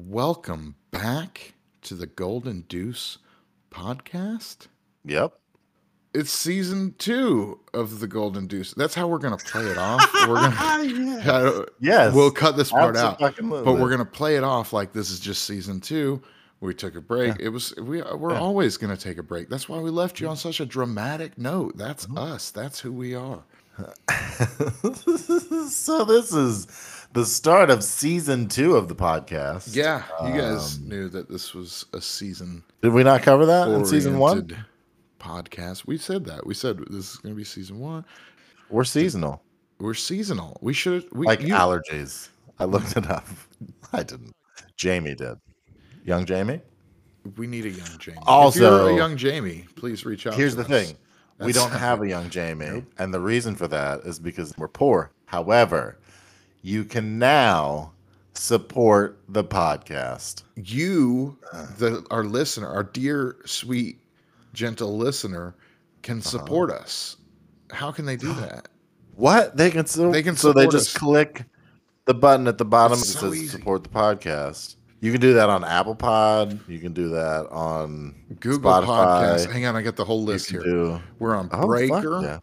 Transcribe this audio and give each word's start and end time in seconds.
Welcome 0.00 0.74
back 0.90 1.54
to 1.80 1.94
the 1.94 2.04
Golden 2.06 2.66
Deuce 2.68 3.16
podcast. 3.70 4.66
Yep. 5.06 5.32
It's 6.12 6.30
season 6.30 6.94
two 6.98 7.60
of 7.72 8.00
the 8.00 8.06
Golden 8.06 8.46
Deuce. 8.46 8.74
That's 8.74 8.94
how 8.94 9.08
we're 9.08 9.16
gonna 9.20 9.38
play 9.38 9.64
it 9.64 9.78
off. 9.78 10.06
We're 10.28 10.34
gonna, 10.34 11.64
Yes. 11.80 12.14
we'll 12.14 12.30
cut 12.30 12.58
this 12.58 12.70
part 12.70 12.94
out, 12.94 13.18
but 13.18 13.40
we're 13.40 13.88
gonna 13.88 14.04
play 14.04 14.36
it 14.36 14.44
off 14.44 14.74
like 14.74 14.92
this 14.92 15.08
is 15.10 15.18
just 15.18 15.44
season 15.44 15.80
two. 15.80 16.20
We 16.60 16.74
took 16.74 16.94
a 16.94 17.00
break. 17.00 17.36
It 17.40 17.48
was 17.48 17.74
we. 17.76 18.02
We're 18.02 18.32
Yeah. 18.34 18.38
always 18.40 18.76
gonna 18.76 18.98
take 18.98 19.16
a 19.16 19.22
break. 19.22 19.48
That's 19.48 19.66
why 19.66 19.78
we 19.78 19.88
left 19.88 20.20
you 20.20 20.28
on 20.28 20.36
such 20.36 20.60
a 20.60 20.66
dramatic 20.66 21.38
note. 21.38 21.78
That's 21.78 22.04
Mm-hmm. 22.04 22.18
us. 22.18 22.50
That's 22.50 22.80
who 22.80 22.92
we 22.92 23.14
are. 23.14 23.42
so 25.70 26.04
this 26.04 26.32
is 26.34 26.66
the 27.16 27.24
start 27.26 27.70
of 27.70 27.82
season 27.82 28.46
two 28.46 28.76
of 28.76 28.88
the 28.88 28.94
podcast. 28.94 29.74
Yeah, 29.74 30.02
you 30.24 30.38
guys 30.38 30.76
Um, 30.76 30.88
knew 30.88 31.08
that 31.08 31.30
this 31.30 31.54
was 31.54 31.86
a 31.94 32.00
season 32.00 32.62
Did 32.82 32.92
we 32.92 33.02
not 33.04 33.22
cover 33.22 33.46
that 33.46 33.68
in 33.68 33.86
season 33.86 34.18
one? 34.18 34.54
podcast. 35.18 35.86
We 35.86 35.96
said 35.96 36.26
that. 36.26 36.46
We 36.46 36.52
said 36.54 36.78
this 36.90 37.12
is 37.12 37.16
going 37.16 37.34
to 37.34 37.36
be 37.36 37.44
season 37.44 37.78
one. 37.78 38.04
We're 38.68 38.84
seasonal, 38.84 39.42
We're 39.80 39.94
seasonal. 39.94 40.58
We 40.60 40.72
should 40.74 41.06
we 41.12 41.26
like 41.26 41.40
you- 41.40 41.54
allergies. 41.54 42.28
I 42.58 42.64
looked 42.64 42.96
it 42.96 43.10
up. 43.10 43.26
I 43.92 44.02
didn't. 44.02 44.34
Jamie 44.76 45.14
did. 45.14 45.38
Young 46.04 46.24
Jamie. 46.26 46.60
we 47.36 47.46
need 47.46 47.64
a 47.64 47.70
young 47.70 47.98
Jamie. 47.98 48.18
if 48.18 48.28
Also- 48.28 48.60
you're 48.86 48.90
a 48.90 48.94
young 48.96 49.16
Jamie, 49.16 49.66
please 49.76 50.04
reach 50.04 50.26
out. 50.26 50.34
Here's 50.34 50.54
the 50.54 50.62
us. 50.62 50.68
thing. 50.68 50.96
We 51.40 51.52
don't 51.52 51.70
have 51.72 52.02
a 52.02 52.08
young 52.14 52.28
Jamie. 52.30 52.84
And 52.98 53.12
the 53.12 53.20
reason 53.20 53.54
for 53.56 53.68
that 53.68 54.00
is 54.00 54.18
because 54.18 54.52
we're 54.58 54.68
poor. 54.68 55.10
However, 55.26 55.98
you 56.66 56.84
can 56.84 57.16
now 57.16 57.92
support 58.34 59.20
the 59.28 59.44
podcast. 59.44 60.42
You, 60.56 61.38
the 61.78 62.04
our 62.10 62.24
listener, 62.24 62.66
our 62.68 62.82
dear, 62.82 63.36
sweet, 63.44 64.00
gentle 64.52 64.96
listener, 64.98 65.54
can 66.02 66.18
Uh-huh. 66.18 66.28
support 66.30 66.70
us. 66.72 67.18
How 67.70 67.92
can 67.92 68.04
they 68.04 68.16
do 68.16 68.32
that? 68.42 68.66
What? 69.14 69.56
They 69.56 69.70
can 69.70 69.86
so 69.86 70.10
They 70.10 70.24
can 70.24 70.36
so 70.36 70.52
they 70.52 70.66
just 70.66 70.94
us. 70.94 70.98
click 70.98 71.44
the 72.04 72.14
button 72.14 72.48
at 72.48 72.58
the 72.58 72.64
bottom 72.64 72.98
It's 72.98 73.12
that 73.14 73.20
so 73.20 73.30
says 73.30 73.38
easy. 73.42 73.48
support 73.58 73.84
the 73.84 73.88
podcast. 73.90 74.74
You 75.00 75.12
can 75.12 75.20
do 75.20 75.34
that 75.34 75.48
on 75.48 75.62
Apple 75.62 75.94
Pod. 75.94 76.58
You 76.68 76.80
can 76.80 76.92
do 76.92 77.10
that 77.10 77.46
on 77.50 78.14
Google 78.40 78.72
Spotify. 78.72 78.86
Podcast. 78.86 79.52
Hang 79.52 79.66
on, 79.66 79.76
I 79.76 79.82
got 79.82 79.94
the 79.94 80.04
whole 80.04 80.24
list 80.24 80.50
here. 80.50 80.62
do 80.64 81.00
We're 81.20 81.36
on 81.36 81.48
Oh, 81.52 81.58
fuck 81.58 81.66
Breaker. 81.68 82.20
yeah. 82.22 82.38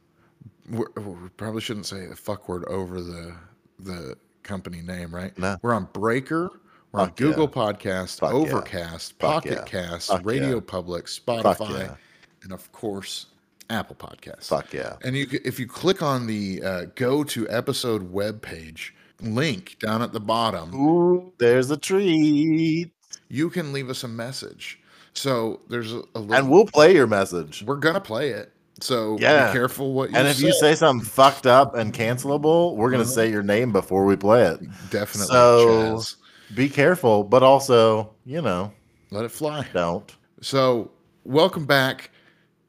we're, 0.69 0.87
we 0.95 1.29
probably 1.35 1.59
shouldn't 1.61 1.87
say 1.87 2.05
the 2.05 2.15
fuck 2.15 2.47
word 2.47 2.63
over 2.65 3.01
the 3.01 3.35
the 3.83 4.15
company 4.43 4.81
name, 4.81 5.13
right? 5.13 5.37
No. 5.37 5.57
We're 5.61 5.73
on 5.73 5.87
Breaker. 5.93 6.49
We're 6.91 7.01
on 7.01 7.07
Fuck 7.09 7.19
yeah. 7.19 7.27
Google 7.27 7.47
Podcast, 7.47 8.19
Fuck. 8.19 8.33
Overcast, 8.33 9.19
Fuck 9.19 9.31
Pocket 9.43 9.51
yeah. 9.53 9.63
Cast, 9.63 10.09
Fuck 10.09 10.25
Radio 10.25 10.55
yeah. 10.55 10.61
Public, 10.65 11.05
Spotify, 11.05 11.79
yeah. 11.79 11.95
and 12.43 12.51
of 12.51 12.71
course 12.71 13.27
Apple 13.69 13.95
Podcasts. 13.95 14.47
Fuck 14.47 14.73
yeah. 14.73 14.97
And 15.03 15.15
you, 15.15 15.27
if 15.43 15.59
you 15.59 15.67
click 15.67 16.01
on 16.01 16.27
the 16.27 16.61
uh, 16.63 16.85
go 16.95 17.23
to 17.23 17.49
episode 17.49 18.11
web 18.11 18.41
page 18.41 18.93
link 19.21 19.77
down 19.79 20.01
at 20.01 20.13
the 20.13 20.19
bottom, 20.19 20.73
Ooh, 20.75 21.33
there's 21.39 21.71
a 21.71 21.77
treat. 21.77 22.91
you 23.29 23.49
can 23.49 23.73
leave 23.73 23.89
us 23.89 24.03
a 24.03 24.07
message. 24.07 24.79
So 25.13 25.61
there's 25.69 25.93
a, 25.93 26.01
a 26.15 26.19
little, 26.19 26.33
And 26.33 26.49
we'll 26.49 26.65
play 26.65 26.93
your 26.93 27.07
message. 27.07 27.63
we're 27.65 27.77
gonna 27.77 28.01
play 28.01 28.29
it. 28.29 28.51
So 28.83 29.17
Yeah. 29.19 29.47
be 29.47 29.53
careful 29.53 29.93
what 29.93 30.09
you 30.09 30.15
say. 30.15 30.19
And 30.19 30.27
if 30.27 30.39
you 30.41 30.51
say 30.53 30.75
something 30.75 31.05
fucked 31.07 31.47
up 31.47 31.75
and 31.75 31.93
cancelable, 31.93 32.75
we're 32.75 32.91
gonna 32.91 33.03
Uh-huh. 33.03 33.11
say 33.11 33.31
your 33.31 33.43
name 33.43 33.71
before 33.71 34.03
we 34.05 34.15
play 34.15 34.43
it. 34.43 34.59
definitely 34.89 35.27
So- 35.33 35.67
Chaz, 35.97 36.15
Be 36.53 36.69
careful, 36.69 37.23
but 37.23 37.41
also, 37.41 38.11
you 38.25 38.41
know, 38.41 38.71
let 39.09 39.23
it 39.25 39.31
fly. 39.31 39.65
don't. 39.73 40.11
So, 40.41 40.91
welcome 41.23 41.65
back. 41.65 42.11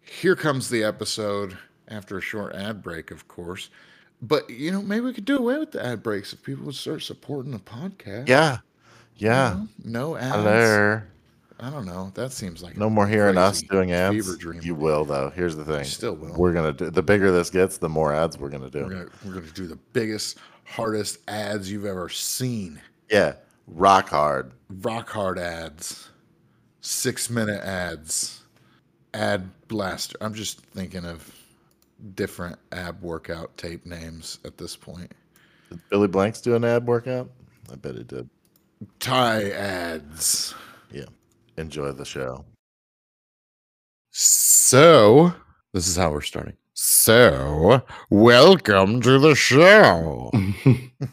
Here 0.01 0.37
comes 0.37 0.71
the 0.71 0.85
episode 0.85 1.59
after 1.89 2.17
a 2.17 2.21
short 2.23 2.55
ad 2.55 2.83
break, 2.83 3.11
of 3.11 3.27
course. 3.29 3.69
But, 4.23 4.49
you 4.49 4.71
know, 4.71 4.81
maybe 4.81 5.01
we 5.07 5.13
could 5.13 5.25
do 5.27 5.37
away 5.37 5.59
with 5.59 5.73
the 5.73 5.85
ad 5.85 6.03
breaks 6.03 6.33
if 6.33 6.43
people 6.43 6.65
would 6.67 6.77
start 6.77 7.03
supporting 7.03 7.53
the 7.53 7.59
podcast. 7.59 8.29
Yeah. 8.29 8.59
You 9.17 9.29
Yeah. 9.29 9.55
know, 9.85 10.13
No 10.13 10.17
ads. 10.17 10.35
Hello. 10.35 11.01
I 11.65 11.71
don't 11.71 11.87
know. 11.87 12.13
That 12.15 12.31
seems 12.31 12.63
like 12.63 12.77
No 12.77 12.91
more 12.91 13.07
hearing 13.07 13.39
us 13.39 13.63
doing 13.63 13.93
ads. 13.93 14.37
You 14.63 14.75
will 14.75 15.07
though. 15.07 15.31
Here's 15.31 15.57
the 15.57 15.65
thing. 15.65 15.79
You 15.79 15.85
still 15.85 16.15
will. 16.15 16.35
We're 16.37 16.53
gonna 16.53 16.75
do 16.75 16.91
the 16.91 17.03
bigger 17.03 17.33
this 17.33 17.49
gets, 17.49 17.79
the 17.79 17.89
more 17.89 18.13
ads 18.13 18.37
we're 18.37 18.51
gonna 18.51 18.69
do. 18.69 18.83
We're 18.83 18.91
gonna 18.91 19.11
we're 19.25 19.33
gonna 19.33 19.53
do 19.53 19.67
the 19.67 19.79
biggest, 19.95 20.37
hardest 20.65 21.21
ads 21.27 21.73
you've 21.73 21.87
ever 21.87 22.11
seen. 22.11 22.83
Yeah. 23.11 23.37
Rock 23.67 24.11
hard. 24.11 24.53
Rock 24.83 25.09
hard 25.09 25.39
ads, 25.39 26.11
six 26.83 27.31
minute 27.31 27.63
ads, 27.65 28.43
ad 29.15 29.49
blaster. 29.69 30.19
I'm 30.21 30.35
just 30.35 30.61
thinking 30.61 31.07
of 31.07 31.35
different 32.15 32.59
ab 32.73 33.01
workout 33.01 33.57
tape 33.57 33.87
names 33.87 34.39
at 34.45 34.59
this 34.59 34.77
point. 34.77 35.11
Did 35.71 35.81
Billy 35.89 36.09
Blanks 36.09 36.43
do 36.43 36.57
an 36.57 36.65
ab 36.65 36.87
workout? 36.87 37.31
I 37.73 37.77
bet 37.77 37.97
he 37.97 38.03
did. 38.05 38.29
Tie 39.01 39.51
ads. 39.51 40.55
Yeah. 40.93 41.07
Enjoy 41.57 41.93
the 41.93 42.05
show. 42.05 42.45
So, 44.11 45.33
this 45.73 45.87
is 45.87 45.97
how 45.97 46.11
we're 46.11 46.21
starting. 46.21 46.57
So, 46.75 47.83
welcome 48.11 49.01
to 49.03 49.19
the 49.19 49.35
show. 49.35 50.31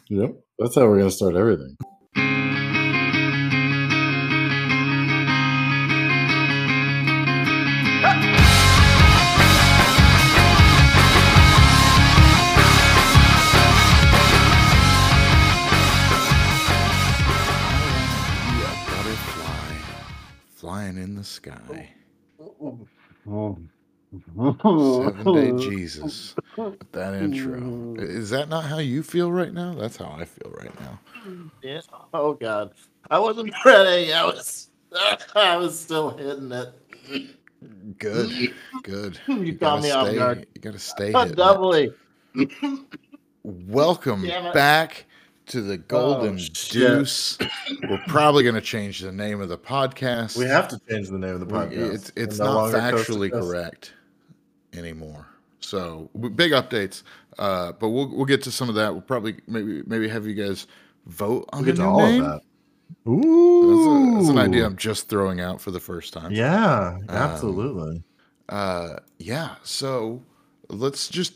Yep. 0.10 0.36
That's 0.60 0.76
how 0.76 0.82
we're 0.82 0.98
going 1.00 1.10
to 1.10 1.16
start 1.16 1.36
everything. 1.36 1.76
The 21.22 21.28
sky. 21.28 21.90
Seven 24.44 25.34
day 25.34 25.52
Jesus. 25.70 26.36
with 26.58 26.92
That 26.92 27.14
intro. 27.14 27.96
Is 28.00 28.30
that 28.32 28.50
not 28.50 28.66
how 28.66 28.80
you 28.80 29.04
feel 29.04 29.32
right 29.32 29.54
now? 29.54 29.74
That's 29.76 29.98
how 29.98 30.16
I 30.18 30.26
feel 30.26 30.52
right 30.58 30.78
now. 30.80 31.00
Yeah. 31.62 31.82
Oh 32.14 32.34
God. 32.34 32.74
I 33.10 33.20
wasn't 33.20 33.54
ready. 33.66 34.12
I 34.14 34.26
was 34.26 34.70
I 35.36 35.58
was 35.58 35.80
still 35.80 36.18
hitting 36.18 36.52
it. 36.52 36.74
Good. 38.00 38.54
Good. 38.84 39.20
You 39.28 39.54
gotta 39.54 39.60
caught 39.60 39.84
me 39.84 39.92
off 39.92 40.08
stay- 40.08 40.18
guard. 40.18 40.48
You 40.56 40.62
gotta 40.62 40.80
stay. 40.80 41.12
Doubly. 41.12 41.92
Welcome 43.44 44.24
back 44.54 45.06
to 45.48 45.62
the 45.62 45.78
Golden 45.78 46.36
Oh. 46.36 46.48
Deuce. 46.70 47.38
We're 47.90 48.02
probably 48.08 48.44
going 48.44 48.56
to 48.56 48.62
change 48.62 49.00
the 49.00 49.12
name 49.12 49.42
of 49.42 49.50
the 49.50 49.58
podcast. 49.58 50.38
We 50.38 50.46
have 50.46 50.68
to 50.70 50.80
change 50.90 51.10
the 51.10 51.18
name 51.18 51.34
of 51.34 51.40
the 51.40 51.46
We- 51.46 51.52
podcast. 51.54 51.94
It's 51.94 52.12
it's 52.16 52.40
no 52.40 52.70
not 52.70 52.74
factually 52.74 53.32
correct 53.32 53.94
anymore. 54.74 55.28
So 55.60 56.10
big 56.36 56.52
updates, 56.54 57.04
uh, 57.38 57.74
but 57.74 57.90
we'll 57.90 58.08
we'll 58.10 58.26
get 58.26 58.42
to 58.44 58.52
some 58.52 58.70
of 58.70 58.76
that. 58.76 58.92
We'll 58.94 59.02
probably 59.02 59.38
maybe 59.48 59.84
maybe 59.86 60.08
have 60.10 60.26
you 60.26 60.34
guys 60.34 60.68
vote 61.06 61.48
on 61.54 61.64
We'll 61.64 61.66
the 61.66 61.72
get 61.74 61.76
to 61.78 61.82
new 61.84 61.88
all 61.90 62.00
name. 62.00 62.24
of 62.24 62.32
that. 62.32 62.42
That's, 63.06 63.08
Ooh. 63.26 64.12
a, 64.12 64.16
that's 64.18 64.30
an 64.30 64.38
idea 64.38 64.66
I'm 64.66 64.76
just 64.76 65.08
throwing 65.08 65.40
out 65.40 65.62
for 65.62 65.72
the 65.72 65.80
first 65.80 66.14
time. 66.14 66.32
Yeah, 66.32 66.96
Um, 66.98 67.06
absolutely. 67.10 68.04
Uh, 68.50 68.96
yeah. 69.18 69.56
So 69.64 70.22
let's 70.72 71.08
just 71.08 71.34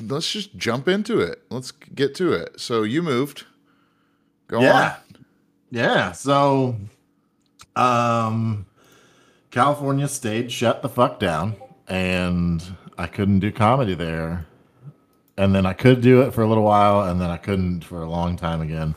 let's 0.00 0.30
just 0.30 0.56
jump 0.56 0.88
into 0.88 1.20
it. 1.20 1.42
Let's 1.50 1.70
get 1.70 2.14
to 2.16 2.32
it. 2.32 2.60
So 2.60 2.82
you 2.82 3.02
moved. 3.02 3.44
Go 4.48 4.58
on. 4.58 4.62
yeah. 4.62 4.96
Yeah. 5.70 6.12
So 6.12 6.76
um 7.76 8.66
California 9.50 10.08
stage 10.08 10.52
shut 10.52 10.82
the 10.82 10.88
fuck 10.88 11.20
down 11.20 11.56
and 11.86 12.62
I 12.96 13.06
couldn't 13.06 13.40
do 13.40 13.52
comedy 13.52 13.94
there. 13.94 14.46
And 15.36 15.54
then 15.54 15.66
I 15.66 15.72
could 15.72 16.00
do 16.00 16.22
it 16.22 16.34
for 16.34 16.42
a 16.42 16.48
little 16.48 16.64
while 16.64 17.02
and 17.02 17.20
then 17.20 17.30
I 17.30 17.36
couldn't 17.36 17.84
for 17.84 18.02
a 18.02 18.10
long 18.10 18.36
time 18.36 18.60
again. 18.60 18.94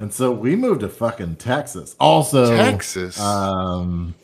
And 0.00 0.14
so 0.14 0.30
we 0.32 0.56
moved 0.56 0.80
to 0.80 0.88
fucking 0.88 1.36
Texas. 1.36 1.96
Also. 1.98 2.56
Texas. 2.56 3.20
Um, 3.20 4.14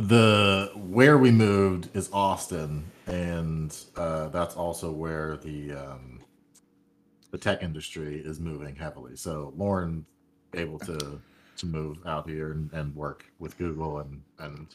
the 0.00 0.72
where 0.74 1.18
we 1.18 1.30
moved 1.30 1.94
is 1.94 2.10
Austin, 2.12 2.84
and 3.06 3.76
uh, 3.96 4.28
that's 4.28 4.56
also 4.56 4.90
where 4.92 5.36
the 5.36 5.72
um, 5.72 6.20
the 7.30 7.38
tech 7.38 7.62
industry 7.62 8.20
is 8.24 8.40
moving 8.40 8.74
heavily. 8.74 9.16
So 9.16 9.52
Lauren 9.56 10.04
able 10.54 10.78
to 10.80 11.20
to 11.56 11.66
move 11.66 11.98
out 12.06 12.28
here 12.28 12.52
and, 12.52 12.72
and 12.72 12.94
work 12.96 13.24
with 13.38 13.56
Google 13.58 13.98
and 13.98 14.22
and 14.38 14.66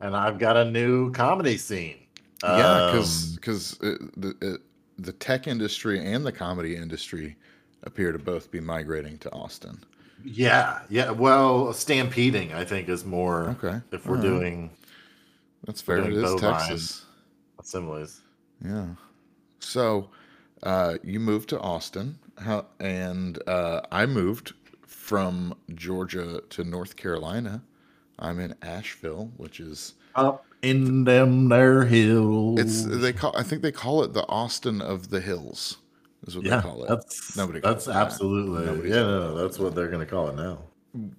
and 0.00 0.16
I've 0.16 0.38
got 0.38 0.56
a 0.56 0.64
new 0.64 1.12
comedy 1.12 1.56
scene. 1.56 1.98
yeah, 2.42 2.84
Um, 2.84 2.86
because 2.86 3.34
because 3.36 3.78
the 3.78 4.34
it, 4.40 4.60
the 4.98 5.12
tech 5.12 5.46
industry 5.46 6.04
and 6.04 6.24
the 6.24 6.32
comedy 6.32 6.76
industry 6.76 7.36
appear 7.84 8.12
to 8.12 8.18
both 8.18 8.50
be 8.50 8.60
migrating 8.60 9.18
to 9.18 9.32
Austin. 9.32 9.78
Yeah, 10.24 10.80
yeah. 10.88 11.10
Well, 11.10 11.72
stampeding, 11.72 12.52
I 12.52 12.64
think, 12.64 12.88
is 12.88 13.04
more. 13.04 13.50
Okay, 13.62 13.80
If 13.92 14.06
we're 14.06 14.16
alright. 14.16 14.30
doing 14.30 14.70
That's 15.64 15.80
fair. 15.80 15.98
It 15.98 16.10
doing 16.10 16.24
is 16.24 16.32
bovine. 16.32 16.58
Texas. 16.68 17.04
similes. 17.62 18.20
Yeah. 18.64 18.86
So, 19.60 20.10
uh, 20.62 20.94
you 21.02 21.20
moved 21.20 21.48
to 21.50 21.60
Austin, 21.60 22.18
how, 22.38 22.66
and 22.80 23.38
uh, 23.48 23.82
I 23.92 24.06
moved 24.06 24.54
from 24.86 25.54
Georgia 25.74 26.42
to 26.50 26.64
North 26.64 26.96
Carolina. 26.96 27.62
I'm 28.18 28.40
in 28.40 28.54
Asheville, 28.62 29.30
which 29.36 29.60
is 29.60 29.94
Up 30.16 30.44
in 30.62 31.04
them 31.04 31.48
there 31.48 31.84
hills. 31.84 32.58
it's 32.58 32.82
they 32.84 33.12
call 33.12 33.32
I 33.36 33.44
think 33.44 33.62
they 33.62 33.70
call 33.70 34.02
it 34.02 34.12
the 34.12 34.26
Austin 34.28 34.82
of 34.82 35.10
the 35.10 35.20
Hills. 35.20 35.76
Is 36.28 36.36
what 36.36 36.46
yeah, 36.46 36.56
they 36.56 36.62
call 36.62 36.84
it. 36.84 36.88
that's 36.88 37.36
Nobody 37.36 37.60
That's 37.60 37.88
it 37.88 37.94
absolutely 37.94 38.66
Nobody's 38.66 38.90
yeah. 38.90 39.02
No, 39.02 39.34
no, 39.34 39.34
that's 39.34 39.58
what 39.58 39.74
they're 39.74 39.88
gonna 39.88 40.06
call 40.06 40.28
it 40.28 40.36
now. 40.36 40.58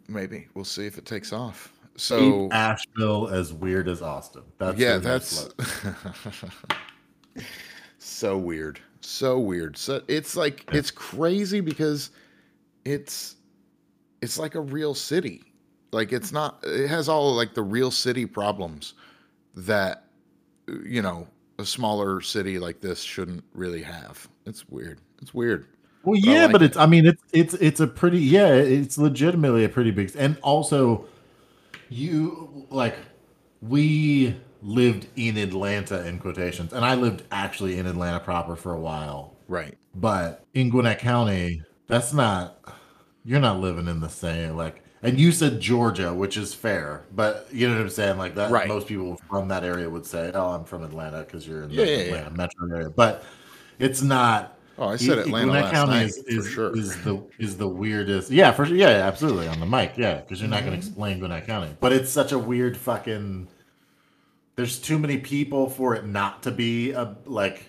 Maybe 0.07 0.47
we'll 0.53 0.65
see 0.65 0.85
if 0.85 0.97
it 0.97 1.05
takes 1.05 1.33
off. 1.33 1.73
Keep 1.81 1.99
So 1.99 2.49
Asheville 2.51 3.27
as 3.27 3.53
weird 3.53 3.87
as 3.87 4.01
Austin. 4.01 4.43
That's 4.57 4.77
yeah, 4.77 4.97
that's 4.97 5.49
so 7.97 8.37
weird. 8.37 8.79
So 9.01 9.39
weird. 9.39 9.77
So 9.77 10.01
it's 10.07 10.35
like 10.35 10.63
it's 10.71 10.91
crazy 10.91 11.61
because 11.61 12.11
it's 12.85 13.35
it's 14.21 14.37
like 14.37 14.55
a 14.55 14.61
real 14.61 14.93
city. 14.93 15.43
Like 15.91 16.13
it's 16.13 16.31
not 16.31 16.63
it 16.63 16.87
has 16.87 17.09
all 17.09 17.33
like 17.33 17.53
the 17.53 17.63
real 17.63 17.91
city 17.91 18.25
problems 18.25 18.93
that 19.55 20.05
you 20.85 21.01
know, 21.01 21.27
a 21.57 21.65
smaller 21.65 22.21
city 22.21 22.59
like 22.59 22.81
this 22.81 23.01
shouldn't 23.01 23.43
really 23.53 23.81
have. 23.81 24.27
It's 24.49 24.67
weird. 24.67 24.99
It's 25.21 25.33
weird. 25.33 25.67
Well, 26.03 26.19
But 26.19 26.29
yeah, 26.29 26.43
like 26.43 26.51
but 26.53 26.61
it. 26.61 26.65
it's. 26.65 26.77
I 26.77 26.85
mean, 26.85 27.05
it's 27.05 27.23
it's 27.33 27.53
it's 27.55 27.79
a 27.79 27.87
pretty. 27.87 28.19
Yeah, 28.19 28.53
it's 28.53 28.97
legitimately 28.97 29.63
a 29.63 29.69
pretty 29.69 29.91
big. 29.91 30.11
And 30.17 30.37
also, 30.41 31.05
you 31.89 32.65
like 32.69 32.95
we 33.61 34.35
lived 34.61 35.07
in 35.15 35.37
Atlanta 35.37 36.05
in 36.07 36.19
quotations, 36.19 36.73
and 36.73 36.83
I 36.85 36.95
lived 36.95 37.23
actually 37.31 37.77
in 37.79 37.85
Atlanta 37.85 38.19
proper 38.19 38.55
for 38.55 38.73
a 38.73 38.79
while. 38.79 39.35
Right. 39.47 39.77
But 39.95 40.45
in 40.53 40.69
Gwinnett 40.69 40.99
County, 40.99 41.63
that's 41.87 42.13
not. 42.13 42.57
You're 43.25 43.39
not 43.39 43.59
living 43.59 43.87
in 43.87 43.99
the 43.99 44.09
same 44.09 44.55
like. 44.55 44.83
And 45.01 45.17
you 45.17 45.31
said 45.31 45.61
Georgia, 45.61 46.13
which 46.13 46.35
is 46.35 46.53
fair, 46.53 47.05
but 47.15 47.47
you 47.53 47.69
know 47.69 47.75
what 47.75 47.81
I'm 47.83 47.89
saying. 47.89 48.17
Like 48.17 48.35
that, 48.35 48.51
Right. 48.51 48.67
most 48.67 48.85
people 48.85 49.17
from 49.29 49.47
that 49.47 49.63
area 49.63 49.89
would 49.89 50.05
say, 50.05 50.29
"Oh, 50.33 50.47
I'm 50.49 50.65
from 50.65 50.83
Atlanta," 50.83 51.19
because 51.19 51.47
you're 51.47 51.63
in 51.63 51.69
the 51.69 51.75
Yeah, 51.75 51.85
yeah, 51.85 52.13
yeah. 52.23 52.29
Metro 52.29 52.69
area. 52.69 52.89
But 52.89 53.23
it's 53.79 54.01
not. 54.01 54.55
Oh, 54.77 54.89
I 54.89 54.95
said 54.95 55.17
Y- 55.17 55.23
Atlanta 55.23 55.45
Gwinnett 55.47 55.63
last 55.63 55.73
County 55.73 55.91
night 55.91 56.11
is, 56.27 56.45
for 56.45 56.49
sure. 56.51 56.77
is 56.77 57.03
the 57.03 57.25
is 57.37 57.57
the 57.57 57.67
weirdest. 57.67 58.31
Yeah, 58.31 58.51
for 58.51 58.65
sure. 58.65 58.75
Yeah, 58.77 58.89
yeah, 58.91 59.07
absolutely 59.07 59.47
on 59.47 59.59
the 59.59 59.65
mic. 59.65 59.93
Yeah, 59.97 60.21
because 60.21 60.39
you're 60.39 60.49
not 60.49 60.59
Mm-hmm. 60.61 60.67
going 60.69 60.79
to 60.81 60.87
explain 60.87 61.19
Gwinnett 61.19 61.45
County, 61.47 61.75
but 61.79 61.91
it's 61.91 62.09
such 62.11 62.31
a 62.31 62.39
weird 62.39 62.77
fucking. 62.77 63.47
There's 64.55 64.79
too 64.79 64.99
many 64.99 65.17
people 65.17 65.69
for 65.69 65.95
it 65.95 66.05
not 66.05 66.43
to 66.43 66.51
be 66.51 66.91
a 66.91 67.15
like 67.25 67.65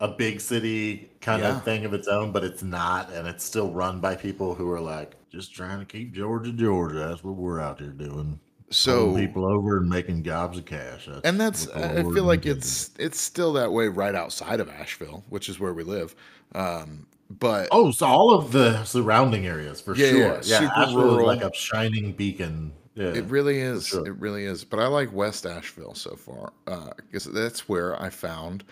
a 0.00 0.08
big 0.08 0.40
city 0.40 1.10
kind 1.20 1.42
Yeah. 1.42 1.56
of 1.56 1.64
thing 1.64 1.84
of 1.84 1.92
its 1.92 2.06
own, 2.06 2.30
but 2.30 2.44
it's 2.44 2.62
not, 2.62 3.12
and 3.12 3.26
it's 3.26 3.42
still 3.44 3.72
run 3.72 3.98
by 4.00 4.14
people 4.14 4.54
who 4.54 4.70
are 4.70 4.80
like 4.80 5.16
just 5.30 5.52
trying 5.54 5.80
to 5.80 5.84
keep 5.84 6.12
Georgia, 6.12 6.52
Georgia. 6.52 7.00
That's 7.08 7.24
what 7.24 7.34
we're 7.34 7.60
out 7.60 7.80
here 7.80 7.90
doing. 7.90 8.38
So 8.70 9.14
people 9.16 9.46
over 9.46 9.78
and 9.78 9.88
making 9.88 10.22
gobs 10.22 10.58
of 10.58 10.64
cash. 10.66 11.06
That's 11.06 11.20
and 11.24 11.40
that's 11.40 11.68
I 11.70 12.02
feel 12.02 12.24
like 12.24 12.40
intended. 12.46 12.58
it's 12.58 12.90
it's 12.98 13.20
still 13.20 13.52
that 13.54 13.72
way 13.72 13.88
right 13.88 14.14
outside 14.14 14.60
of 14.60 14.68
Asheville, 14.68 15.24
which 15.30 15.48
is 15.48 15.58
where 15.58 15.72
we 15.72 15.84
live. 15.84 16.14
Um, 16.54 17.06
but 17.30 17.68
Oh, 17.72 17.90
so 17.90 18.06
all 18.06 18.34
of 18.34 18.52
the 18.52 18.84
surrounding 18.84 19.46
areas 19.46 19.80
for 19.80 19.94
Yeah, 19.96 20.08
sure. 20.10 20.18
yeah, 20.20 20.40
Yeah, 20.44 20.58
super 20.60 20.72
Asheville 20.76 21.18
is 21.20 21.24
like 21.26 21.42
a 21.42 21.54
shining 21.54 22.12
beacon. 22.12 22.72
Yeah, 22.94 23.08
It 23.14 23.24
really 23.26 23.60
is. 23.60 23.86
sure. 23.86 24.06
It 24.06 24.16
really 24.18 24.44
is. 24.44 24.64
But 24.64 24.80
I 24.80 24.86
like 24.88 25.12
West 25.12 25.46
Asheville 25.46 25.94
so 25.94 26.16
far 26.16 26.52
because 26.96 27.24
that's 27.24 27.68
where 27.68 28.00
I 28.02 28.10
found 28.10 28.64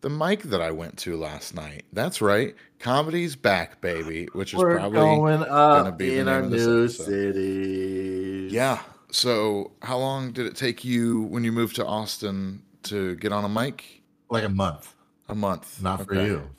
the 0.00 0.10
mic 0.10 0.42
that 0.44 0.60
I 0.62 0.70
went 0.70 0.96
to 0.98 1.16
last 1.16 1.54
night. 1.54 1.84
That's 1.92 2.20
right, 2.22 2.54
comedy's 2.78 3.36
back, 3.36 3.80
baby. 3.80 4.26
Which 4.32 4.52
is 4.54 4.58
we're 4.60 4.76
probably 4.78 4.98
going 4.98 5.38
gonna 5.40 5.44
up 5.50 5.98
be 5.98 6.10
the 6.10 6.18
in 6.20 6.26
name 6.26 6.34
our 6.34 6.40
of 6.40 6.50
this 6.50 6.66
new 6.66 6.84
episode. 6.84 7.04
city. 7.06 8.48
yeah. 8.50 8.80
So 9.14 9.70
how 9.80 9.96
long 9.98 10.32
did 10.32 10.44
it 10.44 10.56
take 10.56 10.84
you 10.84 11.22
when 11.22 11.44
you 11.44 11.52
moved 11.52 11.76
to 11.76 11.86
Austin 11.86 12.60
to 12.82 13.14
get 13.14 13.30
on 13.30 13.44
a 13.44 13.48
mic? 13.48 14.02
like 14.28 14.42
a 14.42 14.48
month. 14.48 14.92
A 15.28 15.34
month. 15.36 15.80
Not 15.80 16.04
for 16.04 16.16
you. 16.16 16.50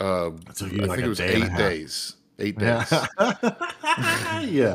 Uh, 0.00 0.30
you 0.58 0.82
I 0.82 0.86
like 0.86 0.96
think 0.96 1.02
it 1.02 1.08
was 1.08 1.18
day 1.18 1.34
eight 1.34 1.56
days. 1.56 2.16
Eight 2.40 2.58
days. 2.58 2.90
Yeah. 2.90 4.40
yeah. 4.40 4.74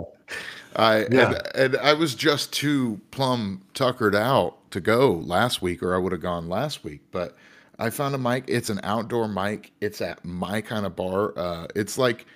I 0.78 1.08
Yeah. 1.12 1.42
and, 1.56 1.74
and 1.74 1.78
I 1.78 1.92
was 1.92 2.16
just 2.16 2.54
too 2.54 3.02
plumb 3.12 3.62
tuckered 3.74 4.16
out 4.16 4.72
to 4.72 4.80
go 4.80 5.16
last 5.26 5.62
week, 5.62 5.84
or 5.84 5.94
I 5.94 5.98
would 5.98 6.14
have 6.14 6.22
gone 6.22 6.48
last 6.48 6.86
week. 6.86 7.02
But 7.12 7.36
I 7.80 7.90
found 7.90 8.16
a 8.16 8.18
mic. 8.18 8.46
It's 8.48 8.70
an 8.70 8.80
outdoor 8.84 9.28
mic. 9.28 9.74
It's 9.82 10.00
at 10.00 10.24
my 10.24 10.62
kind 10.62 10.86
of 10.86 10.96
bar. 10.96 11.38
Uh, 11.38 11.68
it's 11.76 11.98
like, 11.98 12.28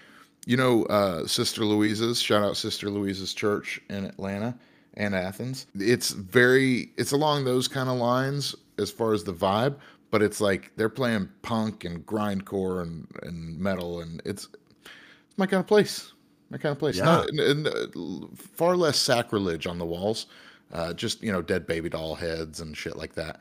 you 0.46 0.58
know, 0.58 0.84
uh, 0.88 1.26
Sister 1.26 1.64
Louisa's. 1.64 2.22
Shout 2.22 2.44
out 2.44 2.58
Sister 2.58 2.90
Louisa's 2.90 3.34
Church 3.34 3.80
in 3.90 4.04
Atlanta 4.04 4.54
and 5.00 5.16
Athens. 5.16 5.66
It's 5.74 6.12
very. 6.12 6.92
It's 6.98 7.14
along 7.14 7.46
those 7.46 7.68
kind 7.68 7.90
of 7.90 7.98
lines 7.98 8.54
as 8.78 8.92
far 8.92 9.14
as 9.14 9.24
the 9.24 9.34
vibe. 9.34 9.78
But 10.12 10.22
it's 10.22 10.42
like 10.42 10.72
they're 10.76 10.90
playing 10.90 11.30
punk 11.42 11.86
and 11.86 12.06
grindcore 12.06 12.82
and, 12.82 13.08
and 13.24 13.58
metal, 13.58 14.02
and 14.02 14.22
it's 14.26 14.48
it's 14.84 15.38
my 15.38 15.48
kind 15.48 15.62
of 15.62 15.68
place. 15.68 16.14
My 16.50 16.58
kind 16.58 16.74
of 16.74 16.80
place. 16.80 16.98
Yeah. 16.98 17.06
Not 17.06 17.30
and, 17.30 17.68
and, 17.68 18.38
far 18.38 18.76
less 18.76 18.98
sacrilege 18.98 19.66
on 19.68 19.78
the 19.78 19.86
walls. 19.86 20.28
Uh, 20.74 20.94
just 20.94 21.24
you 21.24 21.32
know, 21.32 21.42
dead 21.42 21.66
baby 21.66 21.90
doll 21.90 22.16
heads 22.16 22.60
and 22.60 22.76
shit 22.76 22.96
like 22.96 23.14
that, 23.14 23.40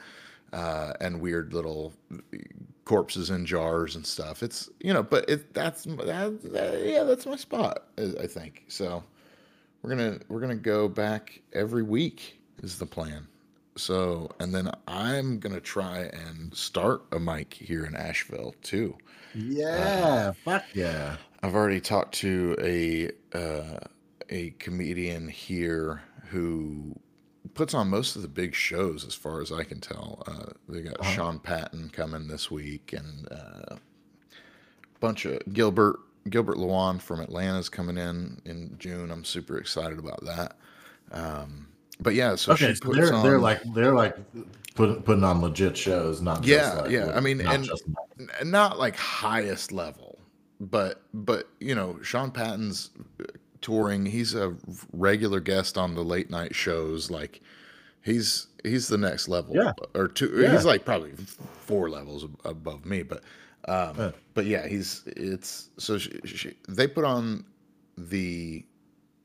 uh, 0.52 0.92
and 1.00 1.20
weird 1.20 1.52
little 1.52 1.92
corpses 2.84 3.30
in 3.30 3.44
jars 3.44 3.96
and 3.96 4.06
stuff. 4.06 4.42
It's 4.42 4.68
you 4.80 4.92
know, 4.92 5.02
but 5.02 5.28
it 5.28 5.52
that's 5.54 5.84
that, 5.84 6.52
that- 6.52 6.86
yeah, 6.86 7.02
that's 7.02 7.26
my 7.26 7.36
spot. 7.36 7.84
I 7.98 8.12
I 8.22 8.26
think 8.26 8.64
so. 8.68 9.02
We're 9.82 9.90
gonna 9.90 10.18
we're 10.28 10.40
gonna 10.40 10.54
go 10.56 10.88
back 10.88 11.40
every 11.52 11.82
week 11.82 12.38
is 12.62 12.78
the 12.78 12.86
plan. 12.86 13.28
So 13.76 14.30
and 14.40 14.54
then 14.54 14.70
I'm 14.88 15.38
gonna 15.38 15.60
try 15.60 16.10
and 16.12 16.54
start 16.54 17.02
a 17.12 17.18
mic 17.20 17.54
here 17.54 17.84
in 17.84 17.94
Asheville 17.94 18.54
too. 18.62 18.96
Yeah. 19.34 20.32
Fuck 20.44 20.64
yeah. 20.74 21.16
I've 21.42 21.54
already 21.54 21.80
talked 21.80 22.14
to 22.16 22.56
a 22.60 23.10
uh, 23.36 23.78
a 24.30 24.50
comedian 24.58 25.28
here 25.28 26.02
who 26.30 26.98
puts 27.54 27.72
on 27.74 27.88
most 27.88 28.16
of 28.16 28.22
the 28.22 28.28
big 28.28 28.54
shows, 28.54 29.04
as 29.04 29.14
far 29.14 29.40
as 29.40 29.50
I 29.52 29.62
can 29.64 29.80
tell. 29.80 30.22
Uh, 30.26 30.52
they 30.68 30.82
got 30.82 30.98
Uh-huh. 31.00 31.10
Sean 31.10 31.38
Patton 31.38 31.90
coming 31.90 32.26
this 32.26 32.50
week, 32.50 32.92
and 32.92 33.28
uh, 33.30 33.76
a 33.76 34.98
bunch 35.00 35.24
of 35.24 35.40
Gilbert 35.52 36.00
Gilbert 36.30 36.58
Luan 36.58 36.98
from 36.98 37.20
Atlanta 37.20 37.58
is 37.58 37.68
coming 37.68 37.96
in 37.96 38.40
in 38.44 38.74
June. 38.78 39.10
I'm 39.10 39.24
super 39.24 39.58
excited 39.58 39.98
about 39.98 40.24
that. 40.24 40.56
Um, 41.10 41.68
but 42.00 42.14
yeah, 42.14 42.34
so 42.34 42.52
Okay, 42.52 42.74
she 42.74 42.74
so 42.76 42.92
they're 42.92 43.10
they're 43.22 43.38
like 43.40 43.60
they're 43.74 43.94
like 43.94 44.16
put, 44.74 45.04
putting 45.04 45.24
on 45.24 45.40
legit 45.40 45.76
shows, 45.76 46.20
not 46.20 46.42
just 46.42 46.48
Yeah, 46.48 46.80
like, 46.82 46.90
yeah, 46.90 47.04
like, 47.06 47.16
I 47.16 47.20
mean, 47.20 47.38
not 47.38 47.54
and- 47.54 47.64
just 47.64 47.84
not 48.44 48.78
like 48.78 48.94
highest 48.96 49.72
level, 49.72 50.18
but 50.60 51.02
but 51.14 51.48
you 51.60 51.74
know, 51.74 51.98
Sean 52.02 52.30
Patton's 52.30 52.90
touring. 53.60 54.06
He's 54.06 54.34
a 54.34 54.54
regular 54.92 55.40
guest 55.40 55.76
on 55.78 55.94
the 55.94 56.04
late 56.04 56.30
night 56.30 56.54
shows. 56.54 57.10
Like 57.10 57.40
he's 58.02 58.46
he's 58.62 58.88
the 58.88 58.98
next 58.98 59.28
level. 59.28 59.56
Yeah. 59.56 59.72
or 59.94 60.08
two. 60.08 60.32
Yeah. 60.40 60.52
He's 60.52 60.64
like 60.64 60.84
probably 60.84 61.12
four 61.62 61.88
levels 61.90 62.24
above 62.44 62.84
me. 62.84 63.02
But 63.02 63.22
um, 63.66 64.12
but 64.34 64.46
yeah, 64.46 64.66
he's 64.66 65.02
it's 65.06 65.70
so 65.78 65.98
she, 65.98 66.18
she, 66.24 66.54
they 66.68 66.86
put 66.86 67.04
on 67.04 67.44
the 67.96 68.64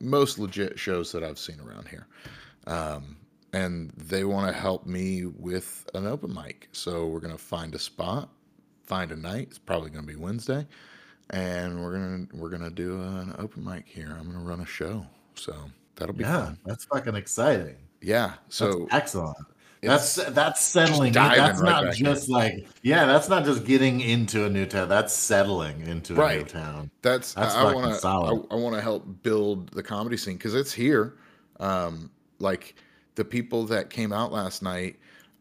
most 0.00 0.38
legit 0.38 0.78
shows 0.78 1.12
that 1.12 1.22
I've 1.22 1.38
seen 1.38 1.60
around 1.60 1.88
here. 1.88 2.06
Um, 2.66 3.16
and 3.52 3.90
they 3.90 4.24
want 4.24 4.52
to 4.52 4.58
help 4.60 4.84
me 4.84 5.26
with 5.26 5.88
an 5.94 6.06
open 6.06 6.34
mic. 6.34 6.68
So 6.72 7.06
we're 7.06 7.20
going 7.20 7.32
to 7.32 7.42
find 7.42 7.74
a 7.74 7.78
spot, 7.78 8.28
find 8.84 9.12
a 9.12 9.16
night. 9.16 9.48
It's 9.50 9.58
probably 9.58 9.90
going 9.90 10.04
to 10.04 10.12
be 10.12 10.16
Wednesday. 10.18 10.66
And 11.30 11.80
we're 11.82 11.96
going 11.96 12.26
to 12.26 12.36
we're 12.36 12.50
going 12.50 12.62
to 12.62 12.70
do 12.70 13.00
an 13.00 13.34
open 13.38 13.64
mic 13.64 13.86
here. 13.86 14.14
I'm 14.18 14.24
going 14.24 14.38
to 14.38 14.44
run 14.44 14.60
a 14.60 14.66
show. 14.66 15.06
So 15.36 15.54
that'll 15.94 16.14
be 16.14 16.24
yeah, 16.24 16.46
fun. 16.46 16.58
that's 16.66 16.84
fucking 16.86 17.14
exciting. 17.14 17.76
Yeah. 18.02 18.34
That's 18.42 18.56
So 18.56 18.88
excellent. 18.90 19.36
That's 19.86 20.14
that's 20.14 20.60
settling. 20.60 21.12
That's 21.12 21.60
right 21.60 21.84
not 21.84 21.94
just 21.94 22.28
like 22.28 22.66
yeah. 22.82 23.06
That's 23.06 23.28
not 23.28 23.44
just 23.44 23.64
getting 23.64 24.00
into 24.00 24.44
a 24.44 24.50
new 24.50 24.66
town. 24.66 24.88
That's 24.88 25.12
settling 25.12 25.80
into 25.86 26.20
a 26.20 26.38
new 26.38 26.44
town. 26.44 26.90
That's, 27.02 27.34
That's 27.34 27.54
I 27.54 27.72
want 27.72 27.86
to 27.86 27.94
I, 27.94 27.98
solid. 27.98 28.46
I 28.50 28.54
want 28.56 28.74
to 28.74 28.82
help 28.82 29.22
build 29.22 29.68
the 29.68 29.82
comedy 29.82 30.16
scene 30.16 30.36
because 30.36 30.54
it's 30.54 30.72
here. 30.72 31.16
Um, 31.60 32.10
like 32.38 32.76
the 33.14 33.24
people 33.24 33.64
that 33.66 33.90
came 33.90 34.12
out 34.12 34.32
last 34.32 34.62
night, 34.62 34.96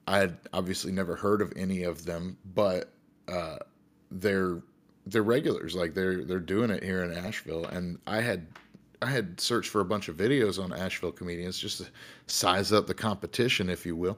I 0.07 0.17
had 0.17 0.37
obviously 0.53 0.91
never 0.91 1.15
heard 1.15 1.41
of 1.41 1.53
any 1.55 1.83
of 1.83 2.05
them, 2.05 2.37
but 2.53 2.91
uh, 3.27 3.57
they're 4.11 4.61
they're 5.05 5.23
regulars. 5.23 5.75
Like 5.75 5.93
they're 5.93 6.23
they're 6.23 6.39
doing 6.39 6.69
it 6.69 6.83
here 6.83 7.03
in 7.03 7.11
Asheville, 7.13 7.65
and 7.65 7.99
I 8.07 8.21
had 8.21 8.47
I 9.03 9.09
had 9.09 9.39
searched 9.39 9.69
for 9.69 9.81
a 9.81 9.85
bunch 9.85 10.07
of 10.07 10.15
videos 10.17 10.63
on 10.63 10.71
Asheville 10.73 11.11
comedians 11.11 11.59
just 11.59 11.79
to 11.79 11.87
size 12.27 12.71
up 12.71 12.87
the 12.87 12.93
competition, 12.93 13.69
if 13.69 13.85
you 13.85 13.95
will. 13.95 14.17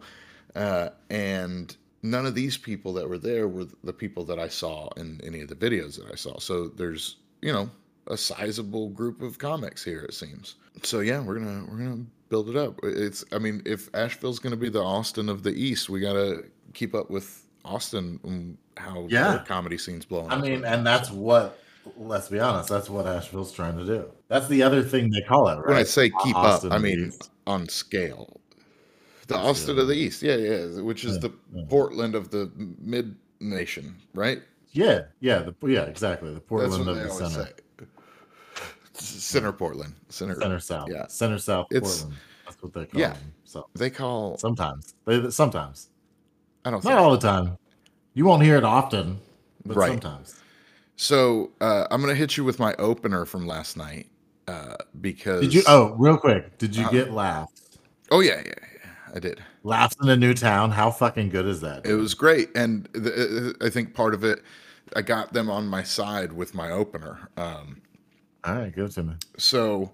Uh, 0.56 0.90
and 1.10 1.76
none 2.04 2.26
of 2.26 2.36
these 2.36 2.58
people 2.58 2.94
that 2.94 3.10
were 3.10 3.18
there 3.18 3.48
were 3.48 3.66
the 3.84 3.94
people 3.94 4.24
that 4.26 4.40
I 4.40 4.48
saw 4.48 4.90
in 4.98 5.20
any 5.24 5.42
of 5.42 5.48
the 5.50 5.56
videos 5.56 5.98
that 5.98 6.12
I 6.12 6.16
saw. 6.16 6.38
So 6.40 6.68
there's, 6.68 7.18
you 7.42 7.52
know, 7.52 7.70
a 8.08 8.16
sizable 8.18 8.90
group 8.90 9.22
of 9.22 9.40
comics 9.40 9.84
here, 9.84 10.02
it 10.04 10.14
seems. 10.14 10.56
So 10.84 11.00
yeah, 11.00 11.20
we're 11.20 11.40
gonna 11.40 11.66
we're 11.70 11.78
gonna 11.78 12.06
build 12.30 12.50
it 12.50 12.56
up. 12.56 12.80
It's 12.84 13.26
I 13.32 13.40
mean, 13.40 13.62
if 13.66 13.90
Asheville's 13.96 14.40
gonna 14.40 14.56
be 14.56 14.70
the 14.70 14.84
Austin 14.84 15.28
of 15.30 15.42
the 15.44 15.52
East, 15.52 15.90
we 15.90 16.00
gotta 16.00 16.44
keep 16.74 16.94
up 16.94 17.10
with 17.10 17.48
Austin 17.66 18.20
and 18.24 18.58
how 18.78 19.08
Yeah. 19.10 19.44
comedy 19.48 19.78
scene's 19.78 20.06
blowing. 20.06 20.30
I 20.30 20.36
up. 20.36 20.42
mean, 20.44 20.64
and 20.64 20.86
that's 20.86 21.10
what. 21.10 21.60
Let's 21.98 22.30
be 22.30 22.40
honest. 22.40 22.70
That's 22.70 22.90
what 22.90 23.06
Asheville's 23.06 23.52
trying 23.52 23.78
to 23.78 23.86
do. 23.86 24.12
That's 24.28 24.48
the 24.48 24.64
other 24.64 24.82
thing 24.84 25.10
they 25.12 25.22
call 25.22 25.48
it, 25.50 25.58
right? 25.58 25.68
when 25.68 25.78
I 25.78 25.84
say 25.84 26.10
keep 26.24 26.36
Austin 26.36 26.72
up, 26.72 26.80
I 26.80 26.82
mean 26.82 27.08
East. 27.08 27.30
on 27.48 27.68
scale. 27.70 28.40
The 29.28 29.36
Austin 29.38 29.80
of 29.80 29.88
the 29.88 29.94
East, 29.94 30.22
yeah, 30.22 30.36
yeah, 30.36 30.82
which 30.82 31.04
is 31.04 31.20
the 31.20 31.30
Portland 31.70 32.14
of 32.16 32.30
the 32.30 32.52
mid 32.80 33.16
nation, 33.40 33.96
right? 34.14 34.42
Yeah, 34.72 35.02
yeah, 35.20 35.40
the, 35.40 35.56
yeah, 35.68 35.84
exactly. 35.84 36.34
The 36.34 36.40
Portland 36.42 36.88
of 36.88 36.96
the 36.96 37.10
center, 37.10 37.46
say. 37.46 37.86
Center 38.94 39.52
Portland, 39.52 39.94
center. 40.10 40.40
center 40.40 40.60
south, 40.60 40.90
Yeah, 40.92 41.08
center 41.08 41.38
south 41.40 41.68
It's- 41.72 42.00
Portland. 42.02 42.20
That's 42.46 42.62
what 42.62 42.74
they 42.74 42.86
call 42.86 43.02
Yeah. 43.02 43.14
them. 43.14 43.34
So 43.44 43.68
they 43.76 43.90
call. 43.90 44.38
sometimes, 44.38 44.94
they, 45.06 45.30
sometimes, 45.32 45.90
I 46.64 46.70
don't 46.72 46.84
not 46.84 46.98
all 46.98 47.12
the 47.12 47.18
time. 47.18 47.58
You 48.14 48.26
won't 48.26 48.44
hear 48.44 48.56
it 48.58 48.64
often, 48.64 49.20
but 49.66 49.76
Right. 49.78 49.90
sometimes. 49.90 50.36
So. 50.96 51.52
Uh, 51.62 51.88
I'm 51.92 52.02
gonna 52.02 52.16
hit 52.16 52.38
you 52.38 52.44
with 52.44 52.60
my 52.60 52.74
opener 52.76 53.26
from 53.26 53.46
last 53.48 53.78
night 53.78 54.08
uh, 54.48 54.76
because. 55.02 55.42
Did 55.42 55.54
you? 55.54 55.64
Oh, 55.68 55.96
real 55.98 56.18
quick. 56.18 56.58
Did 56.58 56.76
you 56.76 56.86
Uh, 56.86 56.92
get 56.92 57.12
laughs? 57.12 57.80
Oh 58.12 58.20
yeah, 58.22 58.42
yeah, 58.46 58.54
yeah. 58.62 58.90
I 59.16 59.20
did. 59.20 59.42
Laughs 59.64 59.96
in 60.02 60.10
a 60.10 60.16
new 60.16 60.34
town. 60.34 60.72
How 60.72 60.92
fucking 60.92 61.30
good 61.30 61.46
is 61.46 61.62
that? 61.62 61.86
It 61.86 61.96
was 61.96 62.14
great, 62.14 62.50
and 62.56 62.88
the, 62.94 63.56
I 63.62 63.70
think 63.70 63.94
part 63.94 64.14
of 64.14 64.24
it, 64.24 64.44
I 64.96 65.02
got 65.02 65.34
them 65.34 65.50
on 65.50 65.68
my 65.68 65.84
side 65.84 66.34
with 66.34 66.54
my 66.54 66.70
opener. 66.72 67.30
Um, 67.38 67.82
All 68.44 68.56
right, 68.56 68.74
it 68.76 68.92
to 68.92 69.04
me. 69.04 69.14
So 69.38 69.92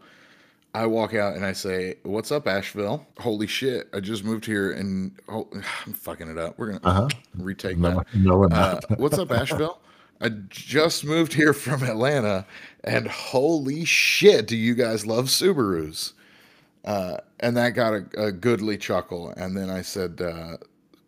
I 0.74 0.86
walk 0.88 1.14
out 1.14 1.36
and 1.36 1.46
I 1.46 1.54
say, 1.54 1.96
"What's 2.04 2.32
up, 2.32 2.48
Asheville? 2.48 3.06
Holy 3.20 3.48
shit! 3.48 3.90
I 3.94 4.00
just 4.00 4.24
moved 4.24 4.46
here 4.46 4.72
and 4.72 5.14
oh, 5.30 5.48
I'm 5.86 5.94
fucking 5.94 6.28
it 6.30 6.38
up. 6.38 6.58
We're 6.58 6.68
gonna 6.74 6.80
Uh 6.84 6.94
huh. 6.94 7.10
retake 7.38 7.78
No, 7.78 7.92
that. 7.98 8.08
no, 8.16 8.38
we're 8.38 8.48
Uh, 8.52 8.80
what's 8.98 9.18
up, 9.18 9.32
Asheville? 9.32 9.80
I 10.22 10.30
just 10.50 11.04
moved 11.04 11.34
here 11.34 11.54
from 11.54 11.84
Atlanta, 11.84 12.46
and 12.84 13.08
holy 13.08 13.86
shit, 13.86 14.48
do 14.48 14.56
you 14.56 14.76
guys 14.76 15.06
love 15.06 15.26
Subarus?" 15.26 16.14
Uh, 16.86 17.18
and 17.40 17.58
that 17.58 17.72
got 17.72 17.94
a, 17.94 18.06
a 18.18 18.32
goodly 18.32 18.78
chuckle. 18.78 19.30
And 19.30 19.58
then 19.58 19.70
I 19.70 19.82
said, 19.82 20.22
uh, 20.22 20.58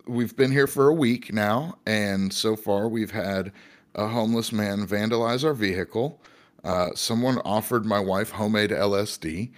"We've 0.08 0.36
been 0.36 0.52
here 0.52 0.68
for 0.68 0.88
a 0.88 0.94
week 0.94 1.32
now, 1.32 1.76
and 1.86 2.34
so 2.34 2.56
far 2.56 2.88
we've 2.88 3.12
had 3.12 3.52
a 3.96 4.08
homeless 4.08 4.52
man 4.52 4.88
vandalize 4.88 5.44
our 5.44 5.54
vehicle." 5.54 6.20
Uh, 6.64 6.90
someone 6.96 7.40
offered 7.40 7.86
my 7.86 8.00
wife 8.00 8.32
homemade 8.32 8.72
LSD, 8.72 9.52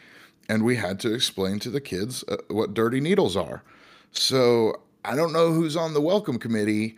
and 0.50 0.64
we 0.64 0.76
had 0.76 1.00
to 1.00 1.14
explain 1.14 1.60
to 1.60 1.70
the 1.70 1.82
kids 1.82 2.24
uh, 2.28 2.38
what 2.50 2.74
dirty 2.74 3.00
needles 3.00 3.38
are. 3.38 3.64
So 4.12 4.82
I 5.04 5.16
don't 5.16 5.32
know 5.32 5.54
who's 5.54 5.76
on 5.78 5.94
the 5.94 6.02
welcome 6.02 6.40
committee, 6.40 6.98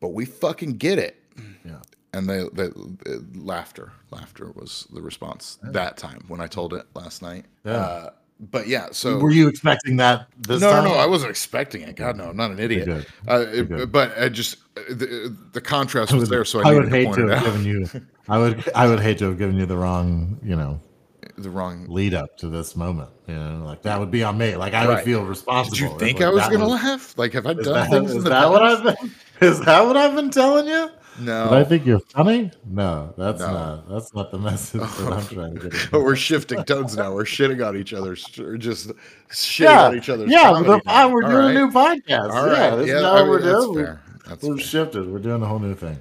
but 0.00 0.08
we 0.08 0.24
fucking 0.24 0.78
get 0.78 0.98
it. 0.98 1.22
Yeah. 1.64 1.80
And 2.16 2.28
they, 2.28 2.48
they, 2.54 2.64
uh, 2.64 3.18
laughter, 3.34 3.92
laughter 4.10 4.50
was 4.52 4.86
the 4.90 5.02
response 5.02 5.58
that 5.62 5.98
time 5.98 6.24
when 6.28 6.40
I 6.40 6.46
told 6.46 6.72
it 6.72 6.86
last 6.94 7.20
night. 7.20 7.44
Yeah. 7.64 7.72
Uh, 7.72 8.10
but 8.40 8.68
yeah, 8.68 8.88
so 8.90 9.18
Were 9.18 9.30
you 9.30 9.48
expecting 9.48 9.96
that 9.96 10.28
this 10.38 10.60
no, 10.62 10.70
time? 10.70 10.84
no, 10.84 10.90
no, 10.90 10.96
I 10.96 11.06
wasn't 11.06 11.30
expecting 11.30 11.82
it. 11.82 11.94
God, 11.96 12.16
no, 12.16 12.30
I'm 12.30 12.36
not 12.36 12.50
an 12.50 12.58
idiot. 12.58 13.06
Uh, 13.28 13.44
it- 13.48 13.92
but 13.92 14.16
I 14.18 14.30
just 14.30 14.56
uh, 14.78 14.80
the, 14.88 15.36
the 15.52 15.60
contrast 15.60 16.12
I 16.12 16.16
was 16.16 16.28
there, 16.30 16.44
so 16.46 16.60
I, 16.60 16.70
I 16.70 16.74
would 16.74 16.84
to 16.84 16.90
hate 16.90 17.06
point 17.06 17.18
to 17.18 17.36
have 17.36 17.44
given 17.44 17.64
you. 17.64 17.86
I 18.28 18.38
would. 18.38 18.70
I 18.74 18.88
would 18.88 19.00
hate 19.00 19.18
to 19.18 19.26
have 19.26 19.38
given 19.38 19.56
you 19.56 19.66
the 19.66 19.76
wrong, 19.76 20.38
you 20.42 20.56
know, 20.56 20.80
The 21.38 21.50
wrong 21.50 21.86
lead 21.88 22.14
up 22.14 22.38
to 22.38 22.48
this 22.48 22.76
moment. 22.76 23.10
You 23.26 23.34
know, 23.34 23.64
like 23.64 23.82
that 23.82 24.00
would 24.00 24.10
be 24.10 24.22
on 24.22 24.38
me. 24.38 24.56
Like 24.56 24.72
I 24.72 24.86
would 24.86 25.00
feel 25.04 25.22
responsible. 25.24 25.76
Did 25.76 25.82
you 25.82 25.98
think 25.98 26.20
like, 26.20 26.28
I 26.28 26.30
was 26.30 26.48
gonna 26.48 26.66
laugh? 26.66 27.16
Like, 27.18 27.34
have 27.34 27.46
I 27.46 27.52
done 27.52 27.64
that, 27.64 27.90
things 27.90 28.14
is 28.14 28.24
that 28.24 28.50
what? 28.50 28.62
I've 28.62 28.82
been? 28.82 29.10
Is 29.42 29.60
that 29.60 29.82
what 29.82 29.98
I've 29.98 30.14
been 30.14 30.30
telling 30.30 30.66
you? 30.66 30.90
No, 31.18 31.44
Did 31.44 31.52
I 31.54 31.64
think 31.64 31.86
you're 31.86 32.00
funny? 32.00 32.50
No, 32.66 33.14
that's 33.16 33.40
No. 33.40 33.50
not. 33.52 33.88
That's 33.88 34.14
not 34.14 34.30
the 34.30 34.38
message 34.50 34.80
that 34.80 35.12
I'm 35.12 35.26
trying 35.26 35.54
to 35.58 35.68
get. 35.70 35.88
but 35.90 36.02
we're 36.02 36.16
shifting 36.16 36.62
tones 36.64 36.96
now. 36.96 37.14
We're 37.14 37.24
shitting 37.24 37.66
on 37.66 37.76
each 37.76 37.92
other. 37.94 38.16
We're 38.38 38.56
just 38.58 38.90
shitting 39.30 39.60
Yeah, 39.64 39.84
on 39.86 39.96
each 39.96 40.08
other. 40.08 40.26
yeah. 40.26 40.52
The, 40.52 40.80
now. 40.84 41.08
we're 41.08 41.24
All 41.24 41.30
doing 41.30 41.44
right. 41.44 41.50
a 41.50 41.54
new 41.54 41.70
podcast. 41.70 42.30
All 42.32 42.46
yeah, 42.52 42.76
this 42.76 42.88
Yeah, 42.88 42.96
is 42.98 43.04
I 43.04 43.18
mean, 43.20 43.28
we're 43.28 43.40
that's 43.42 43.64
doing. 43.64 43.84
fair. 43.86 44.00
That's 44.26 44.42
We're 44.42 44.56
fair. 44.56 44.64
shifted. 44.66 45.10
We're 45.10 45.18
doing 45.20 45.42
a 45.42 45.46
whole 45.46 45.60
new 45.60 45.74
thing. 45.74 45.98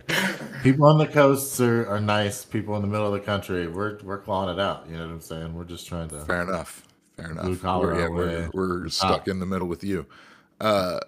People 0.64 0.88
on 0.88 0.98
the 0.98 1.06
coasts 1.08 1.62
are, 1.62 1.88
are 1.88 2.00
nice. 2.02 2.44
People 2.44 2.76
in 2.76 2.82
the 2.82 2.88
middle 2.88 3.06
of 3.08 3.14
the 3.14 3.20
country, 3.20 3.68
we're 3.68 4.00
we're 4.04 4.18
clawing 4.18 4.50
it 4.58 4.60
out. 4.60 4.86
You 4.90 4.98
know 4.98 5.06
what 5.06 5.12
I'm 5.14 5.22
saying? 5.22 5.54
We're 5.54 5.64
just 5.64 5.88
trying 5.88 6.10
to. 6.10 6.22
Fair 6.26 6.42
enough. 6.42 6.84
Fair 7.18 7.32
enough. 7.32 7.46
Blue 7.46 7.56
collar 7.58 7.94
We're, 7.94 8.00
yeah, 8.32 8.50
we're, 8.52 8.82
we're 8.82 8.90
stuck 8.90 9.28
in 9.28 9.40
the 9.40 9.46
middle 9.46 9.68
with 9.68 9.84
you. 9.84 10.06
Uh, 10.60 11.00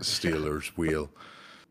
Stealers 0.00 0.68
wheel. 0.76 1.10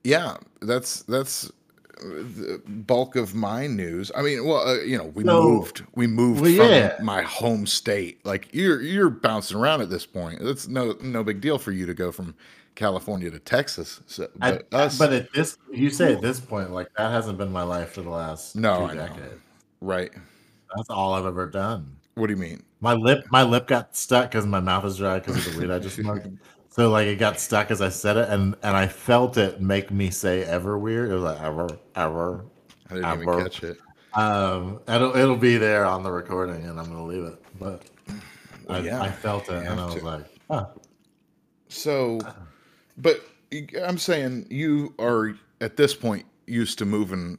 Yeah, 0.03 0.37
that's 0.61 1.01
that's 1.03 1.51
the 1.99 2.61
bulk 2.67 3.15
of 3.15 3.33
my 3.35 3.67
news. 3.67 4.11
I 4.15 4.21
mean, 4.21 4.45
well, 4.45 4.67
uh, 4.67 4.79
you 4.81 4.97
know, 4.97 5.05
we 5.15 5.23
moved. 5.23 5.83
We 5.95 6.07
moved 6.07 6.41
Well, 6.41 6.55
from 6.55 6.69
yeah. 6.69 6.97
my 7.01 7.21
home 7.21 7.65
state. 7.65 8.25
Like 8.25 8.49
you're 8.53 8.81
you're 8.81 9.09
bouncing 9.09 9.57
around 9.57 9.81
at 9.81 9.89
this 9.89 10.05
point. 10.05 10.39
It's 10.41 10.67
no 10.67 10.95
no 11.01 11.23
big 11.23 11.41
deal 11.41 11.57
for 11.57 11.71
you 11.71 11.85
to 11.85 11.93
go 11.93 12.11
from 12.11 12.35
California 12.75 13.29
to 13.31 13.39
Texas. 13.39 14.01
So, 14.07 14.27
but 14.37 14.67
us, 14.73 14.97
but 14.97 15.13
at 15.13 15.31
this, 15.33 15.57
you 15.71 15.89
say 15.89 16.13
at 16.13 16.21
this 16.21 16.39
point, 16.39 16.71
like 16.71 16.87
that 16.97 17.11
hasn't 17.11 17.37
been 17.37 17.51
my 17.51 17.63
life 17.63 17.91
for 17.91 18.01
the 18.01 18.09
last 18.09 18.55
No, 18.55 18.77
two 18.79 18.83
I 18.85 18.93
know. 18.95 19.07
decades. 19.07 19.41
right? 19.81 20.11
That's 20.75 20.89
all 20.89 21.13
I've 21.13 21.25
ever 21.25 21.45
done. 21.45 21.95
What 22.15 22.27
do 22.27 22.33
you 22.33 22.39
mean? 22.39 22.63
My 22.79 22.93
lip, 22.93 23.25
my 23.31 23.43
lip 23.43 23.67
got 23.67 23.95
stuck 23.95 24.29
because 24.31 24.45
my 24.45 24.59
mouth 24.59 24.85
is 24.85 24.97
dry 24.97 25.19
because 25.19 25.47
of 25.47 25.53
the 25.53 25.59
weed 25.61 25.71
I 25.71 25.79
just 25.79 25.95
smoked. 25.95 26.27
So 26.73 26.89
like 26.89 27.05
it 27.05 27.17
got 27.19 27.39
stuck 27.39 27.69
as 27.69 27.81
I 27.83 27.89
said 27.89 28.17
it, 28.17 28.29
and 28.29 28.55
and 28.63 28.75
I 28.75 28.87
felt 28.87 29.37
it 29.37 29.61
make 29.61 29.91
me 29.91 30.09
say 30.09 30.43
ever 30.43 30.75
weird. 30.79 31.11
It 31.11 31.13
was 31.13 31.21
like 31.21 31.39
ever, 31.39 31.67
ever. 31.95 32.45
I 32.89 32.95
didn't 32.95 33.13
even 33.13 33.29
Ever. 33.29 33.43
catch 33.43 33.61
it. 33.63 33.77
Um, 34.15 34.79
it'll 34.87 35.15
it'll 35.15 35.35
be 35.37 35.57
there 35.57 35.85
on 35.85 36.01
the 36.01 36.11
recording, 36.11 36.65
and 36.65 36.79
I'm 36.79 36.87
gonna 36.87 37.05
leave 37.05 37.25
it. 37.25 37.39
But 37.59 37.83
I, 38.67 38.79
yeah, 38.79 38.99
I 39.03 39.11
felt 39.11 39.49
it, 39.49 39.67
and 39.67 39.79
I 39.79 39.85
was 39.85 39.95
to. 39.97 40.03
like, 40.03 40.25
huh. 40.49 40.65
So, 41.67 42.19
but 42.97 43.21
I'm 43.85 43.99
saying 43.99 44.47
you 44.49 44.95
are 44.97 45.35
at 45.61 45.77
this 45.77 45.93
point 45.93 46.25
used 46.47 46.79
to 46.79 46.85
moving 46.85 47.37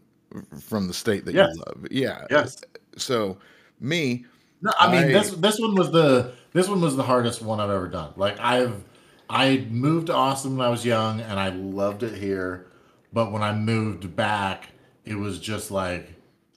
from 0.62 0.86
the 0.86 0.94
state 0.94 1.24
that 1.24 1.34
Yes. 1.34 1.54
you 1.56 1.62
love. 1.66 1.86
Yeah. 1.90 2.24
Yes. 2.30 2.62
So, 2.96 3.36
me, 3.80 4.26
No, 4.62 4.70
I 4.78 4.92
mean 4.92 5.04
I- 5.08 5.12
this 5.12 5.30
this 5.32 5.58
one 5.58 5.74
was 5.74 5.90
the 5.90 6.34
this 6.52 6.68
one 6.68 6.80
was 6.80 6.94
the 6.94 7.02
hardest 7.02 7.42
one 7.42 7.58
I've 7.58 7.70
ever 7.70 7.88
done. 7.88 8.12
Like 8.16 8.38
I've 8.38 8.84
I 9.28 9.66
moved 9.70 10.08
to 10.08 10.14
Austin 10.14 10.56
when 10.56 10.66
I 10.66 10.70
was 10.70 10.84
young 10.84 11.20
and 11.20 11.38
I 11.38 11.48
loved 11.50 12.02
it 12.02 12.14
here, 12.14 12.66
but 13.12 13.32
when 13.32 13.42
I 13.42 13.54
moved 13.54 14.14
back, 14.14 14.68
it 15.04 15.14
was 15.14 15.38
just 15.38 15.70
like 15.70 16.08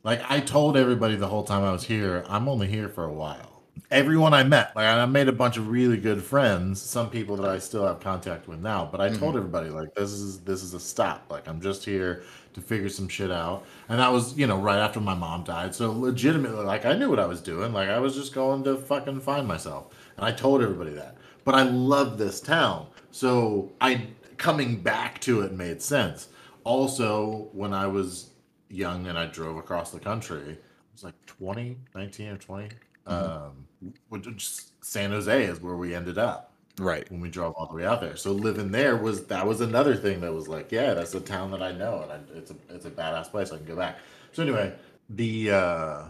like 0.04 0.22
I 0.30 0.40
told 0.40 0.78
everybody 0.78 1.16
the 1.16 1.28
whole 1.28 1.44
time 1.44 1.64
I 1.64 1.72
was 1.72 1.84
here, 1.84 2.24
I'm 2.30 2.48
only 2.48 2.68
here 2.68 2.88
for 2.88 3.04
a 3.04 3.12
while. 3.12 3.64
Everyone 3.92 4.34
I 4.34 4.44
met, 4.44 4.76
like 4.76 4.86
I 4.86 5.06
made 5.06 5.28
a 5.28 5.34
bunch 5.34 5.58
of 5.58 5.70
really 5.70 5.98
good 5.98 6.24
friends, 6.24 6.82
some 6.82 7.10
people 7.10 7.36
that 7.38 7.50
I 7.50 7.60
still 7.60 7.86
have 7.86 8.00
contact 8.00 8.48
with 8.48 8.60
now, 8.60 8.88
but 8.92 9.00
I 9.00 9.10
told 9.10 9.36
mm-hmm. 9.36 9.38
everybody 9.38 9.70
like 9.70 9.94
this 9.96 10.12
is 10.12 10.40
this 10.40 10.64
is 10.64 10.74
a 10.74 10.80
stop. 10.80 11.26
Like 11.30 11.48
I'm 11.48 11.62
just 11.62 11.86
here 11.86 12.24
to 12.58 12.62
figure 12.62 12.90
some 12.90 13.08
shit 13.08 13.32
out. 13.32 13.66
And 13.88 14.00
that 14.00 14.12
was, 14.12 14.38
you 14.38 14.48
know, 14.48 14.58
right 14.58 14.80
after 14.80 15.00
my 15.00 15.14
mom 15.14 15.44
died. 15.44 15.76
So 15.76 15.92
legitimately, 15.92 16.66
like 16.66 16.86
I 16.86 16.94
knew 16.94 17.10
what 17.10 17.20
I 17.20 17.26
was 17.26 17.40
doing. 17.40 17.72
Like 17.72 17.90
I 17.90 18.00
was 18.00 18.16
just 18.16 18.34
going 18.34 18.64
to 18.64 18.78
fucking 18.78 19.22
find 19.22 19.48
myself. 19.48 19.94
And 20.18 20.26
I 20.26 20.32
told 20.32 20.62
everybody 20.62 20.92
that. 20.92 21.18
But 21.48 21.56
I 21.56 21.64
love 21.64 22.18
this 22.18 22.42
town. 22.42 22.88
So 23.12 23.72
I 23.80 24.06
coming 24.36 24.82
back 24.82 25.22
to 25.22 25.44
it 25.44 25.54
made 25.54 25.82
sense. 25.82 26.28
Also, 26.66 27.48
when 27.54 27.74
I 27.74 27.88
was 27.88 28.32
young 28.68 29.08
and 29.08 29.18
I 29.18 29.28
drove 29.28 29.56
across 29.56 29.92
the 29.92 30.00
country, 30.02 30.42
it 30.42 30.62
was 30.92 31.06
like 31.06 31.14
20, 31.26 31.78
19 31.96 32.28
or 32.28 32.38
20. 32.38 32.70
Um, 33.06 33.66
which 34.10 34.28
is- 34.28 34.74
San 34.82 35.12
Jose 35.12 35.46
is 35.46 35.62
where 35.62 35.78
we 35.78 35.96
ended 35.96 36.18
up 36.18 36.52
right. 36.80 37.10
when 37.10 37.22
we 37.22 37.30
drove 37.30 37.54
all 37.54 37.68
the 37.68 37.76
way 37.76 37.86
out 37.86 38.02
there. 38.02 38.18
So 38.18 38.34
living 38.34 38.70
there 38.70 38.98
was 38.98 39.26
that 39.28 39.48
was 39.48 39.62
another 39.62 39.96
thing 39.96 40.20
that 40.20 40.34
was 40.34 40.50
like, 40.50 40.70
yeah, 40.70 40.94
that's 40.96 41.14
a 41.14 41.22
town 41.22 41.52
that 41.52 41.64
I 41.64 41.72
know, 41.72 42.02
and 42.02 42.12
I, 42.12 42.38
it's 42.38 42.52
a 42.52 42.56
it's 42.70 42.86
a 42.86 42.92
badass 42.92 43.32
place. 43.32 43.54
I 43.54 43.56
can 43.56 43.66
go 43.66 43.78
back. 43.78 44.00
So 44.34 44.44
anyway, 44.44 44.76
the 45.12 45.52
uh, 45.52 46.04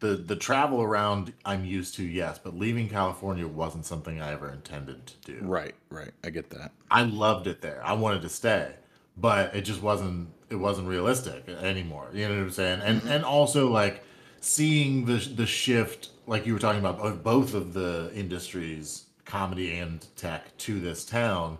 the 0.00 0.16
the 0.16 0.36
travel 0.36 0.82
around 0.82 1.32
I'm 1.44 1.64
used 1.64 1.94
to, 1.96 2.04
yes, 2.04 2.38
but 2.42 2.56
leaving 2.56 2.88
California 2.88 3.46
wasn't 3.46 3.86
something 3.86 4.20
I 4.20 4.32
ever 4.32 4.50
intended 4.50 5.06
to 5.06 5.32
do. 5.32 5.38
Right. 5.42 5.74
Right. 5.90 6.12
I 6.24 6.30
get 6.30 6.50
that. 6.50 6.72
I 6.90 7.02
loved 7.02 7.46
it 7.46 7.60
there. 7.60 7.80
I 7.84 7.94
wanted 7.94 8.22
to 8.22 8.28
stay, 8.28 8.74
but 9.16 9.54
it 9.54 9.62
just 9.62 9.82
wasn't 9.82 10.28
it 10.50 10.56
wasn't 10.56 10.88
realistic 10.88 11.48
anymore. 11.48 12.08
You 12.12 12.28
know 12.28 12.36
what 12.36 12.42
I'm 12.42 12.50
saying? 12.50 12.80
And 12.82 13.00
mm-hmm. 13.00 13.08
and 13.08 13.24
also 13.24 13.68
like 13.68 14.04
seeing 14.40 15.04
the 15.06 15.16
the 15.16 15.46
shift, 15.46 16.10
like 16.26 16.46
you 16.46 16.52
were 16.52 16.58
talking 16.58 16.80
about, 16.80 17.00
of 17.00 17.22
both 17.22 17.54
of 17.54 17.72
the 17.72 18.10
industries, 18.14 19.04
comedy 19.24 19.78
and 19.78 20.06
tech, 20.16 20.56
to 20.58 20.78
this 20.78 21.04
town, 21.04 21.58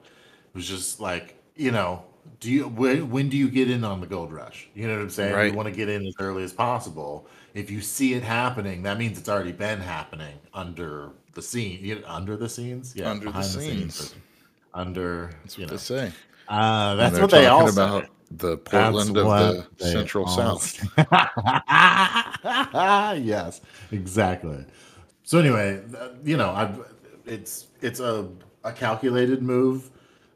was 0.55 0.69
just 0.69 1.01
like 1.01 1.37
you 1.57 1.71
know, 1.71 2.05
do 2.41 2.51
you 2.51 2.69
when, 2.69 3.11
when 3.11 3.29
do 3.29 3.37
you 3.37 3.49
get 3.49 3.71
in 3.71 3.83
on 3.83 4.01
the 4.01 4.07
gold 4.07 4.33
rush? 4.33 4.69
You 4.75 4.87
know 4.87 4.95
what 4.95 5.03
I'm 5.03 5.11
saying? 5.11 5.35
Right. 5.35 5.51
You 5.51 5.57
want 5.57 5.69
to 5.69 5.75
get 5.75 5.89
in 5.89 6.07
as 6.07 6.15
early 6.19 6.45
as 6.45 6.53
possible. 6.53 7.27
If 7.57 7.71
you 7.71 7.81
see 7.81 8.13
it 8.13 8.23
happening, 8.23 8.83
that 8.83 8.99
means 8.99 9.19
it's 9.19 9.29
already 9.29 9.53
been 9.53 9.81
happening 9.81 10.39
under 10.53 11.13
the 11.33 11.41
scene, 11.41 12.03
under 12.07 12.37
the 12.37 12.49
scenes, 12.49 12.95
yeah, 12.95 13.11
Under 13.11 13.27
the 13.27 13.31
behind 13.31 13.47
scenes. 13.47 14.15
under 14.75 15.31
That's 15.43 15.57
what 15.57 15.69
know. 15.69 15.71
they 15.71 15.77
say. 15.79 16.13
Uh, 16.49 16.95
that's 16.97 17.19
what 17.19 17.31
they 17.31 17.47
all 17.47 17.61
talking 17.61 17.75
say. 17.75 17.83
about 17.83 18.07
the 18.31 18.59
Portland 18.59 19.17
of 19.17 19.79
the 19.79 19.81
Central 19.85 20.27
South. 20.27 20.79
yes, 23.25 23.61
exactly. 23.91 24.65
So 25.23 25.39
anyway, 25.39 25.83
you 26.25 26.37
know, 26.37 26.51
I 26.51 26.75
it's 27.25 27.69
it's 27.81 28.01
a 28.01 28.29
a 28.65 28.73
calculated 28.73 29.43
move, 29.43 29.91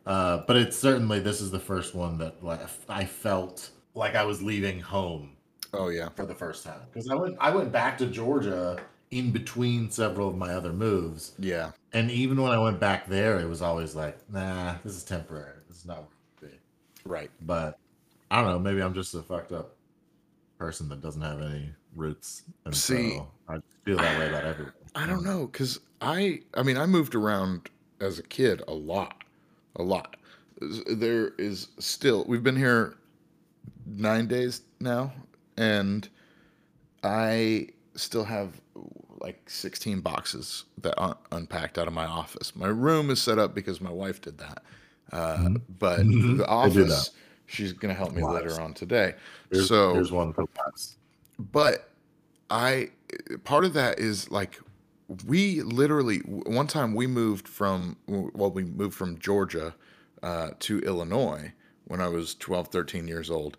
uh, 0.06 0.38
but 0.46 0.56
it's 0.56 0.78
certainly 0.78 1.20
this 1.20 1.40
is 1.40 1.50
the 1.50 1.60
first 1.60 1.94
one 1.94 2.18
that 2.18 2.42
like 2.42 2.60
I 2.88 3.04
felt 3.04 3.70
like 3.94 4.14
I 4.14 4.24
was 4.24 4.42
leaving 4.42 4.80
home 4.80 5.36
Oh 5.72 5.88
yeah. 5.88 6.08
for 6.10 6.26
the 6.26 6.34
first 6.34 6.64
time 6.64 6.80
because 6.92 7.08
I 7.08 7.14
went 7.14 7.36
I 7.40 7.50
went 7.50 7.70
back 7.72 7.96
to 7.98 8.06
Georgia 8.06 8.80
in 9.10 9.30
between 9.32 9.90
several 9.90 10.28
of 10.28 10.36
my 10.36 10.52
other 10.54 10.72
moves, 10.72 11.32
Yeah. 11.38 11.72
and 11.92 12.10
even 12.12 12.40
when 12.40 12.52
I 12.52 12.58
went 12.58 12.78
back 12.78 13.08
there, 13.08 13.40
it 13.40 13.48
was 13.48 13.60
always 13.60 13.96
like, 13.96 14.16
nah, 14.30 14.76
this 14.84 14.94
is 14.94 15.02
temporary. 15.02 15.54
This 15.68 15.78
is 15.78 15.84
not 15.86 15.96
where 15.96 16.04
I 16.04 16.08
want 16.08 16.40
to 16.40 16.46
be. 16.46 16.52
Right. 17.04 17.30
But 17.42 17.76
I 18.30 18.40
don't 18.40 18.50
know. 18.50 18.58
Maybe 18.60 18.80
I'm 18.80 18.94
just 18.94 19.12
a 19.14 19.22
fucked 19.22 19.50
up 19.50 19.74
person 20.58 20.88
that 20.90 21.00
doesn't 21.00 21.22
have 21.22 21.40
any 21.42 21.70
roots, 21.96 22.42
and 22.64 22.74
See, 22.76 23.16
so 23.16 23.28
I 23.48 23.56
feel 23.84 23.96
that 23.96 24.18
way 24.18 24.28
about 24.28 24.44
everyone. 24.44 24.74
I 24.94 25.06
don't 25.06 25.24
know 25.24 25.46
because 25.46 25.80
I 26.00 26.42
I 26.54 26.62
mean 26.62 26.76
I 26.76 26.86
moved 26.86 27.14
around 27.16 27.68
as 28.00 28.18
a 28.20 28.22
kid 28.22 28.62
a 28.68 28.72
lot, 28.74 29.24
a 29.76 29.82
lot. 29.82 30.16
There 30.60 31.30
is 31.38 31.68
still 31.80 32.24
we've 32.28 32.42
been 32.44 32.56
here 32.56 32.94
nine 33.86 34.26
days 34.28 34.62
now, 34.78 35.12
and 35.60 36.08
I 37.02 37.68
still 37.94 38.24
have 38.24 38.60
like 39.20 39.48
16 39.50 40.00
boxes 40.00 40.64
that 40.78 40.94
aren't 40.98 41.18
unpacked 41.32 41.78
out 41.78 41.86
of 41.86 41.92
my 41.92 42.06
office. 42.06 42.56
My 42.56 42.68
room 42.68 43.10
is 43.10 43.20
set 43.20 43.38
up 43.38 43.54
because 43.54 43.80
my 43.80 43.90
wife 43.90 44.20
did 44.20 44.38
that, 44.38 44.62
uh, 45.12 45.50
but 45.78 46.00
Mhm. 46.00 46.38
the 46.38 46.50
I 46.50 46.68
do 46.68 46.84
that. 46.84 46.90
office 46.92 47.10
she's 47.46 47.72
gonna 47.72 47.94
help 47.94 48.12
me 48.12 48.22
later 48.22 48.58
on 48.60 48.74
today. 48.74 49.16
Here's, 49.50 49.68
so 49.68 49.92
there's 49.92 50.12
one 50.12 50.32
for 50.32 50.46
us. 50.66 50.96
but 51.38 51.90
I 52.48 52.90
part 53.44 53.64
of 53.64 53.74
that 53.74 53.98
is 53.98 54.30
like 54.30 54.60
we 55.26 55.60
literally 55.62 56.18
one 56.20 56.66
time 56.68 56.94
we 56.94 57.06
moved 57.06 57.48
from 57.48 57.96
well 58.06 58.50
we 58.50 58.64
moved 58.64 58.94
from 58.94 59.18
Georgia 59.18 59.74
uh, 60.22 60.50
to 60.60 60.78
Illinois 60.80 61.52
when 61.86 62.00
I 62.00 62.08
was 62.08 62.34
12 62.36 62.68
13 62.68 63.08
years 63.08 63.30
old 63.30 63.56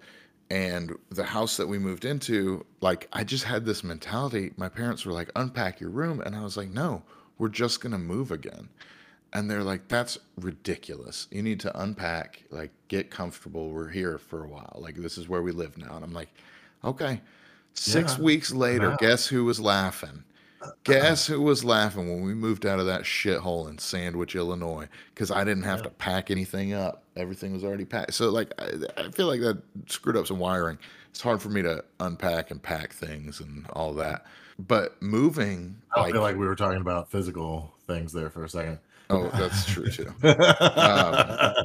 and 0.52 0.98
the 1.10 1.24
house 1.24 1.56
that 1.58 1.68
we 1.68 1.80
moved 1.80 2.04
into 2.06 2.66
like 2.82 3.08
I 3.14 3.24
just 3.24 3.46
had 3.46 3.66
this 3.66 3.84
mentality. 3.84 4.52
My 4.58 4.70
parents 4.70 5.06
were 5.06 5.14
like 5.14 5.32
unpack 5.36 5.80
your 5.80 5.90
room. 5.92 6.22
And 6.22 6.36
I 6.36 6.44
was 6.44 6.58
like 6.58 6.70
no 6.70 7.04
we're 7.40 7.48
just 7.50 7.82
going 7.82 7.94
to 7.94 7.98
move 7.98 8.32
again. 8.32 8.70
And 9.34 9.50
they're 9.50 9.64
like 9.64 9.88
that's 9.88 10.18
ridiculous. 10.38 11.28
You 11.32 11.42
need 11.42 11.62
to 11.62 11.82
unpack 11.82 12.44
like 12.52 12.72
get 12.90 13.10
comfortable. 13.10 13.70
We're 13.72 13.90
here 13.90 14.18
for 14.18 14.44
a 14.44 14.48
while. 14.48 14.78
Like 14.80 14.96
this 14.96 15.18
is 15.18 15.30
where 15.30 15.42
we 15.42 15.54
live 15.54 15.78
now. 15.78 15.96
And 15.96 16.04
i'm 16.04 16.14
like 16.14 16.30
okay. 16.84 17.22
Six 17.74 18.18
Yeah. 18.18 18.24
weeks 18.24 18.52
later 18.54 18.90
Wow. 18.92 18.98
guess 19.00 19.28
who 19.28 19.46
was 19.46 19.60
laughing 19.62 20.26
guess 20.84 21.28
who 21.28 21.42
was 21.42 21.64
laughing 21.64 22.10
when 22.10 22.22
we 22.24 22.34
moved 22.34 22.66
out 22.66 22.80
of 22.80 22.86
that 22.86 23.02
shithole 23.02 23.70
in 23.70 23.78
sandwich 23.78 24.36
illinois? 24.36 24.88
Because 25.14 25.32
i 25.32 25.44
didn't 25.44 25.64
have 25.64 25.82
to 25.84 25.90
pack 25.90 26.32
anything 26.32 26.74
up. 26.74 27.04
Everything 27.16 27.54
was 27.54 27.64
already 27.64 27.86
packed. 27.86 28.14
So 28.14 28.30
like 28.30 28.54
I, 28.60 28.72
I 28.98 29.10
feel 29.12 29.28
like 29.28 29.42
that 29.42 29.62
screwed 29.88 30.18
up 30.18 30.28
some 30.28 30.40
wiring. 30.40 30.78
It's 31.10 31.22
hard 31.22 31.42
for 31.42 31.50
me 31.50 31.62
to 31.64 31.84
unpack 32.00 32.52
and 32.52 32.62
pack 32.62 32.94
things 32.94 33.42
and 33.42 33.66
all 33.74 33.94
that. 33.96 34.26
But 34.60 35.02
moving 35.02 35.76
I 35.96 36.02
like, 36.02 36.14
feel 36.14 36.22
like 36.22 36.38
we 36.38 36.46
were 36.46 36.56
talking 36.56 36.82
about 36.82 37.10
physical 37.12 37.74
things 37.88 38.14
there 38.14 38.30
for 38.30 38.44
a 38.46 38.50
second. 38.50 38.80
oh 39.10 39.30
that's 39.34 39.66
true 39.66 39.90
too. 39.90 40.14
Uh, 40.24 41.64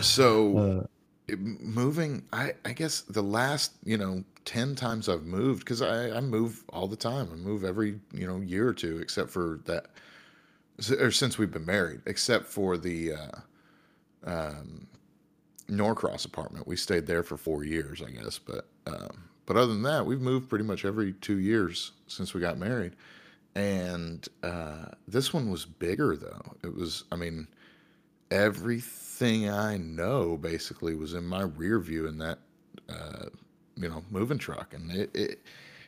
so 0.00 0.80
it- 0.82 0.90
moving 1.38 2.24
I, 2.32 2.54
I 2.64 2.72
guess 2.72 3.02
the 3.02 3.22
last 3.22 3.72
you 3.84 3.96
know 3.96 4.24
10 4.44 4.74
times 4.74 5.08
i've 5.08 5.24
moved 5.24 5.60
because 5.60 5.82
I, 5.82 6.16
I 6.16 6.20
move 6.20 6.64
all 6.70 6.88
the 6.88 6.96
time. 6.96 7.28
I 7.32 7.36
move 7.36 7.64
every 7.64 8.00
you 8.12 8.26
know 8.26 8.40
year 8.40 8.68
or 8.68 8.74
two 8.74 8.98
except 8.98 9.30
for 9.30 9.60
that 9.66 9.86
or 10.98 11.10
since 11.10 11.38
we've 11.38 11.50
been 11.50 11.66
married 11.66 12.00
except 12.06 12.46
for 12.46 12.76
the 12.76 13.12
uh, 13.12 13.38
um, 14.24 14.86
norcross 15.68 16.24
apartment. 16.24 16.66
We 16.66 16.76
stayed 16.76 17.06
there 17.06 17.22
for 17.22 17.36
four 17.36 17.64
years 17.64 18.02
i 18.02 18.10
guess 18.10 18.38
but 18.38 18.66
um, 18.86 19.24
but 19.46 19.56
other 19.56 19.72
than 19.72 19.82
that 19.82 20.04
we've 20.06 20.20
moved 20.20 20.48
pretty 20.48 20.64
much 20.64 20.84
every 20.84 21.12
two 21.14 21.38
years 21.38 21.92
since 22.06 22.34
we 22.34 22.40
got 22.40 22.58
married. 22.58 22.94
And 23.54 24.26
uh, 24.42 24.86
this 25.06 25.34
one 25.34 25.50
was 25.50 25.66
bigger 25.66 26.16
though. 26.16 26.54
It 26.64 26.74
was 26.74 27.04
i 27.12 27.16
mean 27.16 27.46
everything 28.30 29.11
I 29.22 29.76
know 29.76 30.36
basically 30.36 30.94
was 30.94 31.14
in 31.14 31.24
my 31.24 31.42
rear 31.42 31.78
view 31.78 32.06
in 32.06 32.18
that 32.18 32.38
uh, 32.88 33.26
you 33.76 33.88
know 33.88 34.04
moving 34.10 34.38
truck, 34.38 34.74
and 34.74 34.90
it, 34.90 35.10
it 35.14 35.40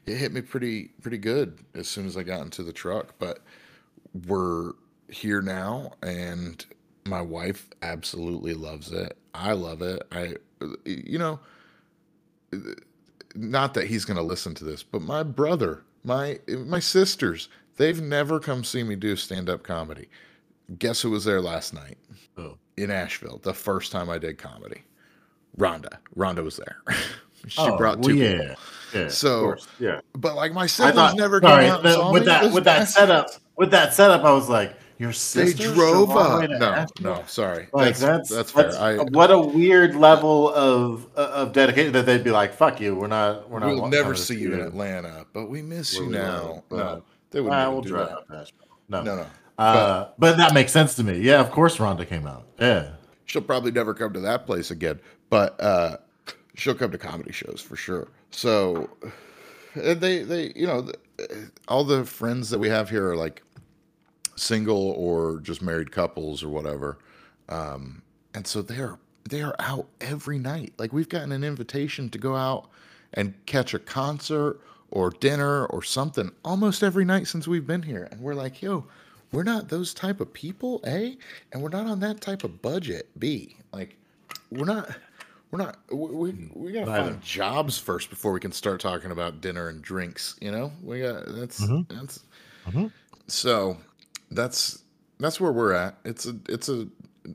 it 0.07 0.17
hit 0.17 0.33
me 0.33 0.41
pretty 0.41 0.91
pretty 1.03 1.19
good 1.19 1.59
as 1.75 1.89
soon 1.89 2.07
as 2.07 2.17
I 2.17 2.23
got 2.23 2.43
into 2.43 2.63
the 2.63 2.73
truck. 2.73 3.15
But 3.19 3.41
we're 4.27 4.73
here 5.09 5.43
now, 5.43 5.93
and 6.03 6.65
my 7.07 7.21
wife 7.21 7.69
absolutely 7.83 8.55
loves 8.55 8.93
it. 8.93 9.17
I 9.35 9.53
love 9.53 9.83
it. 9.83 10.03
I 10.13 10.37
you 10.85 11.19
know 11.19 11.41
not 13.35 13.75
that 13.75 13.89
he's 13.89 14.05
going 14.05 14.17
to 14.17 14.23
listen 14.23 14.55
to 14.55 14.65
this, 14.65 14.83
but 14.83 15.03
my 15.03 15.23
brother, 15.23 15.83
my 16.05 16.39
my 16.49 16.81
sisters, 16.81 17.49
they've 17.77 18.01
never 18.01 18.39
come 18.39 18.65
see 18.65 18.83
me 18.83 18.97
do 18.97 19.17
stand 19.17 19.49
up 19.49 19.63
comedy. 19.63 20.09
Guess 20.79 21.03
who 21.03 21.11
was 21.11 21.25
there 21.25 21.41
last 21.41 21.75
night? 21.75 21.99
Oh. 22.39 22.59
In 22.77 22.91
Asheville 22.91 23.41
the 23.43 23.55
first 23.55 23.93
time 23.93 24.11
I 24.11 24.19
did 24.19 24.39
comedy. 24.39 24.83
Rhonda. 25.59 25.99
Rhonda 26.17 26.43
was 26.43 26.57
there. 26.57 26.79
she 27.47 27.61
Oh, 27.61 27.77
brought 27.77 27.99
well, 27.99 28.09
two 28.09 28.17
yeah, 28.17 28.33
people. 28.39 28.55
yeah. 29.03 29.09
So- 29.09 29.55
yeah. 29.79 30.01
But 30.15 30.35
like 30.35 30.53
my 30.53 30.63
I 30.63 30.67
siblings 30.67 30.97
thought 30.97 31.17
never 31.17 31.41
sorry, 31.41 31.65
came 31.65 31.73
out 31.73 31.83
the- 31.83 32.11
with 32.13 32.23
me. 32.23 32.27
that 32.27 32.53
with 32.53 32.65
that 32.65 32.89
setup. 32.89 33.29
With 33.57 33.71
that 33.71 33.95
setup, 33.95 34.25
I 34.25 34.33
was 34.33 34.49
like, 34.49 34.75
your 34.99 35.11
They 35.11 35.15
sister 35.15 35.73
drove 35.75 36.11
all 36.11 36.41
the 36.41 36.45
up. 36.55 36.61
No, 36.61 36.67
Asheville? 36.73 37.15
no, 37.17 37.23
sorry. 37.27 37.69
Like 37.73 37.97
that's, 37.97 38.29
that's 38.31 38.53
that's 38.53 38.77
fair. 38.77 38.81
I 38.81 38.97
what 38.97 39.31
a 39.31 39.39
weird 39.39 39.95
level 39.97 40.53
of 40.55 41.07
of 41.17 41.53
dedication 41.53 41.93
that 41.93 42.07
they'd 42.07 42.23
be 42.25 42.31
like, 42.31 42.55
"Fuck 42.55 42.81
you, 42.81 42.95
we're 42.95 43.09
not, 43.09 43.49
we're 43.51 43.59
not." 43.59 43.69
we'll 43.75 43.89
never 43.89 44.15
see 44.15 44.37
you 44.39 44.53
in 44.55 44.61
Atlanta, 44.61 45.27
but 45.33 45.51
we 45.51 45.63
miss 45.63 45.97
Where 45.99 46.07
you 46.07 46.13
now. 46.13 46.63
live, 46.71 46.79
No, 46.79 47.03
they 47.31 47.41
wouldn't 47.41 47.61
Ah, 47.61 47.71
we'll 47.71 47.81
do 47.83 47.89
drive 47.91 48.09
that. 48.09 48.19
up 48.19 48.27
Asheville. 48.31 48.67
No, 48.89 49.03
No, 49.03 49.17
no. 49.17 49.27
Uh, 49.59 50.09
but 50.19 50.37
that 50.37 50.53
makes 50.53 50.73
sense 50.73 50.95
to 50.97 51.05
me. 51.05 51.19
Yeah, 51.19 51.41
of 51.41 51.51
course, 51.51 51.77
Rhonda 51.77 52.07
came 52.09 52.27
out. 52.27 52.47
Yeah, 52.59 52.91
she'll 53.25 53.43
probably 53.43 53.71
never 53.71 53.95
come 53.95 54.13
to 54.13 54.21
that 54.21 54.47
place 54.47 54.71
again, 54.71 54.99
but 55.31 55.61
uh, 55.61 55.99
she'll 56.57 56.75
come 56.75 56.91
to 56.91 56.99
comedy 56.99 57.33
shows 57.33 57.61
for 57.61 57.77
sure. 57.77 58.09
So 58.31 58.91
they, 59.75 60.23
they, 60.23 60.53
you 60.57 60.67
know, 60.67 60.91
all 61.69 61.85
the 61.85 62.05
friends 62.05 62.51
that 62.51 62.59
we 62.59 62.69
have 62.69 62.91
here 62.91 63.11
are 63.11 63.17
like 63.17 63.43
single 64.37 64.91
or 64.93 65.39
just 65.41 65.63
married 65.63 65.93
couples 65.93 66.43
or 66.43 66.49
whatever, 66.49 66.99
um, 67.49 68.03
and 68.35 68.47
so 68.47 68.61
they're 68.61 68.99
they 69.29 69.41
are 69.41 69.55
out 69.61 69.87
every 70.01 70.39
night. 70.39 70.73
Like 70.79 70.93
we've 70.93 71.09
gotten 71.09 71.31
an 71.31 71.45
invitation 71.45 72.11
to 72.11 72.19
go 72.19 72.35
out 72.35 72.69
and 73.13 73.35
catch 73.47 73.73
a 73.73 73.79
concert 73.79 74.61
or 74.91 75.11
dinner 75.11 75.67
or 75.67 75.83
something 75.83 76.33
almost 76.45 76.83
every 76.83 77.05
night 77.05 77.29
since 77.29 77.47
we've 77.47 77.67
been 77.67 77.83
here, 77.83 78.09
and 78.11 78.21
we're 78.21 78.35
like, 78.35 78.61
yo. 78.61 78.87
We're 79.35 79.43
not 79.43 79.69
those 79.69 79.93
type 79.93 80.21
of 80.21 80.33
people, 80.33 80.81
A, 80.87 81.17
and 81.53 81.63
we're 81.63 81.69
not 81.69 81.87
on 81.87 82.01
that 82.01 82.21
type 82.21 82.45
of 82.45 82.63
budget, 82.63 83.09
B. 83.19 83.57
Like, 83.73 83.97
we're 84.51 84.65
not, 84.65 84.89
we're 85.51 85.59
not, 85.59 85.79
we, 85.91 86.07
we, 86.11 86.51
we 86.55 86.73
gotta 86.73 86.87
Neither. 86.87 87.11
find 87.13 87.23
jobs 87.23 87.77
first 87.79 88.11
before 88.11 88.33
we 88.33 88.39
can 88.41 88.53
start 88.53 88.81
talking 88.81 89.11
about 89.11 89.41
dinner 89.41 89.69
and 89.69 89.83
drinks, 89.83 90.37
you 90.41 90.53
know? 90.53 90.71
We 90.83 91.01
got, 91.01 91.25
that's, 91.27 91.61
Mhm. 91.67 91.89
that's, 91.89 92.21
Mhm. 92.67 92.93
so 93.27 93.77
that's, 94.31 94.83
that's 95.19 95.41
where 95.41 95.53
we're 95.53 95.73
at. 95.73 95.99
It's 96.05 96.27
a, 96.27 96.37
it's 96.49 96.69
a 96.69 96.87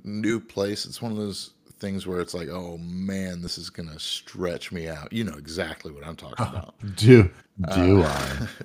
new 0.03 0.39
place. 0.39 0.85
It's 0.85 1.01
one 1.01 1.11
of 1.11 1.17
those 1.17 1.51
things 1.79 2.05
where 2.07 2.19
it's 2.19 2.33
like, 2.33 2.49
oh 2.49 2.77
man, 2.77 3.41
this 3.41 3.57
is 3.57 3.69
gonna 3.69 3.99
stretch 3.99 4.71
me 4.71 4.87
out. 4.87 5.11
You 5.13 5.23
know 5.25 5.35
exactly 5.37 5.91
what 5.91 6.05
I'm 6.05 6.15
talking 6.15 6.45
about. 6.49 6.75
do 6.95 7.29
do 7.73 8.03
Uh, 8.03 8.47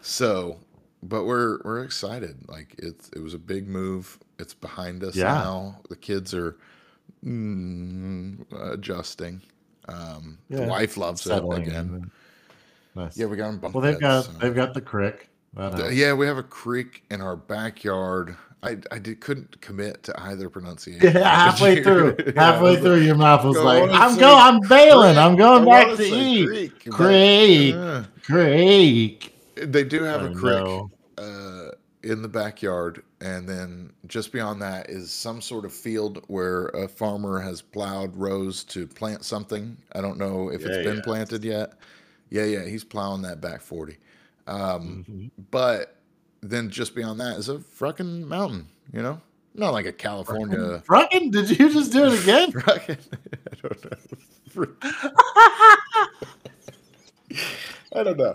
So, 0.00 0.58
but 1.02 1.24
we're 1.24 1.58
we're 1.64 1.84
excited. 1.84 2.36
Like 2.48 2.74
it's 2.78 3.08
it 3.10 3.20
was 3.20 3.34
a 3.34 3.38
big 3.38 3.68
move. 3.68 4.18
It's 4.38 4.54
behind 4.54 5.02
us 5.04 5.16
Yeah. 5.16 5.34
now. 5.34 5.80
The 5.88 5.96
kids 5.96 6.34
are 6.34 6.56
mm, 7.24 8.44
adjusting. 8.72 9.42
Um, 9.88 10.38
The 10.50 10.62
wife 10.62 10.96
loves 10.96 11.26
it 11.26 11.42
again. 11.52 11.74
in. 11.74 12.10
nice. 12.94 13.16
Yeah, 13.16 13.26
we 13.26 13.36
got 13.36 13.60
them. 13.60 13.72
well, 13.72 13.82
they've 13.82 13.98
got 14.00 14.28
they've 14.40 14.54
got 14.54 14.74
the 14.74 14.80
creek. 14.80 15.28
That 15.54 15.74
helps. 15.74 15.94
Yeah, 15.94 16.12
we 16.12 16.26
have 16.26 16.36
a 16.38 16.42
creek 16.42 17.04
in 17.10 17.20
our 17.20 17.36
backyard. 17.36 18.36
I 18.62 18.76
I 18.90 18.98
did, 18.98 19.20
couldn't 19.20 19.60
commit 19.60 20.02
to 20.04 20.20
either 20.22 20.50
pronunciation. 20.50 21.00
Yeah, 21.14 21.44
halfway 21.50 21.82
through, 21.82 22.16
halfway 22.36 22.72
was 22.72 22.80
through, 22.80 23.00
your 23.02 23.14
mouth 23.14 23.44
was 23.44 23.56
like, 23.56 23.88
"I'm 23.90 24.18
going, 24.18 24.36
I'm 24.36 24.60
bailing, 24.68 25.16
I'm 25.16 25.36
going 25.36 25.64
back 25.64 25.96
to 25.96 26.02
eat." 26.04 26.46
creek, 26.46 26.90
Creek, 26.90 27.74
uh, 27.74 28.02
creek. 28.22 29.37
They 29.66 29.84
do 29.84 30.02
have 30.02 30.22
a 30.22 30.34
creek 30.34 30.82
uh, 31.18 31.70
in 32.02 32.22
the 32.22 32.28
backyard, 32.28 33.02
and 33.20 33.48
then 33.48 33.92
just 34.06 34.32
beyond 34.32 34.62
that 34.62 34.88
is 34.88 35.10
some 35.10 35.40
sort 35.40 35.64
of 35.64 35.72
field 35.72 36.24
where 36.28 36.66
a 36.68 36.86
farmer 36.88 37.40
has 37.40 37.60
plowed 37.60 38.14
rows 38.16 38.62
to 38.64 38.86
plant 38.86 39.24
something. 39.24 39.76
I 39.92 40.00
don't 40.00 40.18
know 40.18 40.50
if 40.50 40.60
Yeah, 40.62 40.68
it's 40.68 40.84
been 40.86 40.96
yeah. 40.96 41.02
planted 41.02 41.44
yet. 41.44 41.72
Yeah, 42.30 42.44
yeah, 42.44 42.64
he's 42.64 42.84
plowing 42.84 43.22
that 43.22 43.40
back 43.40 43.60
forty. 43.60 43.98
Um, 44.46 45.04
Mhm. 45.08 45.30
but 45.50 45.96
then 46.40 46.70
just 46.70 46.94
beyond 46.94 47.18
that 47.20 47.36
is 47.38 47.48
a 47.48 47.58
fucking 47.58 48.26
mountain. 48.28 48.68
You 48.92 49.02
know, 49.02 49.20
not 49.54 49.72
like 49.72 49.86
a 49.86 49.92
California. 49.92 50.82
Fucking, 50.86 51.30
did 51.32 51.50
you 51.58 51.70
just 51.70 51.90
do 51.92 52.04
it 52.06 52.22
again? 52.22 52.52
Fucking, 52.52 52.96
I 53.52 53.56
don't 53.62 53.84
know. 53.84 54.66
I 57.94 58.02
don't 58.02 58.16
know. 58.18 58.34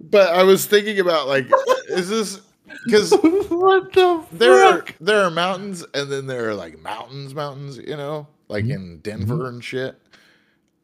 But 0.00 0.32
I 0.34 0.42
was 0.44 0.66
thinking 0.66 0.98
about 0.98 1.28
like, 1.28 1.46
is 1.88 2.08
this 2.08 2.40
because 2.84 3.12
what 3.12 3.92
the 3.92 4.24
there 4.32 4.54
are 4.64 4.84
there 5.00 5.20
are 5.22 5.30
mountains 5.30 5.84
and 5.94 6.10
then 6.10 6.26
there 6.26 6.48
are 6.48 6.54
like 6.54 6.78
mountains, 6.78 7.34
mountains, 7.34 7.78
you 7.78 7.96
know, 7.96 8.26
like 8.48 8.64
Mhm. 8.64 8.74
in 8.74 8.98
Denver 9.00 9.48
and 9.48 9.62
shit. 9.62 9.96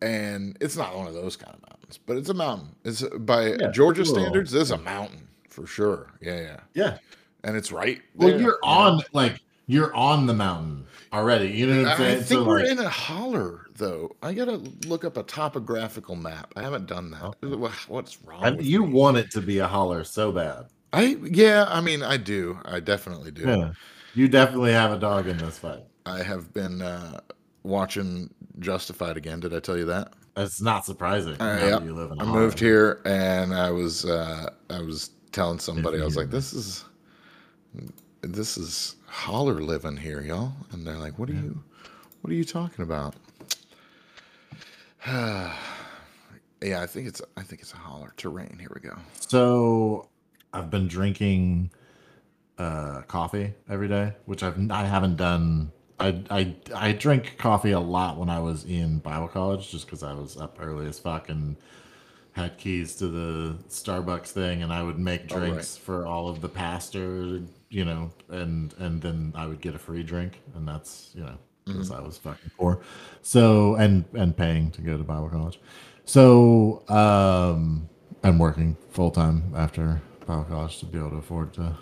And 0.03 0.57
it's 0.61 0.77
not 0.77 0.95
one 0.97 1.07
of 1.07 1.15
those 1.15 1.37
kind 1.37 1.55
of 1.55 1.63
mountains, 1.71 1.99
but 2.05 2.17
it's 2.19 2.29
a 2.29 2.35
mountain. 2.35 2.77
It's 2.85 3.03
by 3.03 3.55
Yeah, 3.55 3.71
Georgia 3.71 4.05
cool. 4.05 4.15
standards, 4.15 4.53
it's 4.53 4.71
a 4.71 4.77
mountain 4.79 5.29
for 5.49 5.67
sure. 5.67 6.13
Yeah, 6.21 6.41
yeah. 6.41 6.61
Yeah. 6.75 6.99
And 7.45 7.57
it's 7.57 7.73
right. 7.73 8.03
Well, 8.15 8.29
there, 8.31 8.41
you're 8.41 8.59
on 8.63 9.01
like 9.13 9.41
you're 9.67 9.95
on 9.95 10.27
the 10.27 10.35
mountain 10.35 10.87
already. 11.13 11.49
You 11.49 11.67
know 11.67 11.83
what 11.83 11.93
I'm 11.93 11.97
saying? 11.99 12.11
I 12.13 12.23
think 12.23 12.29
So, 12.29 12.45
we're 12.45 12.61
like, 12.61 12.71
in 12.71 12.79
a 12.79 12.89
holler, 12.89 13.67
though. 13.77 14.15
I 14.23 14.33
gotta 14.35 14.57
look 14.87 15.05
up 15.05 15.17
a 15.17 15.23
topographical 15.23 16.17
map. 16.17 16.53
I 16.57 16.63
haven't 16.63 16.87
done 16.87 17.11
that. 17.11 17.35
Okay. 17.45 17.75
What's 17.89 18.23
wrong? 18.23 18.45
I- 18.45 18.51
you 18.59 18.87
me? 18.87 18.93
want 18.93 19.17
it 19.17 19.31
to 19.33 19.41
be 19.41 19.59
a 19.59 19.67
holler 19.67 20.05
so 20.05 20.33
bad. 20.33 20.67
I 20.93 21.17
yeah. 21.23 21.67
I 21.69 21.81
mean, 21.81 22.03
I 22.03 22.17
do. 22.17 22.59
I 22.65 22.81
definitely 22.81 23.31
do. 23.33 23.43
Yeah. 23.43 23.73
You 24.15 24.29
definitely 24.29 24.73
have 24.73 24.93
a 24.93 24.99
dog 24.99 25.27
in 25.27 25.37
this 25.37 25.59
fight. 25.59 25.83
I 26.07 26.23
have 26.23 26.53
been 26.55 26.81
uh, 26.81 27.21
watching 27.65 28.31
Justified 28.61 29.17
again. 29.19 29.41
Did 29.41 29.53
I 29.53 29.61
tell 29.61 29.77
you 29.77 29.85
that? 29.87 30.15
It's 30.39 30.63
not 30.63 30.87
surprising. 30.87 31.35
Uh, 31.41 31.59
yeah. 31.61 31.85
you 31.85 31.93
live 31.95 32.13
in 32.13 32.21
I 32.21 32.25
holler. 32.25 32.41
moved 32.41 32.59
here 32.61 33.03
and 33.05 33.53
I 33.55 33.71
was 33.71 34.05
uh, 34.07 34.49
I 34.71 34.81
was 34.81 35.11
telling 35.33 35.59
somebody 35.59 36.01
I 36.01 36.05
was 36.05 36.17
like, 36.17 36.31
this 36.31 36.53
is 36.55 36.85
this 38.23 38.57
is 38.57 38.97
holler 39.17 39.61
living 39.61 39.97
here, 39.97 40.21
y'all. 40.21 40.53
And 40.73 40.87
they're 40.87 40.99
like, 40.99 41.19
what 41.19 41.31
are 41.31 41.35
you 41.35 41.63
what 42.21 42.31
are 42.31 42.35
you 42.37 42.45
talking 42.45 42.83
about? 42.83 43.15
yeah, 45.07 45.53
I 46.81 46.87
think 46.87 47.09
it's 47.09 47.23
I 47.37 47.43
think 47.43 47.63
it's 47.63 47.73
a 47.73 47.77
holler 47.77 48.13
terrain. 48.17 48.57
Here 48.59 48.71
we 48.75 48.81
go. 48.81 48.97
So 49.21 50.09
I've 50.53 50.71
been 50.71 50.89
drinking 50.89 51.71
uh, 52.59 53.03
coffee 53.03 53.55
every 53.69 53.89
day, 53.89 54.13
which 54.27 54.43
I've 54.43 54.71
I 54.71 54.85
haven't 54.85 55.17
done. 55.17 55.73
I 55.99 56.23
I 56.31 56.55
I 56.75 56.93
drink 56.93 57.37
coffee 57.39 57.71
a 57.73 57.81
lot 57.81 58.19
when 58.19 58.29
I 58.29 58.39
was 58.41 58.65
in 58.65 58.99
Bible 58.99 59.29
college, 59.29 59.71
just 59.71 59.87
because 59.87 60.03
I 60.03 60.13
was 60.13 60.37
up 60.37 60.59
early 60.61 60.87
as 60.87 60.99
fuck 60.99 61.29
and 61.29 61.57
had 62.33 62.59
keys 62.59 62.97
to 62.97 63.09
the 63.09 63.57
Starbucks 63.71 64.29
thing, 64.29 64.63
and 64.63 64.71
I 64.73 64.83
would 64.83 64.99
make 64.99 65.23
Oh, 65.33 65.39
right. 65.39 65.47
drinks 65.49 65.77
for 65.77 66.05
all 66.05 66.29
of 66.29 66.43
the 66.43 66.51
pastor, 66.51 67.41
you 67.71 67.85
know, 67.85 68.11
and 68.29 68.75
and 68.79 69.01
then 69.03 69.33
I 69.35 69.47
would 69.47 69.61
get 69.61 69.75
a 69.75 69.79
free 69.79 70.03
drink, 70.03 70.41
and 70.55 70.67
that's 70.67 71.11
you 71.15 71.23
know 71.23 71.39
because 71.65 71.91
I 71.91 72.01
was 72.01 72.17
fucking 72.19 72.51
poor, 72.57 72.81
so 73.23 73.75
and 73.77 74.05
and 74.15 74.37
paying 74.37 74.71
to 74.73 74.83
go 74.83 74.97
to 74.97 75.03
Bible 75.03 75.29
college, 75.29 75.61
so 76.05 76.87
um 76.89 77.89
and 78.23 78.41
working 78.41 78.77
full 78.91 79.11
time 79.11 79.53
after 79.57 80.01
Bible 80.27 80.45
college 80.45 80.79
to 80.79 80.87
be 80.87 80.99
able 80.99 81.11
to 81.11 81.17
afford 81.17 81.53
to 81.55 81.77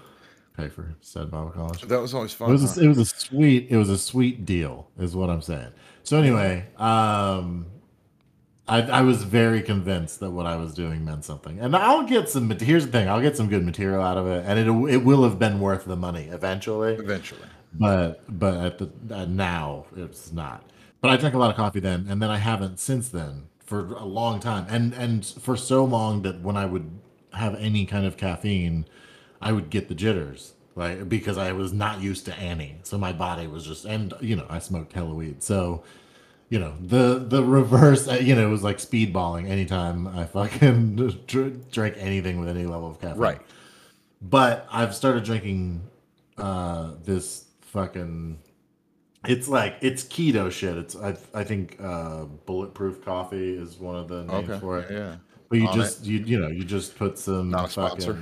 pay 0.56 0.68
for 0.68 0.94
said 1.00 1.30
Bible 1.30 1.50
college. 1.50 1.82
That 1.82 2.00
was 2.00 2.14
always 2.14 2.32
fun. 2.32 2.48
It 2.48 2.52
was 2.52 2.74
huh? 2.74 2.80
a, 2.80 2.84
it 2.84 2.88
was 2.88 2.98
a 2.98 3.04
sweet 3.06 3.66
it 3.70 3.76
was 3.76 3.90
a 3.90 3.98
sweet 3.98 4.44
deal 4.44 4.88
is 4.98 5.14
what 5.14 5.30
I'm 5.30 5.42
saying. 5.42 5.72
So 6.02 6.18
anyway, 6.18 6.66
um 6.78 7.66
I, 8.66 8.82
I 8.82 9.00
was 9.02 9.24
very 9.24 9.60
convinced 9.62 10.20
that 10.20 10.30
what 10.30 10.46
I 10.46 10.56
was 10.56 10.72
doing 10.72 11.04
meant 11.04 11.24
something, 11.24 11.60
and 11.60 11.76
I'll 11.76 12.04
get 12.06 12.30
some. 12.30 12.48
Here's 12.50 12.86
the 12.86 12.92
thing: 12.92 13.08
I'll 13.08 13.20
get 13.20 13.36
some 13.36 13.48
good 13.48 13.64
material 13.64 14.02
out 14.02 14.16
of 14.16 14.26
it, 14.26 14.44
and 14.46 14.58
it 14.58 14.94
it 14.94 15.04
will 15.04 15.22
have 15.24 15.38
been 15.38 15.60
worth 15.60 15.84
the 15.84 15.96
money 15.96 16.28
eventually. 16.30 16.94
Eventually. 16.94 17.48
But 17.74 18.22
but 18.38 18.54
at 18.64 18.78
the 18.78 18.90
at 19.14 19.28
now 19.28 19.86
it's 19.96 20.32
not. 20.32 20.64
But 21.02 21.10
I 21.10 21.16
drank 21.18 21.34
a 21.34 21.38
lot 21.38 21.50
of 21.50 21.56
coffee 21.56 21.80
then, 21.80 22.06
and 22.08 22.22
then 22.22 22.30
I 22.30 22.38
haven't 22.38 22.78
since 22.80 23.10
then 23.10 23.48
for 23.64 23.92
a 23.94 24.04
long 24.06 24.40
time, 24.40 24.66
and 24.70 24.94
and 24.94 25.26
for 25.26 25.56
so 25.56 25.84
long 25.84 26.22
that 26.22 26.40
when 26.40 26.56
I 26.56 26.64
would 26.64 26.90
have 27.34 27.54
any 27.56 27.84
kind 27.84 28.06
of 28.06 28.16
caffeine, 28.16 28.86
I 29.42 29.52
would 29.52 29.68
get 29.68 29.88
the 29.88 29.94
jitters, 29.94 30.54
like 30.74 31.06
because 31.08 31.36
I 31.36 31.52
was 31.52 31.74
not 31.74 32.00
used 32.00 32.24
to 32.26 32.38
Annie, 32.38 32.78
so 32.84 32.96
my 32.96 33.12
body 33.12 33.46
was 33.46 33.66
just 33.66 33.84
and 33.84 34.14
you 34.22 34.36
know 34.36 34.46
I 34.48 34.58
smoked 34.58 34.94
hella 34.94 35.12
weed, 35.12 35.42
so 35.42 35.82
you 36.48 36.58
know 36.58 36.74
the 36.80 37.24
the 37.26 37.42
reverse, 37.42 38.06
uh, 38.08 38.14
you 38.14 38.34
know, 38.34 38.46
it 38.46 38.50
was 38.50 38.62
like 38.62 38.78
speedballing 38.78 39.48
anytime 39.48 40.06
I 40.06 40.24
fucking 40.24 40.96
dr- 41.26 41.70
drank 41.70 41.96
anything 41.98 42.38
with 42.40 42.48
any 42.48 42.66
level 42.66 42.90
of 42.90 43.00
caffeine, 43.00 43.20
Right. 43.20 43.40
But 44.22 44.66
I've 44.70 44.94
started 44.94 45.24
drinking 45.24 45.82
uh 46.38 46.92
this 47.04 47.44
fucking 47.60 48.38
it's 49.26 49.48
like 49.48 49.76
it's 49.80 50.04
keto 50.04 50.50
shit. 50.50 50.76
It's 50.76 50.96
I 50.96 51.16
I 51.32 51.44
think 51.44 51.76
uh 51.82 52.24
bulletproof 52.46 53.04
coffee 53.04 53.56
is 53.56 53.76
one 53.78 53.96
of 53.96 54.08
the 54.08 54.24
names 54.24 54.50
Okay. 54.50 54.60
for 54.60 54.78
it. 54.78 54.90
Yeah. 54.90 55.16
But 55.48 55.58
you 55.58 55.68
On 55.68 55.74
just 55.74 56.04
you 56.04 56.18
you 56.20 56.38
know 56.40 56.48
you 56.48 56.64
just 56.64 56.96
put 56.96 57.18
some 57.18 57.50
Not 57.50 57.68
a 57.68 57.72
sponsor. 57.72 58.18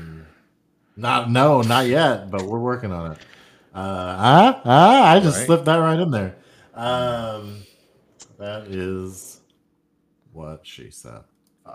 Not 0.96 1.30
no 1.30 1.62
not 1.62 1.86
yet, 1.86 2.30
but 2.30 2.42
we're 2.42 2.58
working 2.58 2.92
on 2.92 3.12
it. 3.12 3.18
Uh, 3.74 3.78
ah, 4.18 4.60
ah, 4.64 5.12
I 5.12 5.20
just 5.20 5.38
Right. 5.38 5.46
slipped 5.46 5.64
that 5.64 5.76
right 5.76 5.98
in 5.98 6.10
there. 6.10 6.36
Um, 6.74 7.62
that 8.42 8.66
is 8.68 9.40
what 10.32 10.60
she 10.66 10.90
said. 10.90 11.20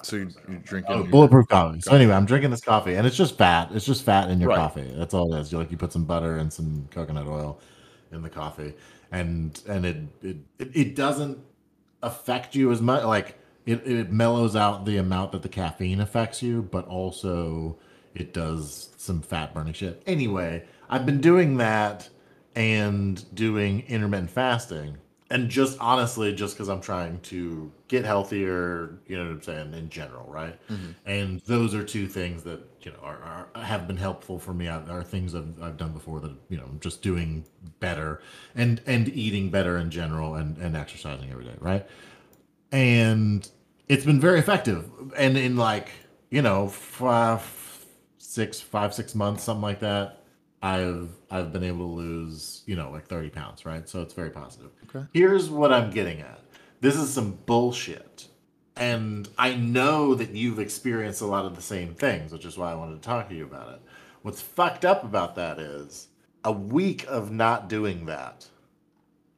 So 0.04 0.18
you, 0.18 0.30
you're 0.50 0.60
drinking. 0.60 0.94
Oh, 0.94 0.98
your- 1.00 1.08
bulletproof 1.08 1.48
coffee. 1.48 1.80
So 1.80 1.94
anyway, 1.94 2.14
I'm 2.14 2.26
drinking 2.26 2.52
this 2.52 2.62
coffee, 2.62 2.96
and 2.96 3.08
it's 3.08 3.16
just 3.16 3.38
fat. 3.38 3.70
It's 3.72 3.86
just 3.86 4.04
fat 4.04 4.30
in 4.30 4.40
your 4.42 4.50
Right. 4.50 4.58
coffee. 4.58 4.92
That's 4.96 5.14
all 5.14 5.34
it 5.34 5.40
is. 5.40 5.52
You 5.52 5.58
like 5.60 5.72
you 5.72 5.78
put 5.78 5.94
some 5.94 6.04
butter 6.04 6.38
and 6.38 6.52
some 6.52 6.88
coconut 6.92 7.26
oil 7.28 7.62
in 8.12 8.22
the 8.22 8.30
coffee, 8.30 8.74
and 9.12 9.60
and 9.68 9.86
it 9.86 9.98
it 10.22 10.38
it, 10.60 10.76
it 10.76 10.96
doesn't 10.96 11.40
affect 12.04 12.54
you 12.54 12.72
as 12.72 12.82
much. 12.82 13.04
Like 13.06 13.38
it 13.66 13.88
it 13.88 14.12
mellows 14.12 14.56
out 14.58 14.84
the 14.86 14.98
amount 14.98 15.32
that 15.32 15.42
the 15.42 15.50
caffeine 15.50 16.02
affects 16.02 16.44
you, 16.44 16.64
but 16.64 16.86
also 16.88 17.78
it 18.14 18.34
does 18.34 18.90
some 18.98 19.22
fat 19.22 19.54
burning 19.54 19.74
shit. 19.74 20.04
Anyway, 20.06 20.66
I've 20.90 21.06
been 21.06 21.22
doing 21.22 21.58
that 21.58 22.10
and 22.56 23.24
doing 23.36 23.86
intermittent 23.88 24.32
fasting. 24.32 24.98
And 25.30 25.50
just 25.50 25.78
honestly, 25.82 26.34
just 26.34 26.56
because 26.56 26.70
I'm 26.70 26.80
trying 26.80 27.20
to 27.22 27.70
get 27.90 28.06
healthier, 28.06 28.98
you 29.08 29.18
know 29.18 29.26
what 29.26 29.32
I'm 29.32 29.42
saying, 29.42 29.74
in 29.74 29.90
general, 29.90 30.26
right? 30.30 30.58
Mm-hmm. 30.70 30.92
And 31.06 31.42
those 31.42 31.76
are 31.76 31.84
two 31.84 32.08
things 32.08 32.44
that 32.44 32.62
you 32.84 32.92
know 32.92 33.00
are, 33.04 33.48
are 33.54 33.62
have 33.62 33.88
been 33.88 33.98
helpful 33.98 34.40
for 34.40 34.54
me. 34.54 34.68
Are, 34.68 34.84
are 34.90 35.04
things 35.04 35.36
I've, 35.36 35.62
I've 35.62 35.76
done 35.76 35.92
before 35.92 36.22
that 36.22 36.32
you 36.50 36.58
know 36.58 36.64
I'm 36.64 36.80
just 36.80 37.02
doing 37.02 37.44
better 37.82 38.22
and 38.56 38.82
and 38.86 39.10
eating 39.10 39.50
better 39.50 39.78
in 39.78 39.92
general 39.92 40.36
and 40.36 40.58
and 40.58 40.78
exercising 40.78 41.30
every 41.30 41.44
day, 41.44 41.56
right? 41.60 41.86
and 42.72 43.50
it's 43.88 44.06
been 44.06 44.20
very 44.20 44.40
effective. 44.40 44.90
And 45.16 45.38
in 45.38 45.58
like 45.58 45.90
you 46.30 46.42
know 46.42 46.68
five, 46.68 47.86
six, 48.18 48.60
five, 48.60 48.94
six 48.94 49.16
months, 49.16 49.44
something 49.44 49.62
like 49.62 49.80
that, 49.80 50.17
I've 50.62 51.10
I've 51.30 51.54
been 51.54 51.64
able 51.64 51.88
to 51.88 51.94
lose 51.94 52.64
you 52.66 52.76
know 52.76 52.92
like 52.92 53.08
thirty 53.08 53.30
pounds, 53.30 53.66
right? 53.66 53.88
So 53.88 54.02
it's 54.02 54.14
very 54.14 54.30
positive. 54.30 54.72
Okay. 54.90 55.06
Here's 55.14 55.50
what 55.50 55.72
I'm 55.72 55.92
getting 55.92 56.22
at. 56.22 56.40
This 56.82 56.96
is 56.96 57.12
some 57.12 57.40
bullshit. 57.46 58.28
And 58.76 59.28
I 59.40 59.56
know 59.56 60.14
that 60.14 60.30
you've 60.30 60.60
experienced 60.60 61.22
a 61.22 61.26
lot 61.26 61.46
of 61.46 61.56
the 61.56 61.62
same 61.64 61.96
things, 61.96 62.32
which 62.32 62.46
is 62.46 62.58
why 62.60 62.72
I 62.72 62.76
wanted 62.76 63.02
to 63.02 63.08
talk 63.08 63.28
to 63.30 63.36
you 63.36 63.44
about 63.44 63.74
it. 63.74 63.82
What's 64.22 64.42
fucked 64.42 64.86
up 64.86 65.04
about 65.04 65.36
that 65.36 65.58
is 65.58 66.10
a 66.44 66.52
week 66.52 67.06
of 67.08 67.32
not 67.32 67.70
doing 67.70 68.06
that, 68.06 68.46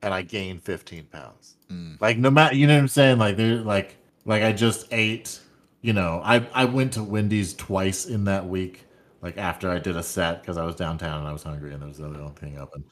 and 0.01 0.13
I 0.13 0.23
gained 0.23 0.63
15 0.63 1.05
pounds. 1.05 1.55
Mm. 1.71 1.99
Like 2.01 2.17
no 2.17 2.29
matter, 2.29 2.55
you 2.55 2.67
know 2.67 2.75
what 2.75 2.81
I'm 2.81 2.87
saying? 2.89 3.17
Like 3.17 3.37
they're 3.37 3.57
like 3.57 3.95
like 4.25 4.43
I 4.43 4.51
just 4.51 4.87
ate. 4.91 5.39
You 5.81 5.93
know, 5.93 6.21
I 6.23 6.45
I 6.53 6.65
went 6.65 6.93
to 6.93 7.03
Wendy's 7.03 7.53
twice 7.53 8.05
in 8.05 8.25
that 8.25 8.47
week. 8.47 8.85
Like 9.21 9.37
after 9.37 9.69
I 9.69 9.79
did 9.79 9.95
a 9.97 10.03
set 10.03 10.41
because 10.41 10.57
I 10.57 10.63
was 10.65 10.75
downtown 10.75 11.19
and 11.19 11.27
I 11.27 11.33
was 11.33 11.43
hungry 11.43 11.73
and 11.73 11.81
there 11.81 11.87
was 11.87 11.97
the 11.97 12.05
only 12.05 12.31
thing 12.35 12.57
open. 12.57 12.83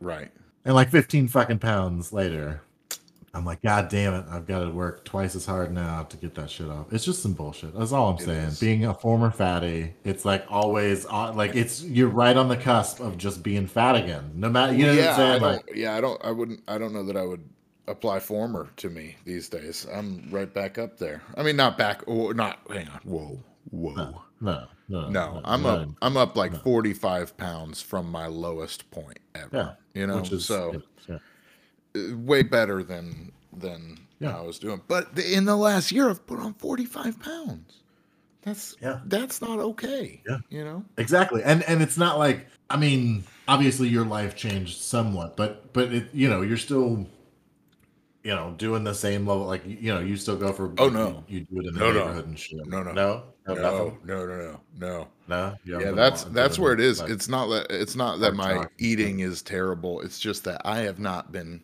Right. 0.00 0.30
And 0.64 0.74
like 0.74 0.90
15 0.90 1.28
fucking 1.28 1.58
pounds 1.58 2.12
later, 2.12 2.62
I'm 3.34 3.44
like, 3.46 3.62
God 3.62 3.88
damn 3.88 4.12
it, 4.14 4.26
I've 4.30 4.46
got 4.46 4.60
to 4.60 4.70
work 4.70 5.04
twice 5.04 5.34
as 5.34 5.46
hard 5.46 5.72
now 5.72 6.02
to 6.02 6.16
get 6.18 6.34
that 6.34 6.50
shit 6.50 6.68
off. 6.68 6.92
It's 6.92 7.04
just 7.04 7.22
some 7.22 7.32
bullshit. 7.32 7.74
That's 7.76 7.92
all 7.92 8.10
I'm 8.10 8.16
It 8.16 8.24
saying. 8.26 8.44
is. 8.48 8.60
Being 8.60 8.84
a 8.84 8.92
former 8.92 9.30
fatty, 9.30 9.94
it's 10.04 10.24
like 10.24 10.44
always 10.50 11.06
on, 11.06 11.36
like 11.36 11.54
it's 11.56 11.82
you're 11.82 12.08
right 12.10 12.36
on 12.36 12.48
the 12.48 12.56
cusp 12.56 13.00
of 13.00 13.16
just 13.16 13.42
being 13.42 13.66
fat 13.66 13.96
again. 13.96 14.30
No 14.34 14.50
matter 14.50 14.74
you 14.74 14.86
know 14.86 14.94
what 14.96 15.04
I'm 15.08 15.16
saying? 15.16 15.42
Like 15.42 15.70
yeah, 15.74 15.96
I 15.96 16.00
don't, 16.02 16.22
I 16.22 16.30
wouldn't, 16.30 16.60
I 16.68 16.76
don't 16.76 16.92
know 16.92 17.04
that 17.04 17.16
I 17.16 17.24
would 17.24 17.42
apply 17.88 18.20
former 18.20 18.68
to 18.76 18.90
me 18.90 19.16
these 19.24 19.48
days. 19.48 19.86
I'm 19.92 20.28
right 20.30 20.52
back 20.52 20.76
up 20.76 20.98
there. 20.98 21.22
I 21.36 21.42
mean, 21.42 21.56
not 21.56 21.78
back, 21.78 22.02
or 22.06 22.34
not. 22.34 22.60
Hang 22.68 22.88
on, 22.88 23.00
whoa, 23.04 23.40
whoa. 23.70 23.94
no, 23.94 24.22
no, 24.42 24.66
no, 24.88 25.08
No, 25.08 25.40
I'm 25.44 25.64
up. 25.64 25.88
I'm 26.02 26.16
up 26.16 26.36
like 26.36 26.54
45 26.62 27.36
pounds 27.36 27.80
from 27.80 28.10
my 28.10 28.26
lowest 28.26 28.90
point 28.90 29.18
ever. 29.34 29.48
Yeah, 29.94 30.00
you 30.00 30.06
know, 30.06 30.16
which 30.18 30.32
is 30.32 30.44
so 30.44 30.82
yeah. 31.08 31.18
uh, 31.96 32.16
way 32.18 32.42
better 32.42 32.82
than 32.82 33.32
than 33.52 33.98
Yeah. 34.18 34.36
I 34.38 34.42
was 34.42 34.58
doing. 34.58 34.80
But 34.88 35.14
the, 35.14 35.34
in 35.34 35.44
the 35.44 35.56
last 35.56 35.92
year, 35.92 36.08
I've 36.10 36.26
put 36.26 36.38
on 36.40 36.54
45 36.54 37.20
pounds. 37.20 37.82
That's 38.42 38.74
Yeah. 38.80 39.00
that's 39.06 39.40
not 39.40 39.58
okay. 39.60 40.20
Yeah. 40.28 40.38
you 40.50 40.64
know. 40.64 40.84
Exactly. 40.98 41.42
And 41.44 41.62
and 41.64 41.80
it's 41.82 41.96
not 41.96 42.18
like 42.18 42.46
I 42.68 42.76
mean, 42.76 43.24
obviously 43.46 43.88
your 43.88 44.04
life 44.04 44.34
changed 44.34 44.80
somewhat, 44.80 45.36
but 45.36 45.72
but 45.72 45.92
it 45.92 46.08
you 46.12 46.28
know, 46.28 46.42
you're 46.42 46.56
still 46.56 47.06
you 48.24 48.30
know, 48.30 48.54
doing 48.56 48.84
the 48.84 48.94
same 48.94 49.26
level 49.26 49.46
like 49.46 49.62
you 49.66 49.92
know, 49.92 50.00
you 50.00 50.16
still 50.16 50.36
go 50.36 50.52
for 50.52 50.72
Oh, 50.78 50.88
no. 50.88 51.24
you, 51.28 51.40
you 51.40 51.44
do 51.44 51.60
it 51.60 51.66
in 51.68 51.74
the 51.74 51.80
No, 51.80 51.92
no. 51.92 51.98
neighborhood 52.00 52.26
and 52.26 52.38
shit. 52.38 52.66
No, 52.66 52.82
no. 52.82 52.92
No. 52.92 53.22
No, 53.48 53.54
No, 53.54 53.98
no, 54.04 54.26
no, 54.26 54.26
no, 54.26 54.58
no. 54.78 55.08
No. 55.28 55.54
Yeah, 55.64 55.90
that's 55.90 56.24
that's 56.24 56.58
where 56.58 56.72
it 56.72 56.80
is. 56.80 57.00
like- 57.00 57.10
It's 57.10 57.28
not 57.28 57.48
that 57.48 57.66
it's 57.70 57.96
not 57.96 58.20
that 58.20 58.34
my 58.34 58.54
talk. 58.54 58.72
eating 58.78 59.20
is 59.20 59.42
terrible. 59.42 60.00
It's 60.02 60.18
just 60.20 60.44
that 60.44 60.60
I 60.64 60.78
have 60.80 60.98
not 61.00 61.32
been 61.32 61.62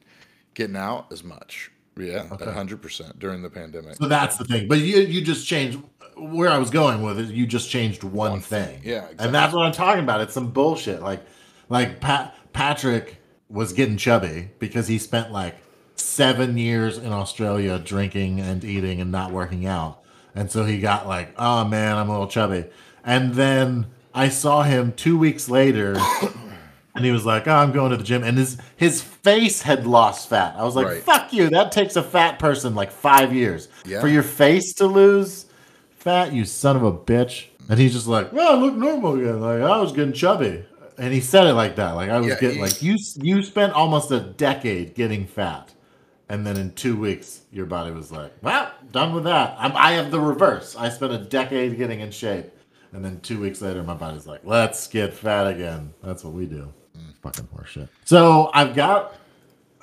getting 0.54 0.76
out 0.76 1.06
as 1.12 1.22
much. 1.22 1.70
Yeah, 1.96 2.28
a 2.30 2.34
Okay. 2.34 2.52
hundred 2.52 2.80
percent 2.82 3.18
during 3.18 3.42
the 3.42 3.50
pandemic. 3.50 3.96
So 3.96 4.06
that's 4.08 4.36
the 4.36 4.44
thing. 4.44 4.66
But 4.68 4.78
you 4.78 4.98
you 5.02 5.20
just 5.20 5.46
changed 5.46 5.78
where 6.16 6.48
I 6.48 6.58
was 6.58 6.70
going 6.70 7.02
with 7.02 7.18
it. 7.20 7.26
You 7.28 7.46
just 7.46 7.70
changed 7.70 8.02
one, 8.02 8.30
One 8.32 8.40
thing. 8.40 8.80
thing. 8.80 8.80
Yeah, 8.84 9.06
and 9.18 9.32
that's 9.34 9.52
what 9.54 9.64
I'm 9.66 9.72
talking 9.72 10.02
about. 10.02 10.20
It's 10.20 10.32
some 10.34 10.50
bullshit. 10.50 11.02
Like 11.02 11.22
like 11.68 12.00
Pat 12.00 12.34
Patrick 12.52 13.18
was 13.48 13.72
getting 13.72 13.96
chubby 13.96 14.50
because 14.58 14.86
he 14.88 14.98
spent 14.98 15.30
like 15.32 15.56
seven 16.00 16.56
years 16.58 16.98
in 16.98 17.12
Australia 17.12 17.78
drinking 17.78 18.40
and 18.40 18.64
eating 18.64 19.00
and 19.00 19.10
not 19.12 19.30
working 19.32 19.66
out, 19.66 19.98
and 20.34 20.50
so 20.50 20.64
he 20.64 20.80
got 20.80 21.06
like, 21.06 21.34
oh 21.38 21.64
man, 21.64 21.96
I'm 21.96 22.08
a 22.08 22.12
little 22.12 22.26
chubby. 22.28 22.64
And 23.04 23.34
then 23.34 23.86
I 24.14 24.28
saw 24.28 24.62
him 24.62 24.92
two 24.92 25.18
weeks 25.18 25.48
later. 25.48 25.96
And 26.94 27.04
he 27.04 27.12
was 27.12 27.24
like, 27.24 27.46
oh, 27.46 27.52
I'm 27.54 27.70
going 27.70 27.92
to 27.92 27.96
the 27.96 28.02
gym. 28.02 28.24
And 28.24 28.36
his 28.36 28.58
his 28.76 29.00
face 29.00 29.62
had 29.62 29.86
lost 29.86 30.28
fat. 30.28 30.56
I 30.56 30.64
was 30.64 30.74
like, 30.74 30.86
Right. 30.86 31.02
fuck 31.02 31.32
you. 31.32 31.48
That 31.48 31.70
takes 31.70 31.94
a 31.94 32.02
fat 32.02 32.40
person 32.40 32.74
like 32.74 32.90
five 32.90 33.32
years. 33.32 33.68
Yeah. 33.86 34.00
For 34.00 34.08
your 34.08 34.24
face 34.24 34.72
to 34.74 34.86
lose 34.86 35.46
fat, 35.90 36.32
you 36.32 36.44
son 36.44 36.74
of 36.74 36.82
a 36.82 36.90
bitch. 36.92 37.44
And 37.68 37.78
he's 37.78 37.92
just 37.92 38.08
like, 38.08 38.32
well, 38.32 38.50
I 38.56 38.60
look 38.60 38.74
normal 38.74 39.14
again. 39.14 39.40
Like, 39.40 39.60
I 39.60 39.78
was 39.78 39.92
getting 39.92 40.12
chubby. 40.12 40.64
And 40.96 41.14
he 41.14 41.20
said 41.20 41.46
it 41.46 41.52
like 41.54 41.76
that. 41.76 41.92
Like, 41.92 42.10
I 42.10 42.18
was 42.18 42.30
Yeah, 42.30 42.40
getting, 42.40 42.60
like, 42.60 42.82
you, 42.82 42.96
you 43.22 43.44
spent 43.44 43.74
almost 43.74 44.10
a 44.10 44.18
decade 44.18 44.96
getting 44.96 45.24
fat. 45.24 45.72
And 46.30 46.46
then 46.46 46.56
in 46.58 46.72
two 46.74 46.96
weeks, 46.96 47.42
your 47.50 47.64
body 47.66 47.90
was 47.90 48.12
like, 48.12 48.32
well, 48.42 48.70
done 48.92 49.14
with 49.14 49.24
that. 49.24 49.56
I'm, 49.58 49.72
I 49.74 49.92
have 49.92 50.10
the 50.10 50.20
reverse. 50.20 50.76
I 50.76 50.90
spent 50.90 51.12
a 51.12 51.18
decade 51.18 51.78
getting 51.78 52.00
in 52.00 52.10
shape. 52.10 52.46
And 52.92 53.04
then 53.04 53.20
two 53.20 53.40
weeks 53.40 53.60
later, 53.62 53.82
my 53.82 53.94
body's 53.94 54.26
like, 54.26 54.40
let's 54.44 54.86
get 54.88 55.14
fat 55.14 55.46
again. 55.46 55.92
That's 56.02 56.24
what 56.24 56.34
we 56.34 56.46
do. 56.46 56.72
Fucking 57.22 57.46
horseshit. 57.54 57.88
So 58.04 58.50
I've 58.54 58.74
got. 58.74 59.14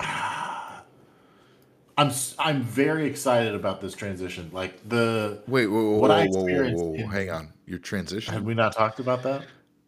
I'm 1.98 2.10
I'm 2.38 2.62
very 2.62 3.06
excited 3.06 3.54
about 3.54 3.80
this 3.80 3.94
transition. 3.94 4.50
Like 4.52 4.86
the 4.88 5.42
Wait, 5.46 5.66
whoa, 5.66 5.82
whoa, 5.92 5.98
What 5.98 6.10
I 6.10 6.26
whoa, 6.26 6.42
whoa, 6.44 6.70
whoa, 6.70 6.84
whoa, 6.84 6.94
in- 6.94 7.08
hang 7.08 7.30
on. 7.30 7.52
Your 7.66 7.78
transition. 7.78 8.34
had 8.34 8.44
we 8.44 8.54
not 8.54 8.72
talked 8.74 9.00
about 9.00 9.22
that? 9.22 9.42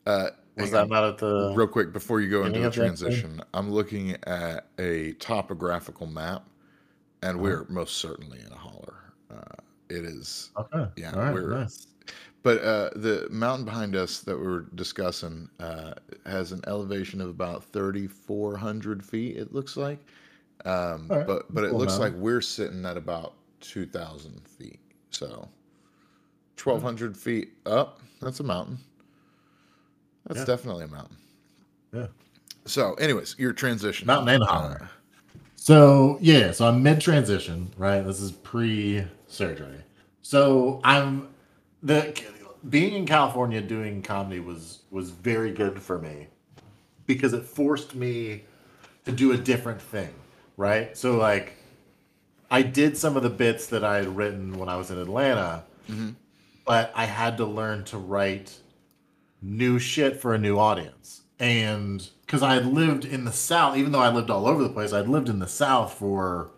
uh, 0.06 0.30
Was 0.60 0.70
that 0.72 0.88
not 0.88 1.04
at 1.04 1.18
the? 1.18 1.52
real 1.56 1.66
quick 1.68 1.92
before 1.92 2.20
you 2.20 2.30
go 2.30 2.44
into 2.44 2.60
the 2.60 2.66
of 2.66 2.74
that 2.74 2.80
thing? 2.80 2.88
transition? 2.96 3.40
I'm 3.54 3.70
looking 3.70 4.16
at 4.24 4.66
a 4.78 5.12
topographical 5.14 6.06
map, 6.06 6.46
and 7.22 7.36
Uh-huh. 7.36 7.42
we're 7.42 7.66
most 7.68 7.96
certainly 7.98 8.40
in 8.40 8.52
a 8.52 8.56
holler. 8.56 9.12
Uh, 9.30 9.54
it 9.90 10.04
is 10.04 10.50
Okay. 10.58 10.86
Yeah, 10.96 11.16
right. 11.18 11.32
we're- 11.34 11.54
nice. 11.60 11.86
But 12.44 12.62
uh, 12.62 12.90
the 12.94 13.26
mountain 13.30 13.64
behind 13.64 13.96
us 13.96 14.20
that 14.20 14.38
we 14.38 14.46
are 14.46 14.66
discussing 14.76 15.50
uh, 15.60 15.94
has 16.24 16.52
an 16.52 16.60
elevation 16.66 17.20
of 17.20 17.28
about 17.28 17.64
3,400 17.64 19.04
feet. 19.04 19.36
It 19.36 19.52
looks 19.52 19.76
like, 19.76 19.98
um, 20.64 21.08
right, 21.08 21.26
but 21.26 21.52
but 21.52 21.64
it 21.64 21.70
cool 21.70 21.80
looks 21.80 21.98
mountain. 21.98 22.14
like 22.14 22.22
we're 22.22 22.40
sitting 22.40 22.86
at 22.86 22.96
about 22.96 23.34
2,000 23.60 24.46
feet. 24.48 24.78
So 25.10 25.48
1,200 26.62 27.16
feet 27.16 27.54
up. 27.66 28.00
That's 28.20 28.38
a 28.40 28.44
mountain. 28.44 28.78
That's 30.28 30.40
Yeah. 30.40 30.44
definitely 30.44 30.84
a 30.84 30.88
mountain. 30.88 31.16
Yeah. 31.92 32.06
So, 32.66 32.94
anyways, 32.94 33.34
your 33.38 33.52
transition. 33.52 34.06
Mountain 34.06 34.28
and 34.28 34.44
Uh. 34.44 34.76
So 35.56 36.18
yeah, 36.20 36.52
so 36.52 36.68
I'm 36.68 36.82
mid 36.82 37.00
transition, 37.00 37.70
right? 37.76 38.00
This 38.02 38.20
is 38.20 38.30
pre 38.30 39.04
surgery. 39.26 39.82
So 40.22 40.80
I'm 40.84 41.28
the 41.82 42.14
being 42.68 42.94
in 42.94 43.06
California 43.06 43.60
doing 43.60 44.02
comedy 44.02 44.40
was 44.40 44.80
was 44.90 45.10
very 45.10 45.50
good 45.50 45.80
for 45.80 45.98
me 45.98 46.28
because 47.06 47.32
it 47.32 47.42
forced 47.42 47.94
me 47.94 48.44
to 49.04 49.12
do 49.12 49.32
a 49.32 49.36
different 49.36 49.80
thing, 49.80 50.10
right? 50.56 50.96
So 50.96 51.16
like 51.16 51.54
I 52.50 52.62
did 52.62 52.96
some 52.96 53.16
of 53.16 53.22
the 53.22 53.30
bits 53.30 53.66
that 53.68 53.84
I 53.84 53.96
had 53.98 54.16
written 54.16 54.58
when 54.58 54.68
I 54.68 54.76
was 54.76 54.90
in 54.90 54.98
Atlanta, 54.98 55.64
but 56.64 56.92
I 56.94 57.04
had 57.04 57.36
to 57.38 57.44
learn 57.46 57.84
to 57.86 57.98
write 57.98 58.56
new 59.40 59.78
shit 59.78 60.20
for 60.20 60.34
a 60.34 60.38
new 60.38 60.58
audience. 60.58 61.22
And 61.38 62.08
because 62.26 62.42
I 62.42 62.54
had 62.54 62.66
lived 62.66 63.04
in 63.04 63.24
the 63.24 63.32
South, 63.32 63.76
even 63.76 63.92
though 63.92 64.00
I 64.00 64.10
lived 64.10 64.30
all 64.30 64.46
over 64.46 64.62
the 64.62 64.68
place, 64.68 64.92
I'd 64.92 65.08
lived 65.08 65.28
in 65.28 65.38
the 65.38 65.46
South 65.46 65.94
for 65.94 66.50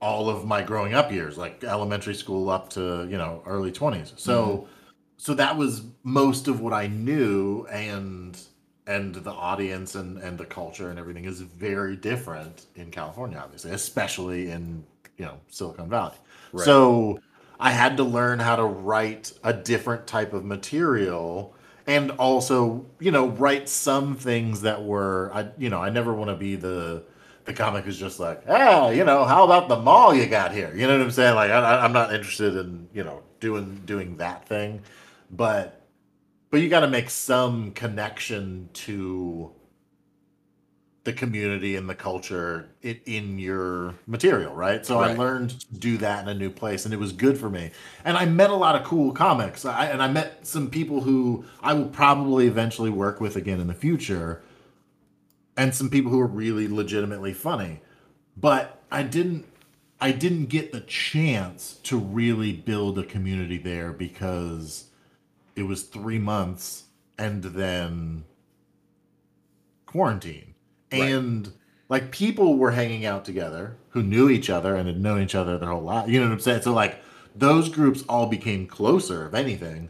all 0.00 0.28
of 0.28 0.44
my 0.44 0.62
growing 0.62 0.92
up 0.94 1.10
years, 1.10 1.38
like 1.38 1.64
elementary 1.64 2.14
school 2.14 2.50
up 2.50 2.68
to, 2.70 3.06
you 3.10 3.16
know, 3.16 3.42
early 3.46 3.72
20s. 3.72 4.18
So 4.18 4.46
mm-hmm. 4.46 4.72
so 5.16 5.34
that 5.34 5.56
was 5.56 5.82
most 6.02 6.48
of 6.48 6.60
what 6.60 6.72
I 6.72 6.86
knew 6.86 7.66
and 7.70 8.38
and 8.86 9.14
the 9.14 9.32
audience 9.32 9.94
and 9.94 10.18
and 10.18 10.36
the 10.36 10.44
culture 10.44 10.90
and 10.90 10.98
everything 10.98 11.24
is 11.24 11.40
very 11.40 11.96
different 11.96 12.66
in 12.76 12.90
California 12.90 13.38
obviously, 13.42 13.70
especially 13.70 14.50
in, 14.50 14.84
you 15.16 15.24
know, 15.24 15.40
Silicon 15.48 15.88
Valley. 15.88 16.16
Right. 16.52 16.64
So 16.66 17.18
I 17.58 17.70
had 17.70 17.96
to 17.96 18.04
learn 18.04 18.38
how 18.38 18.56
to 18.56 18.64
write 18.64 19.32
a 19.42 19.54
different 19.54 20.06
type 20.06 20.34
of 20.34 20.44
material 20.44 21.55
and 21.86 22.10
also, 22.12 22.86
you 22.98 23.10
know, 23.10 23.28
write 23.28 23.68
some 23.68 24.16
things 24.16 24.62
that 24.62 24.84
were 24.84 25.30
I 25.32 25.48
you 25.58 25.70
know, 25.70 25.80
I 25.80 25.90
never 25.90 26.12
want 26.12 26.30
to 26.30 26.36
be 26.36 26.56
the 26.56 27.04
the 27.44 27.52
comic 27.52 27.84
who's 27.84 27.98
just 27.98 28.18
like, 28.20 28.42
ah, 28.48 28.90
you 28.90 29.04
know, 29.04 29.24
how 29.24 29.44
about 29.44 29.68
the 29.68 29.76
mall 29.76 30.14
you 30.14 30.26
got 30.26 30.52
here? 30.52 30.72
You 30.74 30.86
know 30.86 30.98
what 30.98 31.04
I'm 31.04 31.10
saying? 31.12 31.34
Like, 31.36 31.50
I, 31.50 31.84
I'm 31.84 31.92
not 31.92 32.12
interested 32.12 32.56
in, 32.56 32.88
you 32.92 33.04
know, 33.04 33.22
doing 33.40 33.82
doing 33.86 34.16
that 34.16 34.46
thing, 34.46 34.82
but 35.30 35.80
but 36.50 36.60
you 36.60 36.68
got 36.68 36.80
to 36.80 36.88
make 36.88 37.10
some 37.10 37.70
connection 37.72 38.68
to 38.72 39.52
the 41.06 41.12
community 41.12 41.76
and 41.76 41.88
the 41.88 41.94
culture 41.94 42.68
in, 42.82 43.00
in 43.06 43.38
your 43.38 43.94
material, 44.06 44.52
right? 44.52 44.84
So 44.84 44.98
I 44.98 45.14
learned 45.14 45.58
to 45.60 45.74
do 45.78 45.96
that 45.98 46.24
in 46.24 46.28
a 46.28 46.34
new 46.34 46.50
place, 46.50 46.84
and 46.84 46.92
it 46.92 46.98
was 46.98 47.12
good 47.12 47.38
for 47.38 47.48
me. 47.48 47.70
And 48.04 48.18
I 48.18 48.26
met 48.26 48.50
a 48.50 48.54
lot 48.54 48.74
of 48.74 48.84
cool 48.84 49.12
comics, 49.12 49.64
I, 49.64 49.86
and 49.86 50.02
I 50.02 50.08
met 50.08 50.46
some 50.46 50.68
people 50.68 51.02
who 51.02 51.44
I 51.62 51.72
will 51.74 51.86
probably 51.86 52.48
eventually 52.48 52.90
work 52.90 53.20
with 53.20 53.36
again 53.36 53.60
in 53.60 53.68
the 53.68 53.74
future, 53.74 54.42
and 55.56 55.74
some 55.74 55.88
people 55.88 56.10
who 56.10 56.20
are 56.20 56.26
really 56.26 56.66
legitimately 56.66 57.32
funny. 57.32 57.80
But 58.36 58.82
I 58.90 59.04
didn't, 59.04 59.46
I 60.00 60.10
didn't 60.10 60.46
get 60.46 60.72
the 60.72 60.80
chance 60.80 61.78
to 61.84 61.96
really 61.96 62.52
build 62.52 62.98
a 62.98 63.04
community 63.04 63.58
there 63.58 63.92
because 63.92 64.90
it 65.54 65.62
was 65.62 65.84
three 65.84 66.18
months 66.18 66.84
and 67.16 67.44
then 67.44 68.24
quarantine. 69.86 70.55
Right. 70.92 71.02
And 71.02 71.52
like 71.88 72.10
people 72.10 72.56
were 72.56 72.70
hanging 72.72 73.04
out 73.06 73.24
together 73.24 73.76
who 73.90 74.02
knew 74.02 74.28
each 74.28 74.50
other 74.50 74.76
and 74.76 74.86
had 74.88 75.00
known 75.00 75.22
each 75.22 75.34
other 75.34 75.58
their 75.58 75.68
whole 75.68 75.82
life. 75.82 76.08
You 76.08 76.20
know 76.20 76.26
what 76.26 76.32
I'm 76.34 76.40
saying? 76.40 76.62
So 76.62 76.72
like 76.72 77.02
those 77.34 77.68
groups 77.68 78.02
all 78.08 78.26
became 78.26 78.66
closer, 78.66 79.26
if 79.26 79.34
anything. 79.34 79.88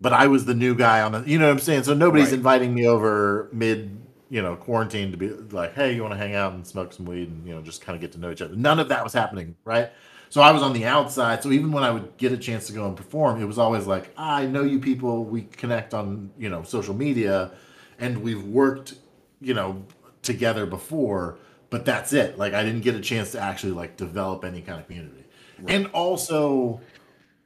But 0.00 0.12
I 0.12 0.28
was 0.28 0.46
the 0.46 0.54
new 0.54 0.74
guy 0.74 1.02
on 1.02 1.12
the 1.12 1.22
you 1.26 1.38
know 1.38 1.46
what 1.46 1.52
I'm 1.52 1.58
saying? 1.58 1.84
So 1.84 1.94
nobody's 1.94 2.30
Right. 2.30 2.38
inviting 2.38 2.74
me 2.74 2.86
over 2.86 3.48
mid, 3.52 3.98
you 4.30 4.42
know, 4.42 4.56
quarantine 4.56 5.10
to 5.10 5.16
be 5.16 5.28
like, 5.28 5.74
hey, 5.74 5.94
you 5.94 6.02
want 6.02 6.14
to 6.14 6.18
hang 6.18 6.34
out 6.34 6.52
and 6.54 6.66
smoke 6.66 6.92
some 6.92 7.06
weed 7.06 7.28
and 7.28 7.46
you 7.46 7.54
know, 7.54 7.60
just 7.62 7.82
kind 7.82 7.94
of 7.94 8.00
get 8.00 8.12
to 8.12 8.18
know 8.18 8.30
each 8.30 8.42
other. 8.42 8.56
None 8.56 8.78
of 8.78 8.88
that 8.88 9.04
was 9.04 9.12
happening, 9.12 9.56
right? 9.64 9.90
So 10.30 10.40
I 10.40 10.52
was 10.52 10.62
on 10.62 10.72
the 10.72 10.84
outside. 10.86 11.42
So 11.42 11.50
even 11.50 11.72
when 11.72 11.82
I 11.82 11.90
would 11.90 12.16
get 12.16 12.32
a 12.32 12.36
chance 12.38 12.66
to 12.68 12.72
go 12.72 12.86
and 12.86 12.96
perform, 12.96 13.42
it 13.42 13.46
was 13.46 13.58
always 13.58 13.86
like, 13.86 14.12
"Ah, 14.16 14.36
I 14.36 14.46
know 14.46 14.62
you 14.62 14.78
people. 14.78 15.24
We 15.24 15.42
connect 15.42 15.92
on, 15.92 16.30
you 16.38 16.48
know, 16.48 16.62
social 16.62 16.94
media 16.94 17.50
and 17.98 18.22
we've 18.22 18.42
worked, 18.44 18.94
you 19.40 19.54
know, 19.54 19.84
together 20.22 20.66
before, 20.66 21.38
but 21.70 21.84
that's 21.84 22.12
it. 22.12 22.38
Like 22.38 22.54
I 22.54 22.62
didn't 22.62 22.82
get 22.82 22.94
a 22.94 23.00
chance 23.00 23.32
to 23.32 23.40
actually 23.40 23.72
like 23.72 23.96
develop 23.96 24.44
any 24.44 24.60
kind 24.60 24.80
of 24.80 24.86
community. 24.86 25.24
And 25.66 25.86
also 25.88 26.80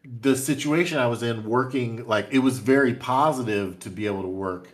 the 0.04 0.36
situation 0.36 0.98
I 0.98 1.06
was 1.06 1.22
in 1.22 1.44
working 1.44 2.06
like 2.06 2.28
it 2.30 2.40
was 2.40 2.58
very 2.58 2.94
positive 2.94 3.78
to 3.80 3.90
be 3.90 4.06
able 4.06 4.22
to 4.22 4.28
work 4.28 4.68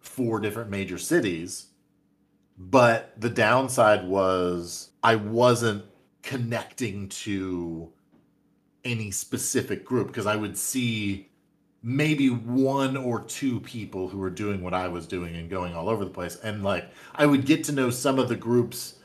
four 0.00 0.40
different 0.40 0.70
major 0.70 0.98
cities. 0.98 1.66
But 2.58 3.12
the 3.20 3.30
downside 3.30 4.06
was 4.06 4.90
I 5.02 5.16
wasn't 5.16 5.84
connecting 6.22 7.08
to 7.08 7.92
any 8.84 9.10
specific 9.10 9.84
group 9.84 10.08
because 10.08 10.26
I 10.26 10.36
would 10.36 10.56
see 10.56 11.28
maybe 11.86 12.28
one 12.30 12.96
or 12.96 13.20
two 13.20 13.60
people 13.60 14.08
who 14.08 14.18
were 14.18 14.28
doing 14.28 14.60
what 14.60 14.74
I 14.74 14.88
was 14.88 15.06
doing 15.06 15.36
and 15.36 15.48
going 15.48 15.72
all 15.72 15.88
over 15.88 16.04
the 16.04 16.10
place. 16.10 16.36
And 16.42 16.64
like 16.64 16.90
I 17.14 17.26
would 17.26 17.46
get 17.46 17.62
to 17.64 17.72
know 17.72 17.90
some 17.90 18.18
of 18.18 18.28
the 18.28 18.34
groups 18.34 18.96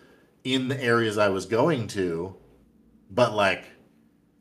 in 0.44 0.68
the 0.68 0.84
areas 0.84 1.20
I 1.20 1.30
was 1.30 1.46
going 1.46 1.86
to, 1.90 2.36
but 3.12 3.36
like 3.36 3.66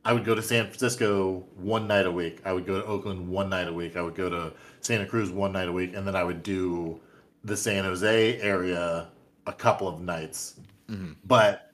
I 0.07 0.15
would 0.15 0.25
go 0.25 0.35
to 0.35 0.41
San 0.41 0.65
Francisco 0.65 1.45
one 1.55 1.87
night 1.87 2.07
a 2.07 2.11
week. 2.11 2.41
I 2.47 2.55
would 2.55 2.65
go 2.65 2.81
to 2.81 2.87
Oakland 2.87 3.29
one 3.29 3.51
night 3.51 3.69
a 3.69 3.73
week. 3.75 3.95
I 3.95 4.01
would 4.01 4.15
go 4.15 4.31
to 4.31 4.55
Santa 4.81 5.05
Cruz 5.05 5.31
one 5.31 5.53
night 5.53 5.69
a 5.69 5.73
week, 5.73 5.95
and 5.95 6.07
then 6.07 6.17
I 6.17 6.25
would 6.25 6.43
do 6.43 6.99
the 7.45 7.55
San 7.55 7.85
Jose 7.85 8.41
area 8.41 9.09
a 9.47 9.53
couple 9.53 9.87
of 9.87 10.01
nights. 10.01 10.59
Mhm. 10.89 11.17
But 11.27 11.70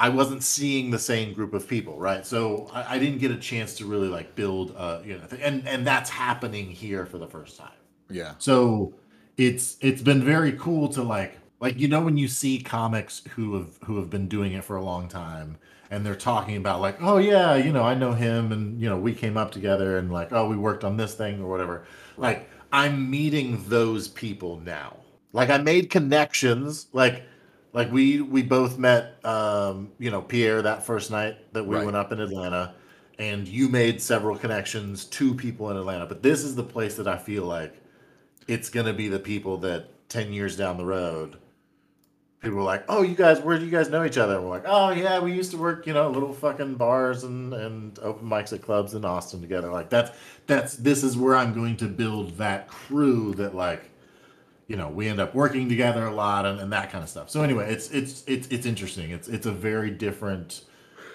I 0.00 0.08
wasn't 0.08 0.44
seeing 0.44 0.90
the 0.90 0.98
same 0.98 1.32
group 1.32 1.54
of 1.54 1.66
people, 1.66 1.98
right? 1.98 2.24
So 2.24 2.70
I, 2.72 2.94
I 2.94 2.98
didn't 2.98 3.18
get 3.18 3.30
a 3.30 3.36
chance 3.36 3.74
to 3.78 3.86
really 3.86 4.08
like 4.08 4.34
build, 4.36 4.74
uh, 4.76 5.00
you 5.04 5.18
know, 5.18 5.26
th- 5.26 5.42
and 5.44 5.66
and 5.66 5.86
that's 5.86 6.10
happening 6.10 6.70
here 6.70 7.04
for 7.04 7.18
the 7.18 7.26
first 7.26 7.56
time. 7.56 7.72
Yeah. 8.08 8.34
So 8.38 8.94
it's 9.36 9.76
it's 9.80 10.02
been 10.02 10.22
very 10.22 10.52
cool 10.52 10.88
to 10.90 11.02
like 11.02 11.38
like 11.60 11.78
you 11.78 11.88
know 11.88 12.00
when 12.00 12.16
you 12.16 12.28
see 12.28 12.60
comics 12.60 13.22
who 13.34 13.54
have 13.54 13.78
who 13.84 13.96
have 13.96 14.10
been 14.10 14.28
doing 14.28 14.52
it 14.52 14.64
for 14.64 14.76
a 14.76 14.82
long 14.82 15.08
time 15.08 15.56
and 15.90 16.04
they're 16.04 16.14
talking 16.14 16.56
about 16.56 16.80
like 16.80 16.96
oh 17.00 17.18
yeah 17.18 17.54
you 17.54 17.72
know 17.72 17.82
I 17.82 17.94
know 17.94 18.12
him 18.12 18.52
and 18.52 18.80
you 18.80 18.88
know 18.88 18.98
we 18.98 19.14
came 19.14 19.36
up 19.36 19.50
together 19.50 19.98
and 19.98 20.12
like 20.12 20.32
oh 20.32 20.48
we 20.48 20.56
worked 20.56 20.84
on 20.84 20.96
this 20.96 21.14
thing 21.14 21.40
or 21.40 21.48
whatever 21.48 21.84
like 22.16 22.48
I'm 22.72 23.10
meeting 23.10 23.64
those 23.68 24.08
people 24.08 24.60
now 24.60 24.96
like 25.32 25.50
I 25.50 25.58
made 25.58 25.90
connections 25.90 26.86
like 26.92 27.24
like 27.72 27.90
we 27.92 28.20
we 28.20 28.42
both 28.42 28.78
met 28.78 29.24
um 29.24 29.90
you 29.98 30.10
know 30.10 30.22
Pierre 30.22 30.62
that 30.62 30.84
first 30.86 31.10
night 31.10 31.52
that 31.52 31.64
we 31.64 31.76
Right. 31.76 31.84
went 31.84 31.96
up 31.96 32.12
in 32.12 32.20
Atlanta 32.20 32.74
and 33.18 33.46
you 33.48 33.68
made 33.68 34.00
several 34.00 34.36
connections 34.36 35.04
to 35.06 35.34
people 35.34 35.70
in 35.70 35.76
Atlanta. 35.76 36.06
But 36.06 36.22
this 36.22 36.44
is 36.44 36.54
the 36.54 36.62
place 36.62 36.94
that 36.96 37.08
I 37.08 37.16
feel 37.18 37.44
like 37.44 37.74
it's 38.46 38.70
gonna 38.70 38.92
be 38.92 39.08
the 39.08 39.18
people 39.18 39.56
that 39.58 39.88
10 40.08 40.32
years 40.32 40.56
down 40.56 40.76
the 40.78 40.84
road 40.86 41.36
people 42.40 42.60
are 42.60 42.62
like 42.62 42.84
oh 42.88 43.02
you 43.02 43.16
guys 43.16 43.40
where 43.40 43.58
do 43.58 43.64
you 43.64 43.70
guys 43.70 43.90
know 43.90 44.04
each 44.04 44.16
other? 44.16 44.36
And 44.36 44.44
we're 44.44 44.50
like 44.50 44.62
oh 44.66 44.90
yeah 44.90 45.18
we 45.18 45.32
used 45.32 45.50
to 45.50 45.58
work 45.58 45.86
you 45.86 45.92
know 45.92 46.08
little 46.10 46.32
fucking 46.32 46.76
bars 46.76 47.24
and 47.24 47.52
and 47.52 47.98
open 47.98 48.28
mics 48.28 48.52
at 48.52 48.62
clubs 48.62 48.94
in 48.94 49.04
austin 49.04 49.40
together. 49.40 49.70
Like 49.72 49.90
that's 49.90 50.16
that's 50.46 50.76
this 50.76 51.02
is 51.02 51.16
where 51.16 51.34
i'm 51.36 51.52
going 51.52 51.76
to 51.78 51.86
build 51.86 52.38
that 52.38 52.68
crew 52.68 53.34
that 53.34 53.54
like 53.56 53.90
you 54.68 54.76
know 54.76 54.88
we 54.88 55.08
end 55.08 55.20
up 55.20 55.34
working 55.34 55.68
together 55.68 56.06
a 56.06 56.14
lot 56.14 56.46
and, 56.46 56.60
and 56.60 56.72
that 56.72 56.90
kind 56.90 57.02
of 57.02 57.10
stuff 57.10 57.28
so 57.30 57.42
anyway 57.42 57.72
it's 57.72 57.90
it's 57.90 58.24
it's 58.26 58.46
it's 58.48 58.66
interesting 58.66 59.10
it's 59.10 59.28
it's 59.28 59.46
a 59.46 59.52
very 59.52 59.90
different 59.90 60.62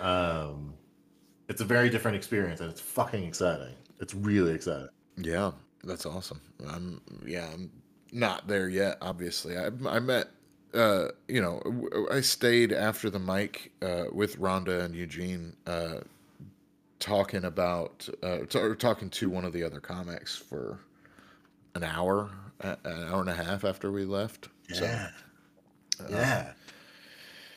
um 0.02 0.74
it's 1.50 1.62
a 1.62 1.66
very 1.66 1.90
different 1.90 2.18
experience 2.18 2.60
and 2.60 2.70
it's 2.70 2.82
fucking 2.82 3.24
exciting 3.24 3.76
it's 4.00 4.14
really 4.16 4.54
exciting 4.54 4.90
Yeah, 5.18 5.52
that's 5.84 6.06
awesome. 6.06 6.42
I'm 6.68 7.02
yeah, 7.26 7.48
I'm 7.54 7.72
not 8.12 8.48
there 8.48 8.70
yet. 8.70 8.98
Obviously, 9.02 9.58
I 9.58 9.70
I 9.88 10.00
met. 10.00 10.28
Uh, 10.74 11.10
you 11.28 11.40
know, 11.40 11.62
I 12.12 12.22
stayed 12.22 12.72
after 12.74 13.12
the 13.12 13.20
mic 13.20 13.72
uh, 13.84 14.06
with 14.12 14.40
Rhonda 14.40 14.84
and 14.84 14.96
Eugene, 14.96 15.56
uh, 15.68 16.00
talking 17.00 17.46
about 17.46 18.10
uh, 18.24 18.40
t- 18.50 18.76
talking 18.80 19.12
to 19.12 19.30
one 19.30 19.46
of 19.46 19.54
the 19.54 19.64
other 19.64 19.80
comics 19.80 20.36
for 20.36 20.80
an 21.76 21.84
hour, 21.84 22.32
an 22.64 22.78
hour 22.86 23.22
and 23.22 23.30
a 23.30 23.34
half 23.34 23.64
after 23.64 23.92
we 23.92 24.06
left. 24.06 24.50
So, 24.72 24.84
yeah 26.10 26.54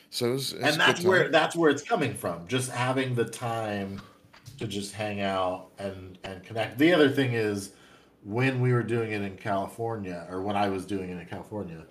so 0.09 0.29
it 0.29 0.33
was, 0.33 0.53
it's 0.53 0.63
and 0.63 0.79
that's 0.79 1.03
where 1.03 1.29
that's 1.29 1.55
where 1.55 1.69
it's 1.69 1.83
coming 1.83 2.13
from 2.13 2.47
just 2.47 2.71
having 2.71 3.13
the 3.15 3.25
time 3.25 4.01
to 4.57 4.65
just 4.67 4.93
hang 4.93 5.21
out 5.21 5.69
and 5.77 6.17
and 6.23 6.43
connect 6.43 6.77
the 6.77 6.93
other 6.93 7.09
thing 7.09 7.33
is 7.33 7.71
when 8.23 8.61
we 8.61 8.73
were 8.73 8.83
doing 8.83 9.11
it 9.11 9.21
in 9.21 9.35
california 9.35 10.25
or 10.29 10.41
when 10.41 10.55
i 10.55 10.69
was 10.69 10.85
doing 10.85 11.09
it 11.09 11.19
in 11.19 11.25
california 11.27 11.85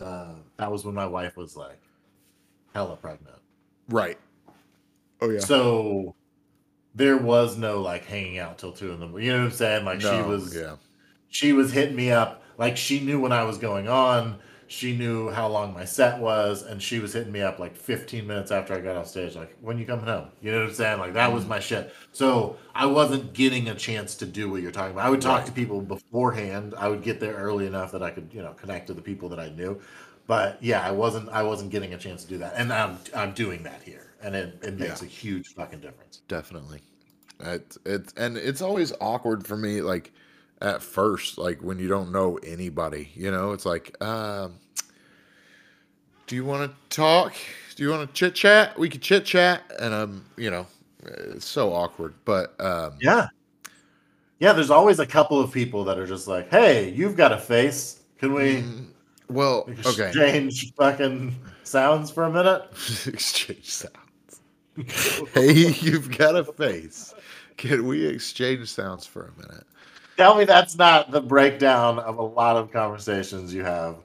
uh, 0.00 0.34
that 0.56 0.70
was 0.70 0.84
when 0.84 0.94
my 0.94 1.06
wife 1.06 1.36
was 1.36 1.56
like 1.56 1.80
hella 2.74 2.96
pregnant 2.96 3.38
right. 3.88 4.18
Oh 5.20 5.30
yeah. 5.30 5.38
so 5.38 6.16
there 6.96 7.16
was 7.16 7.56
no 7.56 7.80
like 7.80 8.04
hanging 8.04 8.38
out 8.38 8.58
till 8.58 8.72
two 8.72 8.90
in 8.90 8.98
the 8.98 9.06
morning 9.06 9.26
you 9.26 9.32
know 9.32 9.38
what 9.38 9.52
i'm 9.52 9.56
saying 9.56 9.84
like 9.84 10.00
she 10.00 10.20
was 10.22 10.56
yeah. 10.56 10.74
she 11.28 11.52
was 11.52 11.72
hitting 11.72 11.94
me 11.94 12.10
up 12.10 12.41
like 12.58 12.76
she 12.76 13.00
knew 13.00 13.20
when 13.20 13.32
I 13.32 13.44
was 13.44 13.58
going 13.58 13.88
on. 13.88 14.38
She 14.68 14.96
knew 14.96 15.28
how 15.30 15.48
long 15.48 15.74
my 15.74 15.84
set 15.84 16.18
was, 16.18 16.62
and 16.62 16.80
she 16.82 16.98
was 16.98 17.12
hitting 17.12 17.30
me 17.32 17.42
up 17.42 17.58
like 17.58 17.76
15 17.76 18.26
minutes 18.26 18.50
after 18.50 18.72
I 18.74 18.80
got 18.80 18.96
off 18.96 19.06
stage, 19.08 19.36
like, 19.36 19.54
"When 19.60 19.76
you 19.78 19.84
coming 19.84 20.06
home?" 20.06 20.28
You 20.40 20.50
know 20.50 20.60
what 20.60 20.68
I'm 20.68 20.74
saying? 20.74 20.98
Like 20.98 21.12
that 21.12 21.30
was 21.32 21.44
mm. 21.44 21.48
my 21.48 21.60
shit. 21.60 21.92
So 22.12 22.56
I 22.74 22.86
wasn't 22.86 23.34
getting 23.34 23.68
a 23.68 23.74
chance 23.74 24.14
to 24.16 24.26
do 24.26 24.50
what 24.50 24.62
you're 24.62 24.72
talking 24.72 24.92
about. 24.92 25.04
I 25.06 25.10
would 25.10 25.20
talk 25.20 25.44
Right. 25.44 25.46
to 25.46 25.52
people 25.52 25.82
beforehand. 25.82 26.74
I 26.78 26.88
would 26.88 27.02
get 27.02 27.20
there 27.20 27.34
early 27.34 27.66
enough 27.66 27.92
that 27.92 28.02
I 28.02 28.10
could, 28.10 28.30
you 28.32 28.40
know, 28.42 28.54
connect 28.54 28.86
to 28.86 28.94
the 28.94 29.02
people 29.02 29.28
that 29.30 29.38
I 29.40 29.50
knew. 29.50 29.78
But 30.26 30.62
yeah, 30.62 30.80
I 30.86 30.90
wasn't. 30.92 31.28
I 31.30 31.42
wasn't 31.42 31.70
getting 31.70 31.92
a 31.94 31.98
chance 31.98 32.22
to 32.24 32.28
do 32.28 32.38
that, 32.38 32.54
and 32.56 32.72
I'm 32.72 32.98
I'm 33.14 33.32
doing 33.34 33.62
that 33.64 33.82
here, 33.82 34.14
and 34.22 34.34
it, 34.34 34.58
it 34.62 34.78
makes 34.78 35.02
Yeah. 35.02 35.06
a 35.06 35.06
huge 35.06 35.48
fucking 35.54 35.80
difference. 35.80 36.22
definitely 36.28 36.82
It's, 37.40 37.78
it's 37.84 38.12
and 38.16 38.36
it's 38.36 38.62
always 38.62 38.92
awkward 39.00 39.46
for 39.46 39.56
me 39.56 39.82
like 39.82 40.12
at 40.62 40.80
first 40.80 41.36
like 41.38 41.60
when 41.60 41.78
you 41.78 41.88
don't 41.88 42.12
know 42.12 42.38
anybody 42.46 43.10
you 43.14 43.30
know? 43.30 43.52
It's 43.52 43.66
like 43.66 44.00
um 44.02 44.54
do 46.28 46.36
you 46.36 46.44
want 46.44 46.70
to 46.70 46.96
talk? 46.96 47.34
Do 47.76 47.82
you 47.82 47.90
want 47.90 48.08
to 48.08 48.14
chit 48.14 48.34
chat? 48.34 48.78
We 48.78 48.88
could 48.88 49.02
chit 49.02 49.24
chat 49.26 49.62
and 49.78 49.92
um 49.92 50.24
you 50.36 50.50
know 50.50 50.66
it's 51.04 51.46
so 51.46 51.72
awkward 51.74 52.14
but 52.24 52.58
um 52.60 52.96
Yeah. 53.00 53.26
Yeah, 54.38 54.52
there's 54.52 54.70
always 54.70 54.98
a 54.98 55.06
couple 55.06 55.38
of 55.40 55.52
people 55.52 55.84
that 55.84 56.00
are 56.00 56.06
just 56.06 56.26
like, 56.26 56.50
"Hey, 56.50 56.90
you've 56.90 57.16
got 57.16 57.30
a 57.30 57.38
face. 57.38 58.00
Can 58.18 58.34
we 58.34 58.56
mm, 58.56 58.86
well 59.28 59.68
okay. 59.86 60.08
exchange 60.08 60.72
fucking 60.74 61.36
sounds 61.64 62.10
for 62.10 62.24
a 62.24 62.30
minute?" 62.30 62.64
exchange 63.06 63.70
sounds. 63.70 63.96
Hey 65.34 65.52
you've 65.52 66.16
got 66.16 66.34
a 66.34 66.44
face. 66.44 67.14
Can 67.56 67.86
we 67.86 68.06
exchange 68.06 68.68
sounds 68.68 69.06
for 69.06 69.26
a 69.26 69.40
minute 69.40 69.66
Tell 70.22 70.36
me 70.36 70.44
that's 70.44 70.78
not 70.78 71.10
the 71.10 71.20
breakdown 71.20 71.98
of 71.98 72.18
a 72.18 72.22
lot 72.22 72.56
of 72.56 72.70
conversations 72.70 73.52
you 73.52 73.64
have 73.64 73.96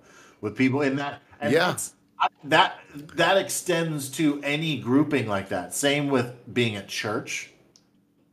with 0.42 0.56
people 0.58 0.82
in 0.82 0.96
that. 0.96 1.22
And 1.40 1.54
Yeah. 1.54 1.76
I- 2.20 2.28
that 2.46 2.80
that 3.14 3.38
extends 3.38 4.10
to 4.14 4.42
any 4.44 4.80
grouping 4.80 5.28
like 5.28 5.50
that. 5.50 5.76
Same 5.76 6.10
with 6.10 6.34
being 6.52 6.76
at 6.76 6.88
church. 6.88 7.52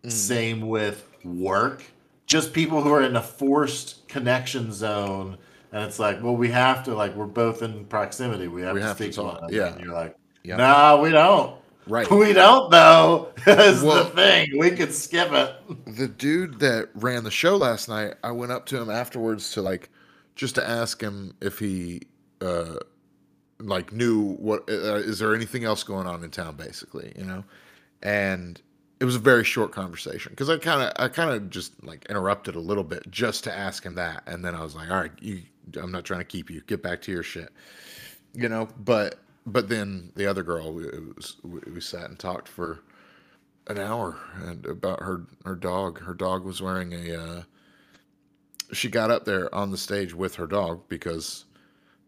Mm. 0.02 0.10
Same 0.10 0.60
with 0.68 1.06
work. 1.24 1.82
Just 2.24 2.54
people 2.54 2.80
who 2.82 2.90
are 2.90 3.02
in 3.02 3.16
a 3.16 3.22
forced 3.22 4.08
connection 4.08 4.72
zone, 4.72 5.36
and 5.70 5.84
it's 5.84 5.98
like, 5.98 6.22
well, 6.22 6.36
we 6.36 6.48
have 6.52 6.84
to 6.84 6.94
like 6.94 7.14
we're 7.14 7.26
both 7.26 7.60
in 7.62 7.84
proximity. 7.84 8.48
We 8.48 8.62
have 8.62 8.72
We 8.72 8.80
to 8.80 8.86
have 8.86 8.96
speak 8.96 9.12
to 9.12 9.24
one 9.24 9.36
another. 9.36 9.54
yeah. 9.54 9.74
And 9.74 9.84
you're 9.84 9.92
like, 9.92 10.16
Yeah. 10.42 10.56
nah, 10.56 10.98
we 11.02 11.10
don't. 11.10 11.54
Right 11.86 12.08
We 12.10 12.32
don't 12.32 12.70
though. 12.70 13.30
Is 13.46 13.82
Well- 13.82 14.04
the 14.04 14.10
thing. 14.10 14.58
We 14.58 14.70
could 14.70 14.92
skip 14.92 15.32
it. 15.32 15.54
the 15.96 16.08
dude 16.08 16.58
that 16.60 16.88
ran 16.94 17.24
the 17.24 17.30
show 17.30 17.56
last 17.56 17.88
night, 17.88 18.14
I 18.22 18.30
went 18.30 18.52
up 18.52 18.66
to 18.66 18.80
him 18.80 18.90
afterwards 18.90 19.50
to 19.52 19.62
like 19.62 19.90
just 20.34 20.54
to 20.56 20.68
ask 20.68 21.00
him 21.00 21.34
if 21.40 21.58
he 21.58 22.02
uh 22.40 22.76
like 23.60 23.92
knew 23.92 24.34
what 24.36 24.60
uh, 24.68 24.94
is 24.96 25.18
there 25.20 25.34
anything 25.34 25.64
else 25.64 25.82
going 25.84 26.06
on 26.06 26.24
in 26.24 26.30
town 26.30 26.56
basically, 26.56 27.12
you 27.16 27.24
know? 27.24 27.44
And 28.02 28.60
it 29.00 29.04
was 29.04 29.16
a 29.16 29.20
very 29.20 29.44
short 29.44 29.72
conversation 29.72 30.30
because 30.30 30.50
I 30.50 30.58
kind 30.58 30.82
of 30.82 30.92
I 30.96 31.08
kind 31.08 31.30
of 31.30 31.50
just 31.50 31.72
like 31.84 32.06
interrupted 32.10 32.56
a 32.56 32.60
little 32.60 32.84
bit 32.84 33.08
just 33.10 33.44
to 33.44 33.54
ask 33.56 33.84
him 33.84 33.94
that 33.96 34.22
and 34.26 34.44
then 34.44 34.54
I 34.54 34.62
was 34.62 34.74
like, 34.74 34.90
"All 34.90 34.96
right, 34.96 35.12
you 35.20 35.42
I'm 35.80 35.90
not 35.92 36.04
trying 36.04 36.20
to 36.20 36.24
keep 36.24 36.50
you. 36.50 36.62
Get 36.66 36.82
back 36.82 37.00
to 37.02 37.12
your 37.12 37.22
shit." 37.22 37.50
You 38.34 38.48
know, 38.48 38.68
but 38.84 39.20
but 39.46 39.68
then 39.68 40.12
the 40.16 40.26
other 40.26 40.42
girl 40.42 40.72
we, 40.72 40.84
was, 41.16 41.36
we, 41.42 41.80
sat 41.80 42.08
and 42.08 42.18
talked 42.18 42.48
for 42.48 42.80
an 43.66 43.78
hour 43.78 44.16
and 44.42 44.64
about 44.66 45.00
her 45.00 45.26
her 45.44 45.54
dog. 45.56 46.00
Her 46.00 46.14
dog 46.14 46.44
was 46.44 46.62
wearing 46.62 46.92
a. 46.92 47.14
Uh, 47.22 47.42
she 48.72 48.88
got 48.88 49.10
up 49.10 49.24
there 49.24 49.54
on 49.54 49.70
the 49.70 49.76
stage 49.78 50.14
with 50.14 50.36
her 50.36 50.46
dog 50.46 50.82
because 50.88 51.44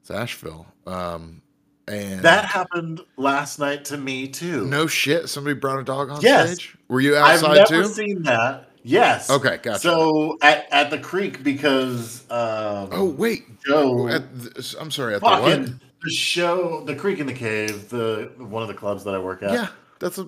it's 0.00 0.10
Asheville. 0.10 0.66
Um, 0.86 1.42
and 1.86 2.20
That 2.22 2.44
happened 2.46 3.00
last 3.16 3.58
night 3.58 3.84
to 3.86 3.96
me 3.96 4.28
too. 4.28 4.66
no 4.66 4.86
shit, 4.86 5.28
somebody 5.28 5.54
brought 5.54 5.78
a 5.78 5.84
dog 5.84 6.10
on 6.10 6.20
Yes. 6.22 6.52
stage. 6.54 6.76
Were 6.88 7.00
you 7.00 7.16
outside 7.16 7.58
I've 7.58 7.70
never 7.70 7.82
too? 7.84 7.88
seen 7.92 8.22
that. 8.22 8.70
Yes. 8.82 9.30
Okay, 9.30 9.58
gotcha. 9.62 9.80
So 9.80 10.38
at, 10.42 10.66
at 10.72 10.90
the 10.90 10.98
creek 10.98 11.42
because 11.42 12.22
um, 12.30 12.88
Oh 12.92 13.14
wait, 13.16 13.44
Joe 13.64 14.08
at 14.08 14.38
the, 14.38 14.76
I'm 14.80 14.90
sorry. 14.90 15.14
At 15.16 15.20
the 15.20 15.26
what? 15.26 15.68
The 16.02 16.10
show 16.10 16.82
the 16.84 16.94
Creek 16.94 17.20
and 17.20 17.28
the 17.28 17.32
Cave 17.34 17.88
the 17.88 18.30
one 18.38 18.62
of 18.62 18.68
the 18.68 18.74
clubs 18.74 19.04
that 19.04 19.14
I 19.14 19.18
work 19.18 19.42
at. 19.42 19.52
Yeah, 19.52 19.68
that's 19.98 20.18
a 20.18 20.22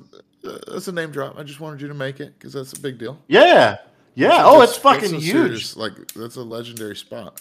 uh, 0.45 0.59
that's 0.73 0.89
a 0.89 0.93
name 0.93 1.11
drop. 1.11 1.39
I 1.39 1.43
just 1.43 1.61
wanted 1.61 1.81
you 1.81 1.89
to 1.89 1.95
make 1.95 2.21
it 2.21 2.39
because 2.39 2.53
that's 2.53 2.73
a 2.73 2.81
big 2.81 2.99
deal. 2.99 3.19
Yeah. 3.29 3.77
Yeah. 4.15 4.43
Oh, 4.45 4.63
it's 4.63 4.77
fucking 4.77 5.15
huge. 5.15 5.25
serious- 5.33 5.77
like 5.77 5.93
that's 6.15 6.37
a 6.37 6.43
legendary 6.43 6.97
spot. 6.97 7.41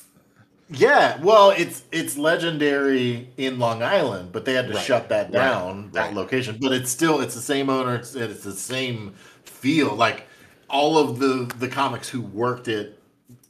Yeah, 0.70 1.18
well, 1.22 1.52
it's 1.52 1.84
it's 1.94 2.18
legendary 2.18 3.30
in 3.38 3.58
Long 3.58 3.82
Island, 3.82 4.34
but 4.34 4.44
they 4.44 4.54
had 4.54 4.68
to 4.68 4.74
Right, 4.74 4.84
shut 4.86 5.08
that 5.10 5.28
right, 5.28 5.32
down, 5.34 5.92
that 5.94 6.08
right. 6.08 6.14
location. 6.14 6.58
But 6.62 6.74
it's 6.74 6.92
still 6.92 7.22
it's 7.22 7.34
the 7.36 7.42
same 7.42 7.70
owner, 7.70 7.96
it's, 7.96 8.14
it's 8.16 8.44
the 8.44 8.52
same 8.52 9.14
feel. 9.46 9.96
Like 9.96 10.28
all 10.70 10.98
of 10.98 11.20
the 11.20 11.50
the 11.60 11.70
comics 11.70 12.10
who 12.10 12.20
worked 12.22 12.68
it, 12.68 13.00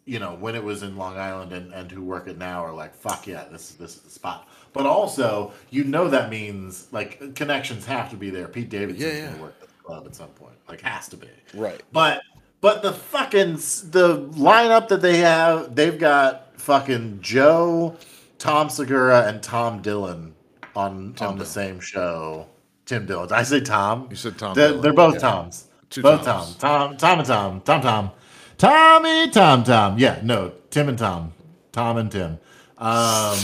you 0.05 0.19
know, 0.19 0.35
when 0.35 0.53
it 0.53 0.63
was 0.63 0.83
in 0.83 0.95
Long 0.95 1.17
Island 1.17 1.53
and, 1.53 1.73
and 1.73 1.91
who 1.91 2.03
work 2.03 2.27
it 2.27 2.37
now 2.37 2.63
are 2.63 2.71
like, 2.73 2.93
fuck 2.93 3.25
yeah, 3.25 3.45
this 3.51 3.71
is 3.71 3.75
this 3.77 3.95
is 3.95 4.01
the 4.03 4.11
spot. 4.11 4.47
But 4.77 4.85
also, 4.85 5.51
you 5.71 5.83
know 5.83 6.07
that 6.09 6.29
means 6.29 6.87
like 6.91 7.33
connections 7.35 7.85
have 7.87 8.09
to 8.11 8.15
be 8.15 8.29
there. 8.29 8.47
Pete 8.47 8.69
Davidson's 8.69 9.01
Yeah, 9.03 9.19
yeah. 9.19 9.31
gonna 9.31 9.41
work 9.41 9.55
at 9.61 9.67
the 9.67 9.73
club 9.83 10.05
at 10.05 10.15
some 10.15 10.29
point. 10.29 10.55
Like 10.69 10.81
has 10.81 11.07
to 11.09 11.17
be. 11.17 11.29
Right. 11.53 11.81
But 11.91 12.21
but 12.61 12.83
the 12.83 12.93
fucking 12.93 13.53
the 13.55 14.29
lineup 14.35 14.87
that 14.89 15.01
they 15.01 15.17
have, 15.17 15.75
they've 15.75 15.97
got 15.97 16.59
fucking 16.59 17.19
Joe, 17.21 17.97
Tom 18.37 18.69
Segura, 18.69 19.27
and 19.27 19.41
Tom 19.41 19.81
Dillon 19.81 20.35
on 20.75 21.13
Tim 21.15 21.27
on 21.29 21.37
the 21.37 21.45
same 21.45 21.79
show. 21.79 22.47
Tim 22.85 23.05
Dillon. 23.05 23.31
I 23.31 23.43
say 23.43 23.59
Tom? 23.59 24.07
You 24.09 24.15
said 24.15 24.37
Tom. 24.37 24.53
They're, 24.55 24.73
they're 24.73 24.93
both 24.93 25.15
yeah. 25.15 25.19
Toms. 25.19 25.67
Two 25.89 26.01
both 26.01 26.23
Toms. 26.23 26.55
Tom. 26.55 26.95
Tom. 26.95 26.97
Tom 26.97 27.19
and 27.19 27.27
Tom. 27.27 27.61
Tom. 27.61 27.81
Tom. 27.81 28.11
Tommy. 28.57 29.29
Tom. 29.31 29.63
Tom. 29.63 29.97
Yeah. 29.99 30.19
No. 30.23 30.53
Tim 30.69 30.87
and 30.89 30.97
Tom. 30.97 31.33
Tom 31.71 31.97
and 31.97 32.11
Tim. 32.11 32.39
Um, 32.77 33.37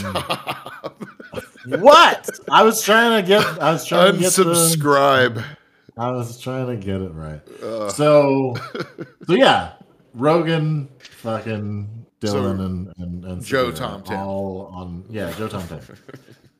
what? 1.80 2.30
I 2.50 2.62
was 2.62 2.82
trying 2.82 3.22
to 3.22 3.26
get. 3.28 3.42
I 3.60 3.72
was 3.72 3.84
trying 3.84 4.12
to 4.14 4.18
get 4.18 4.32
the. 4.32 4.44
Unsubscribe. 4.44 5.44
I 5.96 6.10
was 6.10 6.40
trying 6.40 6.66
to 6.68 6.76
get 6.76 7.00
it 7.00 7.12
right. 7.12 7.40
Uh, 7.62 7.88
So, 7.88 8.56
so 9.26 9.34
yeah, 9.34 9.72
Rogan, 10.12 10.88
fucking 10.98 12.06
Dillon, 12.20 12.56
So, 12.58 12.64
and, 12.64 12.92
and 12.98 13.24
and 13.24 13.44
Joe, 13.44 13.70
Tom, 13.70 14.02
Tim. 14.02 14.18
all 14.18 14.70
on 14.72 15.04
yeah, 15.08 15.32
Joe 15.32 15.48
Tom 15.48 15.66
Tim, 15.68 15.80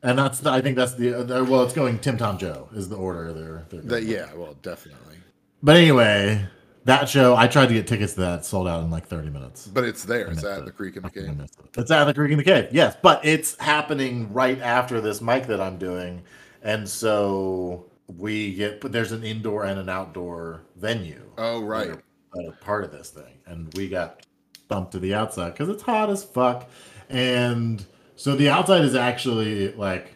and 0.03 0.17
that's 0.19 0.39
the, 0.39 0.51
I 0.51 0.61
think 0.61 0.75
that's 0.77 0.93
the 0.93 1.15
uh, 1.19 1.43
well, 1.43 1.63
it's 1.63 1.73
going 1.73 1.99
Tim 1.99 2.17
Tom 2.17 2.37
Joe 2.37 2.69
is 2.73 2.87
the 2.87 2.95
order 2.95 3.33
that, 3.71 4.03
yeah, 4.03 4.33
well, 4.35 4.55
definitely. 4.61 5.17
But 5.61 5.77
anyway, 5.77 6.45
that 6.85 7.09
show 7.09 7.35
I 7.35 7.47
tried 7.47 7.67
to 7.67 7.73
get 7.73 7.87
tickets 7.87 8.13
to 8.13 8.21
that 8.21 8.45
sold 8.45 8.67
out 8.67 8.83
in 8.83 8.89
like 8.89 9.07
thirty 9.07 9.29
minutes. 9.29 9.67
But 9.67 9.83
it's 9.83 10.03
there. 10.03 10.27
It's 10.27 10.43
at 10.43 10.59
it. 10.59 10.65
the 10.65 10.71
Creek 10.71 10.95
and 10.95 11.05
the 11.05 11.09
Cave. 11.09 11.39
it. 11.39 11.51
It's 11.77 11.91
at 11.91 12.05
the 12.05 12.13
Creek 12.13 12.31
and 12.31 12.39
the 12.39 12.43
Cave, 12.43 12.69
yes, 12.71 12.95
but 13.01 13.25
it's 13.25 13.59
happening 13.59 14.31
right 14.31 14.59
after 14.61 15.01
this 15.01 15.19
mic 15.19 15.47
that 15.47 15.59
I'm 15.59 15.77
doing, 15.77 16.23
and 16.61 16.87
so 16.87 17.85
we 18.17 18.53
get 18.53 18.81
but 18.81 18.91
there's 18.91 19.11
an 19.11 19.23
indoor 19.23 19.65
and 19.65 19.79
an 19.79 19.89
outdoor 19.89 20.61
venue. 20.75 21.21
Oh 21.37 21.61
right. 21.61 21.87
that 22.33 22.47
are, 22.47 22.51
part 22.61 22.83
of 22.83 22.91
this 22.91 23.09
thing, 23.09 23.39
and 23.45 23.73
we 23.75 23.89
got 23.89 24.25
bumped 24.67 24.91
to 24.93 24.99
the 24.99 25.13
outside 25.13 25.51
because 25.51 25.69
it's 25.69 25.83
hot 25.83 26.09
as 26.09 26.23
fuck, 26.23 26.69
and 27.09 27.83
so 28.15 28.35
the 28.35 28.49
outside 28.49 28.83
is 28.83 28.95
actually 28.95 29.73
like 29.73 30.13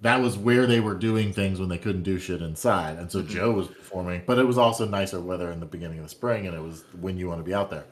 that 0.00 0.22
was 0.22 0.38
where 0.38 0.66
they 0.66 0.80
were 0.80 0.94
doing 0.94 1.30
things 1.30 1.60
when 1.60 1.68
they 1.68 1.76
couldn't 1.76 2.04
do 2.04 2.18
shit 2.18 2.40
inside, 2.40 2.98
and 2.98 3.12
so 3.12 3.20
mm-hmm. 3.20 3.34
Joe 3.34 3.50
was 3.52 3.68
performing, 3.90 4.22
but 4.26 4.38
it 4.38 4.44
was 4.46 4.56
also 4.58 4.86
nicer 4.86 5.20
weather 5.20 5.50
in 5.52 5.60
the 5.60 5.66
beginning 5.66 5.98
of 5.98 6.04
the 6.04 6.10
spring, 6.10 6.46
and 6.46 6.54
it 6.56 6.60
was 6.62 6.84
when 7.00 7.18
you 7.18 7.28
want 7.28 7.40
to 7.40 7.44
be 7.44 7.54
out 7.54 7.70
there, 7.70 7.84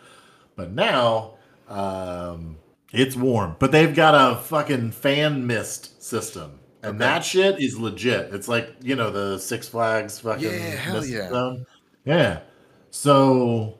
but 0.56 0.70
now. 0.72 1.34
Um, 1.68 2.56
it's 2.94 3.14
warm, 3.14 3.56
but 3.58 3.70
they've 3.72 3.94
got 3.94 4.14
a 4.14 4.40
fucking 4.40 4.92
fan 4.92 5.46
mist 5.46 6.02
system, 6.02 6.58
and 6.82 6.92
Okay. 6.92 6.98
that 7.00 7.22
shit 7.22 7.60
is 7.60 7.78
legit. 7.78 8.32
It's 8.32 8.48
like 8.48 8.70
you 8.80 8.96
know 8.96 9.10
the 9.10 9.38
Six 9.38 9.68
Flags 9.68 10.18
fucking 10.20 10.44
Yeah, 10.50 10.58
hell 10.70 11.04
yeah. 11.04 11.20
system. 11.28 11.66
yeah. 12.06 12.40
So, 12.90 13.76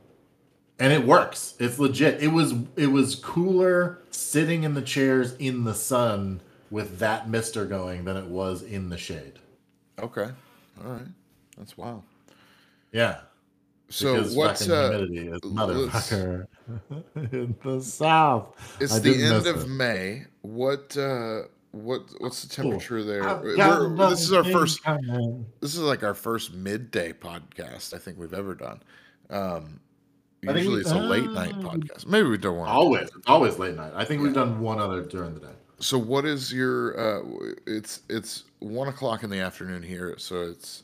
and 0.78 0.92
it 0.92 1.06
works. 1.06 1.54
It's 1.58 1.78
legit. 1.78 2.22
It 2.22 2.28
was 2.28 2.52
it 2.76 2.88
was 2.88 3.14
cooler 3.14 4.00
sitting 4.10 4.64
in 4.64 4.74
the 4.74 4.82
chairs 4.82 5.34
in 5.38 5.64
the 5.64 5.74
sun 5.74 6.42
with 6.70 6.98
that 6.98 7.30
mister 7.30 7.64
going 7.64 8.04
than 8.04 8.18
it 8.18 8.26
was 8.26 8.62
in 8.62 8.90
the 8.90 8.98
shade. 8.98 9.38
Okay. 9.98 10.28
All 10.84 10.92
right. 10.92 11.06
That's 11.58 11.76
wild. 11.76 12.02
Yeah. 12.92 13.20
So 13.90 14.16
because 14.16 14.36
what's 14.36 14.68
uh? 14.68 14.90
humidity 14.90 15.28
is 15.28 15.40
motherfucker 15.40 16.46
in 17.32 17.56
the 17.64 17.80
south. 17.80 18.76
It's 18.80 18.94
I 18.94 18.98
the 19.00 19.22
end 19.22 19.46
of 19.46 19.64
it. 19.64 19.68
May. 19.68 20.24
What 20.42 20.96
uh? 20.96 21.42
What 21.72 22.02
what's 22.18 22.42
the 22.42 22.48
temperature 22.48 23.02
there? 23.04 23.28
I've 23.28 23.42
We're- 23.42 23.56
got 23.56 24.10
this 24.10 24.22
is 24.22 24.32
our 24.32 24.44
first. 24.44 24.82
coming. 24.82 25.46
This 25.60 25.74
is 25.74 25.80
like 25.80 26.02
our 26.02 26.14
first 26.14 26.54
midday 26.54 27.12
podcast 27.12 27.92
I 27.94 27.98
think 27.98 28.18
we've 28.18 28.32
ever 28.34 28.54
done. 28.54 28.82
Um, 29.30 29.80
usually 30.42 30.76
we- 30.76 30.80
it's 30.80 30.90
a 30.90 30.98
late 30.98 31.30
night 31.30 31.54
podcast. 31.54 32.06
Maybe 32.06 32.28
we 32.28 32.38
don't 32.38 32.56
want 32.56 32.70
Always, 32.70 33.08
it's 33.08 33.26
always 33.26 33.58
late 33.58 33.76
night. 33.76 33.92
I 33.94 34.04
think 34.04 34.22
we've 34.22 34.32
done 34.34 34.60
one 34.60 34.78
other 34.78 35.02
during 35.02 35.34
the 35.34 35.40
day. 35.40 35.52
So 35.80 35.98
what 35.98 36.24
is 36.24 36.52
your? 36.52 36.98
Uh, 36.98 37.52
it's 37.66 38.00
it's 38.08 38.44
one 38.60 38.88
o'clock 38.88 39.22
in 39.22 39.30
the 39.30 39.38
afternoon 39.38 39.82
here, 39.82 40.14
so 40.18 40.42
it's 40.42 40.82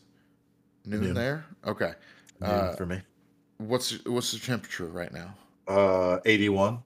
noon 0.85 1.01
Noon. 1.03 1.15
there. 1.15 1.45
Okay. 1.67 1.95
Noon 2.41 2.51
Uh, 2.51 2.73
for 2.77 2.87
me. 2.87 3.01
what's 3.59 4.05
what's 4.07 4.33
the 4.33 4.39
temperature 4.39 4.87
right 4.87 5.13
now? 5.13 5.35
Uh, 5.67 6.19
81 6.27 6.83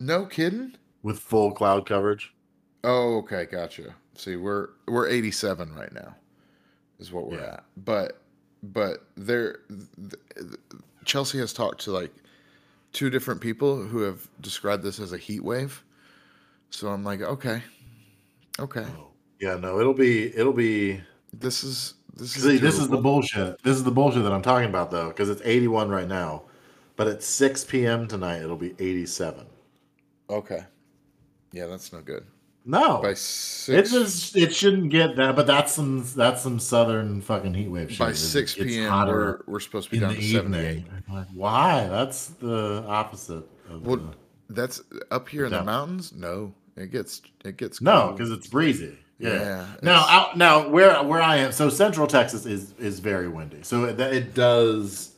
No 0.00 0.26
kidding. 0.26 0.74
with 1.02 1.18
full 1.20 1.52
cloud 1.52 1.86
coverage. 1.86 2.34
Oh, 2.84 3.18
okay, 3.18 3.46
gotcha. 3.46 3.94
See, 4.14 4.36
we're 4.36 4.68
we're 4.86 5.08
87 5.08 5.74
right 5.74 5.92
now, 5.92 6.16
is 6.98 7.12
what 7.12 7.28
we're 7.30 7.38
Yeah. 7.40 7.54
at. 7.54 7.64
But 7.76 8.20
but 8.62 9.04
there, 9.16 9.60
th- 9.68 10.14
th- 10.36 10.54
Chelsea 11.04 11.38
has 11.38 11.52
talked 11.52 11.80
to 11.82 11.92
like 11.92 12.12
two 12.92 13.08
different 13.10 13.40
people 13.40 13.76
who 13.82 14.00
have 14.00 14.28
described 14.40 14.82
this 14.82 14.98
as 14.98 15.12
a 15.12 15.18
heat 15.18 15.44
wave. 15.44 15.84
So 16.70 16.88
I'm 16.88 17.04
like, 17.04 17.20
okay, 17.20 17.62
okay, 18.58 18.86
Yeah, 19.40 19.56
no, 19.56 19.78
it'll 19.78 19.94
be 19.94 20.34
it'll 20.36 20.52
be. 20.52 21.00
this 21.32 21.62
is 21.62 21.94
this 22.18 22.36
is 22.36 22.42
See, 22.42 22.58
this 22.58 22.78
is 22.78 22.88
the 22.88 22.96
bullshit. 22.98 23.62
This 23.62 23.76
is 23.76 23.84
the 23.84 23.90
bullshit 23.90 24.22
that 24.24 24.32
I'm 24.32 24.42
talking 24.42 24.68
about 24.68 24.90
though, 24.90 25.08
because 25.08 25.30
it's 25.30 25.42
81 25.44 25.88
right 25.88 26.08
now, 26.08 26.42
but 26.96 27.06
at 27.06 27.22
6 27.22 27.64
p.m. 27.64 28.06
tonight 28.06 28.42
it'll 28.42 28.56
be 28.56 28.74
87. 28.78 29.46
okay. 30.30 30.64
Yeah, 31.52 31.66
that's 31.66 31.92
no 31.94 32.02
good. 32.02 32.26
No, 32.66 33.00
By 33.00 33.10
it 33.12 33.16
six 33.16 33.90
just 33.90 34.36
it 34.36 34.54
shouldn't 34.54 34.90
get 34.90 35.16
that. 35.16 35.34
But 35.34 35.46
that's 35.46 35.72
some 35.72 36.04
that's 36.14 36.42
some 36.42 36.58
southern 36.60 37.22
fucking 37.22 37.54
heat 37.54 37.68
wave 37.68 37.88
shit. 37.90 37.98
by 37.98 38.12
six 38.12 38.52
gets 38.52 38.68
p.m. 38.68 39.06
We're 39.08 39.38
we're 39.46 39.60
supposed 39.60 39.86
to 39.86 39.92
be 39.92 39.98
down 40.00 40.14
to 40.14 40.20
78. 40.20 40.76
evening. 40.76 41.02
Like, 41.10 41.26
why? 41.32 41.88
That's 41.88 42.26
the 42.26 42.84
opposite. 42.86 43.44
Of 43.70 43.86
Well, 43.86 43.96
the- 43.96 44.14
that's 44.50 44.82
up 45.10 45.30
here 45.30 45.46
in 45.46 45.52
the 45.52 45.64
mountains. 45.64 46.12
No, 46.12 46.52
it 46.76 46.90
gets 46.92 47.22
it 47.46 47.56
gets 47.56 47.80
no, 47.80 48.12
because 48.12 48.30
it's 48.30 48.48
breezy. 48.48 48.98
Yeah. 49.18 49.32
Yeah, 49.32 49.66
Now, 49.82 50.06
out 50.08 50.36
now 50.38 50.68
where 50.68 51.02
where 51.02 51.20
I 51.20 51.36
am, 51.38 51.52
so 51.52 51.68
Central 51.68 52.06
Texas 52.06 52.46
is 52.46 52.72
is 52.78 53.00
very 53.00 53.28
windy. 53.28 53.62
So 53.62 53.84
it, 53.84 53.98
it 54.00 54.34
does 54.34 55.12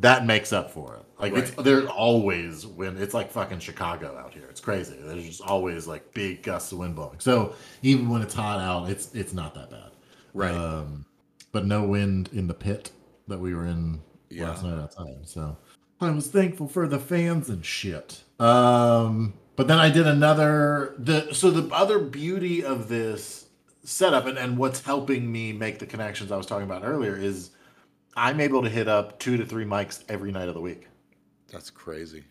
that 0.00 0.26
makes 0.26 0.52
up 0.52 0.70
for 0.70 0.94
it. 0.96 1.04
Like 1.20 1.32
it's 1.34 1.50
there's 1.52 1.86
always 1.88 2.66
wind. 2.66 2.98
It's 2.98 3.14
like 3.14 3.30
fucking 3.30 3.58
Chicago 3.60 4.16
out 4.16 4.32
here. 4.34 4.46
It's 4.50 4.60
crazy. 4.60 4.96
There's 5.00 5.24
just 5.24 5.40
always 5.40 5.86
like 5.86 6.12
big 6.14 6.42
gusts 6.42 6.70
of 6.72 6.78
wind 6.78 6.94
blowing. 6.96 7.18
So 7.20 7.54
even 7.82 8.08
when 8.08 8.22
it's 8.22 8.34
hot 8.34 8.60
out, 8.60 8.88
it's 8.90 9.12
it's 9.14 9.32
not 9.32 9.54
that 9.54 9.70
bad. 9.70 9.90
right. 10.34 10.54
Um, 10.54 11.04
but 11.50 11.64
no 11.66 11.82
wind 11.84 12.30
in 12.32 12.46
the 12.46 12.54
pit 12.54 12.90
that 13.26 13.38
we 13.38 13.54
were 13.54 13.66
in 13.66 14.00
Yeah. 14.30 14.50
last 14.50 14.62
night 14.64 14.78
outside. 14.78 15.16
So 15.24 15.56
I 16.00 16.10
was 16.10 16.28
thankful 16.28 16.68
for 16.68 16.86
the 16.86 16.98
fans 17.00 17.48
and 17.48 17.64
shit. 17.64 18.22
Um, 18.38 19.34
but 19.58 19.66
then 19.66 19.80
I 19.80 19.90
did 19.90 20.06
another 20.06 20.94
the 20.98 21.34
so 21.34 21.50
the 21.50 21.74
other 21.74 21.98
beauty 21.98 22.64
of 22.64 22.88
this 22.88 23.46
setup 23.82 24.26
and, 24.26 24.38
and 24.38 24.56
what's 24.56 24.84
helping 24.84 25.30
me 25.30 25.52
make 25.52 25.80
the 25.80 25.86
connections 25.86 26.30
I 26.30 26.36
was 26.36 26.46
talking 26.46 26.64
about 26.64 26.84
earlier 26.84 27.16
is 27.16 27.50
I'm 28.16 28.38
able 28.38 28.62
to 28.62 28.68
hit 28.68 28.86
up 28.86 29.18
two 29.18 29.36
to 29.36 29.44
three 29.44 29.64
mics 29.64 30.04
every 30.08 30.30
night 30.30 30.46
of 30.46 30.54
the 30.54 30.60
week. 30.60 30.86
That's 31.50 31.70
crazy. 31.70 32.22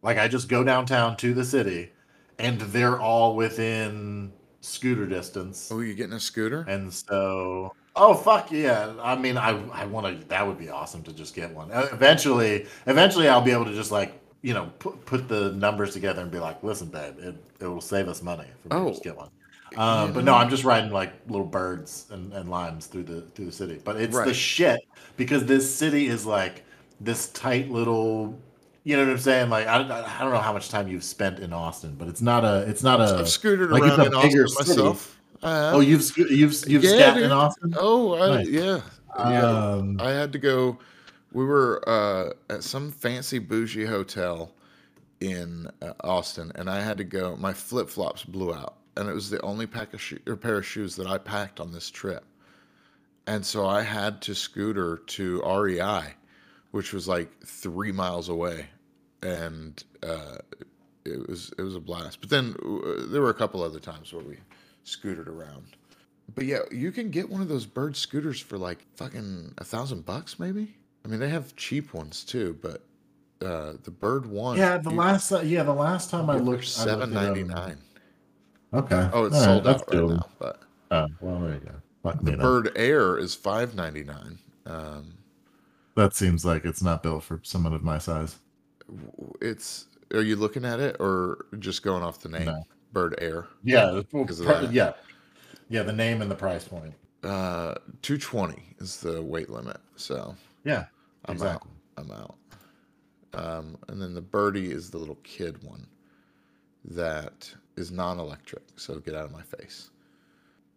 Like 0.00 0.16
I 0.16 0.28
just 0.28 0.48
go 0.48 0.64
downtown 0.64 1.18
to 1.18 1.34
the 1.34 1.44
city, 1.44 1.92
and 2.38 2.58
they're 2.58 2.98
all 2.98 3.36
within 3.36 4.32
scooter 4.62 5.04
distance. 5.04 5.70
Oh, 5.70 5.80
you're 5.80 5.94
getting 5.94 6.14
a 6.14 6.20
scooter? 6.20 6.64
And 6.66 6.90
so, 6.90 7.74
oh 7.96 8.14
fuck 8.14 8.50
yeah! 8.50 8.94
I 9.02 9.14
mean, 9.14 9.36
I 9.36 9.62
I 9.72 9.84
want 9.84 10.22
to. 10.22 10.26
That 10.28 10.46
would 10.46 10.58
be 10.58 10.70
awesome 10.70 11.02
to 11.02 11.12
just 11.12 11.34
get 11.34 11.50
one. 11.54 11.70
Uh, 11.70 11.88
Eventually, 11.92 12.66
eventually, 12.86 13.28
I'll 13.28 13.42
be 13.42 13.52
able 13.52 13.66
to 13.66 13.74
just 13.74 13.92
like 13.92 14.21
you 14.42 14.52
know 14.54 14.70
put 14.78 15.04
put 15.06 15.28
the 15.28 15.52
numbers 15.52 15.92
together 15.92 16.22
and 16.22 16.30
be 16.30 16.38
like, 16.38 16.62
listen, 16.62 16.88
babe, 16.88 17.14
it 17.18 17.34
it 17.60 17.66
will 17.66 17.80
save 17.80 18.08
us 18.08 18.22
money 18.22 18.46
for 18.62 18.74
me 18.74 18.80
Oh. 18.80 18.84
to 18.86 18.90
just 18.90 19.04
get 19.04 19.16
one. 19.16 19.28
Um, 19.76 20.08
You 20.08 20.14
but 20.14 20.24
no, 20.24 20.34
I'm 20.34 20.50
just 20.50 20.64
riding 20.64 20.90
like 20.90 21.12
little 21.28 21.46
birds 21.46 22.06
and, 22.10 22.32
and 22.34 22.50
limes 22.50 22.86
through 22.86 23.04
the 23.04 23.22
through 23.34 23.46
the 23.46 23.52
city. 23.52 23.80
But 23.82 23.96
it's 23.96 24.14
the 24.16 24.34
shit 24.34 24.80
because 25.16 25.46
this 25.46 25.72
city 25.74 26.08
is 26.08 26.26
like 26.26 26.64
this 27.00 27.28
tight 27.30 27.70
little. 27.70 28.38
You 28.84 28.96
know 28.96 29.04
what 29.04 29.12
I'm 29.12 29.18
saying? 29.18 29.48
Like 29.48 29.66
I, 29.68 29.76
I 29.76 30.18
don't 30.20 30.32
know 30.32 30.38
how 30.40 30.52
much 30.52 30.68
time 30.68 30.88
you've 30.88 31.04
spent 31.04 31.38
in 31.38 31.52
Austin, 31.52 31.94
but 31.98 32.08
it's 32.08 32.20
not 32.20 32.44
a 32.44 32.68
it's 32.68 32.82
not 32.82 33.00
a 33.00 33.04
I've 33.20 33.26
scootered 33.28 33.70
like 33.70 33.82
it's 33.84 33.96
around 33.96 34.00
a 34.00 34.06
in 34.08 34.14
Austin 34.14 34.46
city. 34.48 34.70
myself. 34.82 35.18
Have. 35.42 35.74
Oh, 35.74 35.80
you've 35.80 36.16
you've 36.18 36.54
you've 36.68 36.84
Yeah, 36.84 36.90
scat 36.96 37.14
dude. 37.14 37.24
in 37.24 37.32
Austin. 37.32 37.74
Oh, 37.78 38.14
I, 38.20 38.36
Nice. 38.36 38.48
yeah, 38.48 38.80
yeah. 39.16 39.42
Um, 39.46 39.98
I 40.00 40.10
had 40.10 40.32
to 40.32 40.38
go. 40.38 40.78
We 41.32 41.44
were 41.44 41.82
uh, 41.88 42.30
at 42.50 42.62
some 42.62 42.92
fancy 42.92 43.38
bougie 43.38 43.86
hotel 43.86 44.52
in 45.20 45.70
uh, 45.80 45.92
Austin, 46.02 46.52
and 46.54 46.68
I 46.68 46.80
had 46.80 46.98
to 46.98 47.04
go. 47.04 47.36
My 47.36 47.52
flip 47.52 47.88
flops 47.88 48.24
blew 48.24 48.52
out, 48.52 48.76
and 48.96 49.08
it 49.08 49.14
was 49.14 49.30
the 49.30 49.40
only 49.42 49.66
pack 49.66 49.94
of 49.94 50.00
sho- 50.00 50.18
or 50.26 50.36
pair 50.36 50.58
of 50.58 50.66
shoes 50.66 50.96
that 50.96 51.06
I 51.06 51.18
packed 51.18 51.60
on 51.60 51.72
this 51.72 51.90
trip. 51.90 52.24
And 53.26 53.46
so 53.46 53.66
I 53.66 53.82
had 53.82 54.20
to 54.22 54.34
scooter 54.34 54.98
to 54.98 55.42
REI, 55.42 56.14
which 56.72 56.92
was 56.92 57.06
like 57.06 57.30
three 57.44 57.92
miles 57.92 58.28
away, 58.28 58.66
and 59.22 59.82
uh, 60.02 60.38
it 61.04 61.28
was 61.28 61.52
it 61.56 61.62
was 61.62 61.76
a 61.76 61.80
blast. 61.80 62.20
But 62.20 62.30
then 62.30 62.56
uh, 62.64 63.06
there 63.06 63.22
were 63.22 63.30
a 63.30 63.34
couple 63.34 63.62
other 63.62 63.80
times 63.80 64.12
where 64.12 64.24
we 64.24 64.38
scootered 64.84 65.28
around. 65.28 65.76
But 66.34 66.46
yeah, 66.46 66.60
you 66.70 66.92
can 66.92 67.10
get 67.10 67.30
one 67.30 67.40
of 67.40 67.48
those 67.48 67.66
bird 67.66 67.96
scooters 67.96 68.40
for 68.40 68.58
like 68.58 68.78
fucking 68.96 69.54
a 69.58 69.64
thousand 69.64 70.04
bucks, 70.04 70.38
maybe. 70.38 70.74
I 71.04 71.08
mean, 71.08 71.20
they 71.20 71.28
have 71.28 71.54
cheap 71.56 71.94
ones 71.94 72.24
too, 72.24 72.58
but 72.62 72.82
uh, 73.44 73.74
the 73.82 73.90
bird 73.90 74.26
one, 74.26 74.56
yeah, 74.56 74.78
the 74.78 74.90
you 74.90 74.96
last 74.96 75.32
uh, 75.32 75.40
yeah 75.40 75.62
the 75.64 75.72
last 75.74 76.10
time 76.10 76.30
I 76.30 76.36
looked, 76.36 76.66
seven 76.66 77.16
up. 77.16 77.22
ninety 77.24 77.42
nine. 77.44 77.78
Okay. 78.74 79.08
Oh, 79.12 79.24
it's 79.26 79.34
All 79.36 79.40
right, 79.40 79.44
sold 79.44 79.64
that's 79.64 79.82
out 79.82 79.94
right 79.94 80.08
now. 80.08 80.26
But 80.38 80.62
Oh, 80.90 81.06
well, 81.20 81.40
there 81.40 81.54
you 81.54 81.60
go. 81.60 81.72
Fuck 82.02 82.22
the 82.22 82.36
bird 82.36 82.72
air 82.76 83.18
is 83.18 83.34
five 83.34 83.74
ninety 83.74 84.04
nine. 84.04 84.38
Um, 84.66 85.14
That 85.96 86.14
seems 86.14 86.44
like 86.44 86.64
it's 86.64 86.82
not 86.82 87.02
built 87.02 87.24
for 87.24 87.40
someone 87.42 87.72
of 87.74 87.82
my 87.82 87.98
size. 87.98 88.38
it's. 89.40 89.86
Are 90.14 90.22
you 90.22 90.36
looking 90.36 90.64
at 90.66 90.78
it 90.78 90.96
or 91.00 91.46
just 91.58 91.82
going 91.82 92.02
off 92.02 92.20
the 92.20 92.28
name? 92.28 92.44
No. 92.46 92.62
Bird 92.92 93.14
air. 93.18 93.46
Yeah, 93.64 93.90
well, 93.92 94.02
Because 94.12 94.40
of 94.40 94.46
that. 94.46 94.70
yeah, 94.72 94.92
yeah. 95.70 95.82
The 95.82 95.92
name 95.92 96.20
and 96.20 96.30
the 96.30 96.34
price 96.34 96.64
point. 96.68 96.92
Uh, 97.24 97.74
two 98.02 98.18
twenty 98.18 98.62
is 98.78 98.98
the 99.00 99.22
weight 99.22 99.48
limit. 99.48 99.78
So 99.96 100.34
Yeah, 100.64 100.86
I'm 101.26 101.34
exactly. 101.34 101.70
out. 101.98 102.04
I'm 102.04 102.10
out. 102.10 102.34
Um, 103.34 103.78
and 103.88 104.00
then 104.00 104.14
the 104.14 104.20
birdie 104.20 104.70
is 104.72 104.90
the 104.90 104.98
little 104.98 105.18
kid 105.22 105.62
one 105.62 105.86
that 106.84 107.52
is 107.76 107.90
non-electric. 107.90 108.62
So 108.76 108.98
get 108.98 109.14
out 109.14 109.24
of 109.24 109.32
my 109.32 109.42
face. 109.42 109.90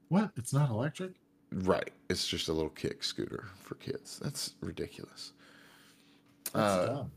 What? 0.10 0.32
It's 0.38 0.54
not 0.54 0.70
electric? 0.70 1.14
Right. 1.52 1.92
It's 2.10 2.28
just 2.28 2.48
a 2.48 2.54
little 2.54 2.70
kick 2.70 3.04
scooter 3.04 3.46
for 3.62 3.76
kids. 3.76 4.20
That's 4.24 4.54
ridiculous. 4.62 5.34
That's 6.54 6.56
Uh, 6.56 6.86
dumb. 6.88 7.12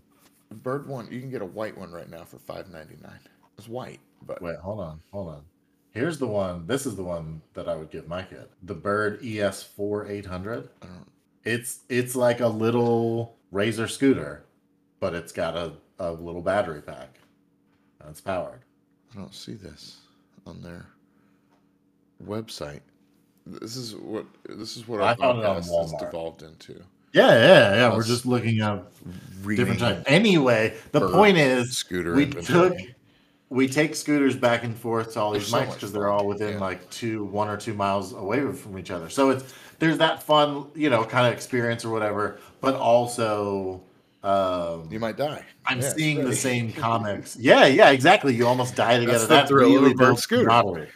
Bird 0.62 0.88
one, 0.88 1.08
you 1.12 1.20
can 1.20 1.30
get 1.30 1.42
a 1.42 1.46
white 1.46 1.76
one 1.76 1.92
right 1.92 2.08
now 2.08 2.24
for 2.24 2.38
five 2.38 2.70
ninety 2.70 2.96
nine. 3.02 3.20
It's 3.58 3.68
white, 3.68 4.00
but 4.26 4.40
Wait, 4.40 4.56
hold 4.56 4.80
on, 4.80 5.00
hold 5.12 5.28
on. 5.28 5.42
Here's 5.90 6.18
the 6.18 6.26
one. 6.26 6.66
This 6.66 6.86
is 6.86 6.96
the 6.96 7.02
one 7.02 7.42
that 7.52 7.68
I 7.68 7.74
would 7.76 7.90
give 7.90 8.08
my 8.08 8.22
kid. 8.22 8.46
The 8.62 8.74
Bird 8.74 9.20
ES 9.22 9.62
four 9.62 10.06
eight 10.06 10.24
hundred. 10.24 10.70
I 10.80 10.86
don't. 10.86 11.06
It's 11.48 11.80
it's 11.88 12.14
like 12.14 12.40
a 12.40 12.46
little 12.46 13.36
razor 13.50 13.88
scooter, 13.88 14.44
but 15.00 15.14
it's 15.14 15.32
got 15.32 15.56
a, 15.56 15.72
a 15.98 16.12
little 16.12 16.42
battery 16.42 16.82
pack. 16.82 17.18
And 18.00 18.10
it's 18.10 18.20
powered. 18.20 18.60
I 19.14 19.18
don't 19.18 19.34
see 19.34 19.54
this 19.54 19.96
on 20.46 20.60
their 20.62 20.86
website. 22.24 22.80
This 23.46 23.76
is 23.76 23.96
what 23.96 24.26
this 24.46 24.76
is 24.76 24.86
what 24.86 25.00
I 25.00 25.08
our 25.08 25.16
podcast 25.16 25.90
has 25.90 25.94
devolved 25.98 26.42
into. 26.42 26.74
Yeah, 27.14 27.30
yeah, 27.30 27.74
yeah. 27.74 27.96
We're 27.96 28.04
just 28.04 28.26
looking 28.26 28.60
at 28.60 28.84
different 29.46 29.80
types. 29.80 30.04
Anyway, 30.06 30.76
the 30.92 31.08
point 31.08 31.38
is 31.38 31.76
scooter 31.76 32.14
we 32.14 32.24
inventory. 32.24 32.68
took 32.68 32.88
we 33.50 33.66
take 33.66 33.94
scooters 33.94 34.36
back 34.36 34.64
and 34.64 34.76
forth 34.76 35.14
to 35.14 35.20
all 35.20 35.32
these 35.32 35.50
They're 35.50 35.62
mics 35.62 35.74
because 35.74 35.92
they're 35.92 36.08
all 36.08 36.26
within 36.26 36.54
yeah. 36.54 36.60
like 36.60 36.88
two, 36.90 37.24
one 37.24 37.48
or 37.48 37.56
two 37.56 37.72
miles 37.72 38.12
away 38.12 38.52
from 38.52 38.78
each 38.78 38.90
other. 38.90 39.08
So 39.08 39.30
it's 39.30 39.54
there's 39.78 39.98
that 39.98 40.22
fun, 40.22 40.66
you 40.74 40.90
know, 40.90 41.04
kind 41.04 41.26
of 41.26 41.32
experience 41.32 41.84
or 41.84 41.90
whatever, 41.90 42.40
but 42.60 42.74
also 42.74 43.82
um, 44.22 44.88
You 44.90 44.98
might 44.98 45.16
die. 45.16 45.44
I'm 45.66 45.80
Yeah, 45.80 45.92
seeing 45.92 46.24
the 46.24 46.34
same 46.48 46.72
comics. 46.72 47.36
Yeah, 47.36 47.66
yeah, 47.66 47.90
exactly. 47.90 48.34
You 48.34 48.46
almost 48.46 48.74
die 48.74 48.98
together. 48.98 49.26
That's, 49.26 49.50
That 49.50 49.54
really 49.54 49.94
builds 49.94 50.22
scooter. 50.22 50.48
camaraderie. 50.48 50.88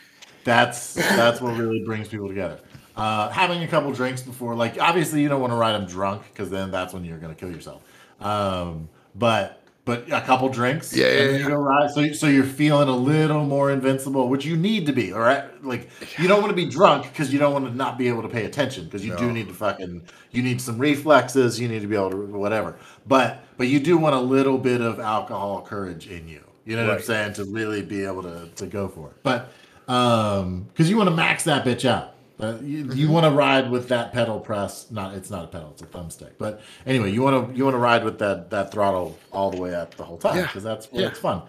That's 0.45 0.95
that's 0.95 1.41
what 1.41 1.57
really 1.57 1.85
brings 1.85 2.09
people 2.09 2.29
together. 2.29 2.61
Uh, 2.97 3.31
having 3.31 3.63
a 3.63 3.69
couple 3.69 3.93
drinks 3.93 4.23
before, 4.23 4.55
like 4.55 4.79
obviously 4.81 5.23
you 5.23 5.29
don't 5.29 5.41
want 5.41 5.53
to 5.53 5.57
ride 5.57 5.73
them 5.73 5.87
drunk 5.87 6.25
because 6.33 6.51
then 6.51 6.71
that's 6.71 6.93
when 6.93 7.05
you're 7.05 7.19
going 7.19 7.35
to 7.35 7.39
kill 7.39 7.51
yourself. 7.51 7.83
Um, 8.21 8.89
but 9.15 9.62
but 9.85 10.07
a 10.13 10.21
couple 10.21 10.49
drinks, 10.49 10.97
Yeah, 10.97 11.07
and 11.07 11.15
yeah, 11.15 11.25
then 11.25 11.35
yeah. 11.35 11.41
you 11.41 11.49
go 11.49 11.57
ride. 11.57 11.91
So 11.91 12.13
so 12.13 12.27
you're 12.29 12.45
feeling 12.45 12.89
a 12.89 12.97
little 12.97 13.45
more 13.45 13.71
invincible, 13.73 14.29
which 14.29 14.45
you 14.45 14.57
need 14.57 14.87
to 14.87 14.93
be. 14.93 15.13
All 15.13 15.21
right, 15.21 15.45
like 15.65 15.89
you 16.19 16.29
don't 16.29 16.41
want 16.41 16.51
to 16.51 16.57
be 16.57 16.67
drunk 16.67 17.05
because 17.05 17.33
you 17.33 17.39
don't 17.39 17.53
want 17.53 17.67
to 17.67 17.75
not 17.75 17.99
be 17.99 18.07
able 18.09 18.23
to 18.23 18.29
pay 18.29 18.45
attention 18.45 18.85
because 18.85 19.05
you 19.05 19.17
do 19.17 19.33
need 19.33 19.49
to 19.49 19.55
fucking 19.55 20.03
you 20.31 20.43
need 20.43 20.61
some 20.61 20.79
reflexes. 20.79 21.59
You 21.59 21.67
need 21.69 21.83
to 21.83 21.89
be 21.89 21.97
able 21.97 22.11
to 22.11 22.17
whatever. 22.17 22.77
But 23.07 23.43
but 23.57 23.67
you 23.69 23.81
do 23.81 23.99
want 23.99 24.15
a 24.15 24.21
little 24.21 24.59
bit 24.59 24.81
of 24.81 25.01
alcohol 25.01 25.63
courage 25.63 26.07
in 26.07 26.29
you. 26.29 26.45
You 26.65 26.77
know 26.77 26.87
what 26.87 26.99
I'm 26.99 27.03
saying 27.03 27.33
to 27.35 27.45
really 27.45 27.83
be 27.83 28.05
able 28.05 28.23
to 28.23 28.49
to 28.55 28.67
go 28.67 28.87
for 28.89 29.09
it. 29.11 29.17
But 29.25 29.53
um, 29.89 30.69
because 30.73 30.89
you 30.89 30.97
want 30.97 31.09
to 31.11 31.17
max 31.17 31.43
that 31.45 31.65
bitch 31.65 31.85
out. 31.89 32.15
Uh, 32.43 32.59
you, 32.61 32.79
you 32.79 32.85
Mm-hmm. 32.85 33.13
want 33.13 33.25
to 33.25 33.31
ride 33.31 33.71
with 33.71 33.89
that 33.89 34.13
pedal 34.13 34.41
press. 34.41 34.91
Not 34.91 35.15
it's 35.15 35.31
not 35.31 35.45
a 35.45 35.47
pedal, 35.49 35.71
it's 35.71 35.83
a 35.83 35.87
thumbstick. 35.87 36.33
But 36.39 36.61
anyway, 36.87 37.13
you 37.13 37.23
want 37.23 37.51
to 37.53 37.57
you 37.57 37.65
want 37.65 37.75
to 37.75 37.79
ride 37.79 38.05
with 38.05 38.19
that 38.19 38.51
that 38.51 38.73
throttle 38.73 39.17
all 39.33 39.51
the 39.51 39.61
way 39.61 39.75
up 39.75 39.95
the 39.95 40.05
whole 40.05 40.19
time 40.19 40.37
Yeah. 40.37 40.43
because 40.47 40.63
that's 40.65 40.89
Yeah. 40.93 41.09
it's 41.09 41.19
fun. 41.19 41.43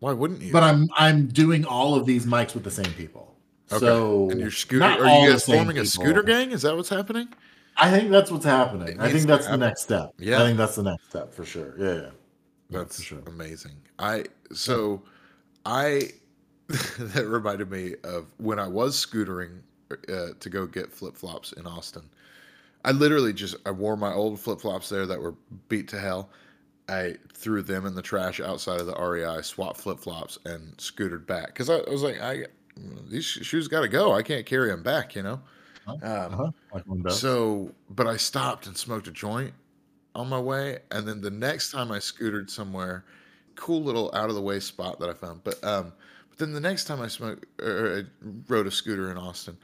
Why 0.00 0.12
wouldn't 0.12 0.40
you? 0.42 0.52
But 0.52 0.62
I'm 0.62 0.88
I'm 0.96 1.26
doing 1.28 1.64
all 1.64 1.94
of 1.94 2.06
these 2.06 2.26
mics 2.26 2.54
with 2.54 2.64
the 2.64 2.70
same 2.70 2.92
people. 2.94 3.34
Okay. 3.72 3.80
So 3.84 4.30
and 4.30 4.40
you're 4.40 4.50
scooter. 4.50 4.84
Are 4.84 5.20
you 5.24 5.30
guys 5.30 5.44
forming 5.44 5.78
a 5.78 5.84
scooter 5.86 6.22
gang? 6.22 6.52
Is 6.52 6.62
that 6.62 6.76
what's 6.76 6.88
happening? 6.88 7.28
I 7.76 7.90
think 7.90 8.10
that's 8.10 8.30
what's 8.30 8.44
happening. 8.44 9.00
I 9.00 9.10
think 9.10 9.26
that's 9.26 9.46
the 9.46 9.56
next 9.56 9.82
step. 9.82 10.12
Yeah. 10.18 10.42
I 10.42 10.46
think 10.46 10.58
that's 10.58 10.74
the 10.76 10.82
next 10.82 11.08
step 11.10 11.32
for 11.32 11.44
sure. 11.44 11.74
Yeah, 11.78 11.94
yeah. 12.02 12.10
That's 12.70 13.00
sure. 13.02 13.20
amazing. 13.26 13.76
I 13.98 14.24
so 14.52 15.02
I 15.64 16.10
that 16.68 17.26
reminded 17.26 17.70
me 17.70 17.94
of 18.04 18.26
when 18.38 18.58
I 18.58 18.66
was 18.68 18.94
scootering 19.04 19.60
uh, 19.90 20.28
to 20.38 20.50
go 20.50 20.66
get 20.66 20.92
flip 20.92 21.16
flops 21.16 21.52
in 21.52 21.66
Austin. 21.66 22.10
I 22.84 22.92
literally 22.92 23.32
just 23.32 23.56
I 23.66 23.70
wore 23.70 23.96
my 23.96 24.12
old 24.12 24.40
flip 24.40 24.60
flops 24.60 24.88
there 24.88 25.06
that 25.06 25.20
were 25.20 25.34
beat 25.68 25.88
to 25.88 25.98
hell. 26.00 26.30
I 26.88 27.16
threw 27.34 27.62
them 27.62 27.84
in 27.86 27.94
the 27.94 28.02
trash 28.02 28.40
outside 28.40 28.80
of 28.80 28.86
the 28.86 28.94
REI, 28.94 29.42
swapped 29.42 29.78
flip 29.78 29.98
flops, 29.98 30.38
and 30.46 30.76
scootered 30.78 31.26
back 31.26 31.48
because 31.48 31.68
I, 31.68 31.78
I 31.78 31.90
was 31.90 32.02
like, 32.02 32.20
I 32.20 32.46
these 33.08 33.24
shoes 33.24 33.68
got 33.68 33.82
to 33.82 33.88
go. 33.88 34.12
I 34.14 34.22
can't 34.22 34.46
carry 34.46 34.68
them 34.70 34.82
back, 34.82 35.14
you 35.16 35.22
know. 35.22 35.40
Um, 36.02 36.02
Uh-huh. 36.02 36.52
Like 36.72 36.86
one 36.86 37.02
does. 37.02 37.20
so, 37.20 37.74
but 37.90 38.06
I 38.06 38.16
stopped 38.16 38.66
and 38.66 38.76
smoked 38.76 39.06
a 39.08 39.12
joint 39.12 39.54
on 40.14 40.28
my 40.28 40.40
way, 40.40 40.80
and 40.90 41.06
then 41.06 41.20
the 41.20 41.30
next 41.30 41.70
time 41.72 41.90
I 41.92 41.98
scootered 41.98 42.50
somewhere, 42.50 43.04
cool 43.54 43.82
little 43.82 44.10
out 44.14 44.28
of 44.28 44.34
the 44.34 44.42
way 44.42 44.60
spot 44.60 44.98
that 45.00 45.08
I 45.08 45.14
found. 45.14 45.44
But 45.44 45.62
um, 45.64 45.92
but 46.30 46.38
then 46.38 46.52
the 46.52 46.60
next 46.60 46.84
time 46.84 47.00
I 47.00 47.08
smoked 47.08 47.46
or 47.60 47.98
I 47.98 48.04
rode 48.48 48.66
a 48.66 48.70
scooter 48.70 49.10
in 49.10 49.16
Austin, 49.18 49.58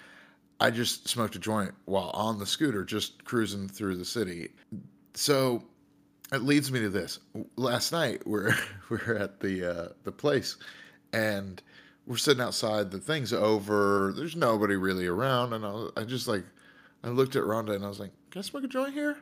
I 0.60 0.70
just 0.70 1.08
smoked 1.08 1.36
a 1.36 1.38
joint 1.38 1.72
while 1.84 2.10
on 2.14 2.38
the 2.38 2.46
scooter, 2.46 2.84
just 2.84 3.24
cruising 3.24 3.68
through 3.68 3.96
the 3.96 4.04
city. 4.04 4.50
So 5.14 5.62
it 6.32 6.42
leads 6.42 6.70
me 6.72 6.80
to 6.80 6.88
this. 6.88 7.18
Last 7.56 7.92
night 7.92 8.22
we're 8.26 8.54
we're 8.88 9.16
at 9.16 9.40
the 9.40 9.70
uh, 9.70 9.88
the 10.04 10.12
place, 10.12 10.56
and 11.12 11.62
we're 12.06 12.16
sitting 12.16 12.42
outside. 12.42 12.90
The 12.90 12.98
thing's 12.98 13.32
over. 13.32 14.12
There's 14.16 14.36
nobody 14.36 14.76
really 14.76 15.06
around, 15.06 15.52
and 15.54 15.64
I, 15.64 15.70
was- 15.72 15.92
I 15.96 16.04
just 16.04 16.28
like 16.28 16.44
I 17.02 17.08
looked 17.08 17.36
at 17.36 17.42
Rhonda 17.44 17.74
and 17.74 17.84
I 17.84 17.88
was 17.88 18.00
like, 18.00 18.12
"Can 18.30 18.38
I 18.40 18.42
smoke 18.42 18.64
a 18.64 18.68
joint 18.68 18.94
here?" 18.94 19.16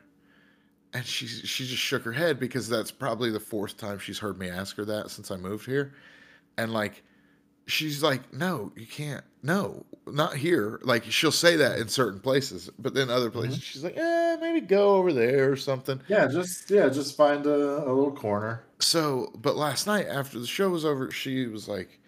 And 0.95 1.05
she 1.07 1.27
she 1.27 1.65
just 1.67 1.83
shook 1.83 2.03
her 2.05 2.13
head 2.13 2.39
because 2.39 2.69
that's 2.69 2.91
probably 2.91 3.31
the 3.31 3.41
fourth 3.41 3.79
time 3.79 3.99
she's 3.99 4.19
heard 4.19 4.39
me 4.39 4.51
ask 4.51 4.77
her 4.77 4.85
that 4.85 5.11
since 5.11 5.31
I 5.31 5.37
moved 5.37 5.65
here, 5.67 5.95
and 6.59 6.73
like 6.73 7.03
she's 7.67 8.03
like, 8.03 8.33
"No, 8.33 8.73
you 8.77 8.87
can't. 8.87 9.25
No, 9.43 9.85
not 10.07 10.37
here." 10.37 10.81
Like 10.83 11.05
she'll 11.05 11.33
say 11.33 11.57
that 11.57 11.79
in 11.79 11.89
certain 11.89 12.21
places, 12.21 12.71
but 12.79 12.95
then 12.95 13.11
other 13.11 13.31
places 13.31 13.63
she's 13.63 13.85
like, 13.85 13.97
"Eh, 13.97 14.37
maybe 14.41 14.61
go 14.61 14.97
over 14.97 15.13
there 15.13 15.51
or 15.51 15.57
something." 15.57 16.01
yeah, 16.09 16.27
just 16.27 16.71
yeah, 16.71 16.89
just 16.89 17.17
find 17.17 17.47
a, 17.47 17.79
a 17.87 17.93
little 17.93 18.13
corner. 18.13 18.65
So, 18.79 19.31
but 19.37 19.57
last 19.57 19.87
night 19.87 20.07
after 20.07 20.39
the 20.39 20.47
show 20.47 20.69
was 20.69 20.85
over, 20.85 21.11
she 21.11 21.47
was 21.47 21.69
like, 21.69 21.99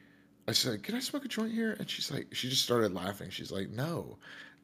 I 0.48 0.52
said, 0.52 0.82
"Can 0.82 0.94
I 0.94 1.00
smoke 1.00 1.24
a 1.24 1.28
joint 1.28 1.52
here?" 1.52 1.76
And 1.78 1.88
she's 1.88 2.10
like, 2.10 2.34
she 2.34 2.48
just 2.48 2.62
started 2.62 2.92
laughing. 2.94 3.30
She's 3.30 3.52
like, 3.52 3.70
"No," 3.70 4.18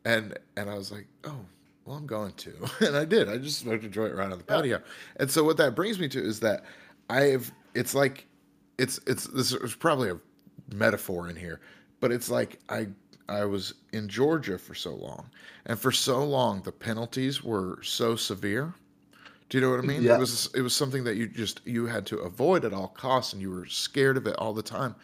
and 0.05 0.37
and 0.57 0.69
I 0.69 0.75
was 0.75 0.93
like, 0.93 1.07
"Oh, 1.25 1.45
well, 1.85 1.97
I'm 1.97 2.07
going 2.07 2.33
to," 2.33 2.53
and 2.87 2.97
I 2.97 3.05
did. 3.05 3.29
I 3.29 3.39
just 3.39 3.61
smoked 3.61 3.85
a 3.85 3.89
joint 3.89 4.15
right 4.15 4.31
on 4.31 4.39
the 4.39 4.45
patio. 4.45 4.83
And 5.17 5.31
so 5.31 5.45
what 5.45 5.57
that 5.59 5.75
brings 5.75 5.99
me 5.99 6.09
to 6.09 6.23
is 6.23 6.41
that 6.41 6.65
I've. 7.09 7.53
It's 7.73 7.95
like, 7.95 8.27
it's 8.79 8.99
it's 9.07 9.29
this 9.29 9.53
is 9.53 9.77
probably 9.77 10.11
a 10.11 10.19
metaphor 10.73 11.29
in 11.29 11.37
here, 11.37 11.61
but 12.01 12.13
it's 12.13 12.31
like 12.31 12.61
I 12.69 12.89
I 13.29 13.45
was 13.45 13.75
in 13.93 14.09
Georgia 14.09 14.59
for 14.59 14.75
so 14.75 14.95
long, 14.95 15.31
and 15.67 15.79
for 15.79 15.93
so 15.93 16.25
long 16.25 16.63
the 16.63 16.73
penalties 16.73 17.43
were 17.45 17.79
so 17.83 18.17
severe 18.17 18.75
Do 19.51 19.59
you 19.59 19.63
know 19.63 19.71
what 19.71 19.81
I 19.81 19.83
mean? 19.83 20.03
Yeah. 20.03 20.15
It 20.15 20.19
was 20.19 20.49
it 20.55 20.63
was 20.63 20.75
something 20.75 21.05
that 21.05 21.17
you 21.17 21.29
just 21.29 21.61
you 21.67 21.87
had 21.87 22.07
to 22.07 22.19
avoid 22.19 22.65
at 22.65 22.73
all 22.73 22.89
costs, 22.89 23.33
and 23.33 23.43
you 23.43 23.51
were 23.51 23.67
scared 23.67 24.17
of 24.17 24.27
it 24.27 24.37
all 24.39 24.55
the 24.55 24.63
time. 24.63 24.95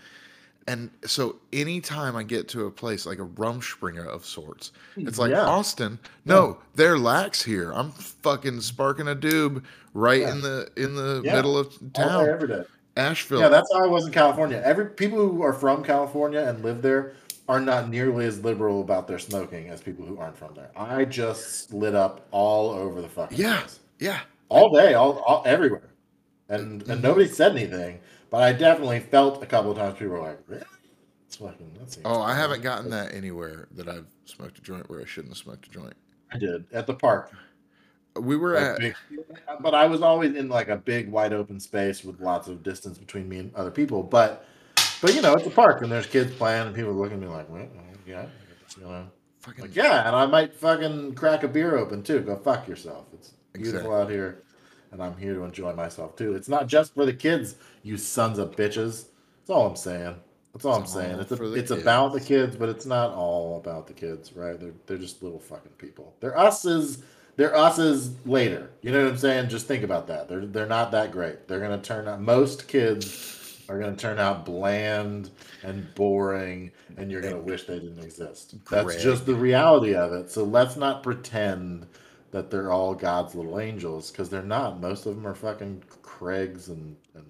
And 0.68 0.90
so, 1.04 1.36
anytime 1.52 2.16
I 2.16 2.24
get 2.24 2.48
to 2.48 2.66
a 2.66 2.70
place 2.72 3.06
like 3.06 3.18
a 3.20 3.26
Rumspringa 3.26 4.06
of 4.06 4.24
sorts, 4.26 4.72
it's 5.04 5.18
like 5.18 5.32
Yeah. 5.32 5.44
Austin. 5.44 6.00
No, 6.24 6.60
they're 6.74 6.98
lax 6.98 7.42
here. 7.42 7.72
I'm 7.72 7.92
fucking 7.92 8.60
sparking 8.62 9.06
a 9.08 9.14
doob 9.16 9.64
right 9.94 10.22
in 10.22 10.40
the 10.42 10.70
in 10.76 10.96
the 10.96 11.24
Yeah. 11.24 11.36
middle 11.36 11.56
of 11.56 11.78
All 11.94 12.10
day, 12.10 12.28
town, 12.28 12.28
every 12.28 12.48
day. 12.48 12.64
Asheville. 12.96 13.40
Yeah, 13.40 13.48
that's 13.48 13.70
how 13.72 13.84
I 13.84 13.86
was 13.86 14.06
in 14.06 14.12
California. 14.12 14.60
Every 14.64 14.86
people 14.86 15.18
who 15.18 15.42
are 15.42 15.52
from 15.52 15.82
California 15.84 16.40
and 16.40 16.62
live 16.64 16.82
there 16.82 17.12
are 17.48 17.60
not 17.60 17.88
nearly 17.88 18.26
as 18.26 18.42
liberal 18.42 18.80
about 18.80 19.06
their 19.06 19.18
smoking 19.18 19.68
as 19.68 19.80
people 19.80 20.04
who 20.04 20.18
aren't 20.18 20.36
from 20.36 20.54
there. 20.54 20.70
I 20.76 21.04
just 21.04 21.72
lit 21.72 21.94
up 21.94 22.26
all 22.30 22.70
over 22.70 23.00
the 23.00 23.08
fucking 23.08 23.38
yeah, 23.38 23.60
place. 23.60 23.78
yeah. 24.00 24.20
all 24.48 24.70
day, 24.74 24.94
all, 24.94 25.18
all 25.26 25.42
everywhere, 25.46 25.90
and 26.48 26.82
Mhm. 26.84 26.88
and 26.90 27.02
nobody 27.02 27.28
said 27.28 27.52
anything. 27.52 28.00
But 28.30 28.42
I 28.42 28.52
definitely 28.52 29.00
felt 29.00 29.42
a 29.42 29.46
couple 29.46 29.70
of 29.70 29.76
times 29.78 29.94
people 29.98 30.14
were 30.14 30.20
like, 30.22 30.40
"Really? 30.48 30.64
It's 31.26 31.36
fucking." 31.36 31.74
That 31.78 31.98
Oh, 32.04 32.20
I 32.20 32.34
haven't 32.34 32.62
gotten 32.62 32.90
that 32.90 33.14
anywhere 33.14 33.68
that 33.72 33.88
I've 33.88 34.06
smoked 34.24 34.58
a 34.58 34.62
joint 34.62 34.90
where 34.90 35.00
I 35.00 35.04
shouldn't 35.04 35.32
have 35.32 35.38
smoked 35.38 35.66
a 35.66 35.70
joint. 35.70 35.94
I 36.32 36.38
did 36.38 36.64
at 36.72 36.88
the 36.88 36.94
park. 36.94 37.30
We 38.20 38.36
were 38.36 38.56
at 38.56 38.78
big- 38.78 38.94
but 39.60 39.74
I 39.74 39.86
was 39.86 40.02
always 40.02 40.34
in 40.34 40.48
like 40.48 40.68
a 40.68 40.76
big 40.76 41.10
wide 41.10 41.32
open 41.32 41.60
space 41.60 42.04
with 42.04 42.20
lots 42.20 42.48
of 42.48 42.62
distance 42.62 42.98
between 42.98 43.28
me 43.28 43.38
and 43.38 43.54
other 43.54 43.70
people. 43.70 44.02
But 44.02 44.44
but 45.00 45.14
you 45.14 45.22
know, 45.22 45.34
it's 45.34 45.46
a 45.46 45.50
park 45.50 45.82
and 45.82 45.90
there's 45.90 46.06
kids 46.06 46.34
playing 46.34 46.66
and 46.66 46.74
people 46.76 46.92
looking 46.92 47.14
at 47.14 47.20
me 47.20 47.26
like, 47.28 47.48
well, 47.50 47.66
yeah, 48.06 48.26
you 48.78 48.84
know, 48.84 49.06
fucking 49.40 49.62
like 49.62 49.76
yeah, 49.76 50.06
and 50.06 50.16
I 50.16 50.26
might 50.26 50.54
fucking 50.54 51.14
crack 51.14 51.42
a 51.42 51.48
beer 51.48 51.76
open 51.76 52.02
too. 52.02 52.20
Go 52.20 52.36
fuck 52.36 52.66
yourself. 52.68 53.06
It's 53.14 53.32
beautiful 53.52 53.78
Exactly. 53.78 54.00
out 54.02 54.10
here, 54.10 54.42
and 54.92 55.02
I'm 55.02 55.16
here 55.16 55.34
to 55.34 55.42
enjoy 55.42 55.72
myself 55.74 56.16
too. 56.16 56.34
It's 56.34 56.48
not 56.48 56.66
just 56.66 56.94
for 56.94 57.04
the 57.06 57.12
kids, 57.12 57.56
you 57.82 57.96
sons 57.96 58.38
of 58.38 58.56
bitches. 58.56 59.06
That's 59.40 59.50
all 59.50 59.66
I'm 59.66 59.76
saying. 59.76 60.16
That's 60.52 60.64
all 60.64 60.80
It's 60.82 60.94
I'm 60.94 61.00
saying. 61.02 61.20
It's 61.20 61.32
a, 61.32 61.52
it's 61.52 61.70
about 61.70 62.12
the 62.14 62.18
kids. 62.18 62.28
kids, 62.28 62.56
but 62.56 62.68
it's 62.70 62.86
not 62.86 63.10
all 63.12 63.58
about 63.58 63.86
the 63.86 63.92
kids, 63.92 64.32
right? 64.34 64.58
They're 64.58 64.72
they're 64.86 64.98
just 64.98 65.22
little 65.22 65.38
fucking 65.38 65.72
people. 65.78 66.14
They're 66.20 66.38
us 66.38 66.64
is 66.64 67.02
they're 67.36 67.54
us 67.54 67.78
is 67.78 68.14
later. 68.26 68.70
You 68.82 68.92
know 68.92 69.04
what 69.04 69.12
I'm 69.12 69.18
saying? 69.18 69.48
Just 69.48 69.66
think 69.66 69.84
about 69.84 70.06
that. 70.08 70.28
They're 70.28 70.46
they're 70.46 70.66
not 70.66 70.90
that 70.92 71.12
great. 71.12 71.46
They're 71.46 71.60
gonna 71.60 71.80
turn 71.80 72.08
out 72.08 72.20
most 72.20 72.66
kids 72.66 73.62
are 73.68 73.78
gonna 73.78 73.96
turn 73.96 74.18
out 74.18 74.46
bland 74.46 75.30
and 75.62 75.92
boring, 75.94 76.70
and 76.96 77.10
you're 77.10 77.20
gonna 77.20 77.40
wish 77.40 77.64
they 77.64 77.78
didn't 77.78 78.02
exist. 78.02 78.54
That's 78.70 78.84
Greg. 78.84 79.00
just 79.00 79.26
the 79.26 79.34
reality 79.34 79.94
of 79.94 80.12
it. 80.12 80.30
So 80.30 80.44
let's 80.44 80.76
not 80.76 81.02
pretend 81.02 81.86
that 82.30 82.50
they're 82.50 82.72
all 82.72 82.94
God's 82.94 83.34
little 83.34 83.60
angels 83.60 84.10
because 84.10 84.28
they're 84.28 84.42
not. 84.42 84.80
Most 84.80 85.06
of 85.06 85.14
them 85.14 85.26
are 85.26 85.34
fucking 85.34 85.82
Craigs 86.02 86.68
and 86.68 86.96
and 87.14 87.26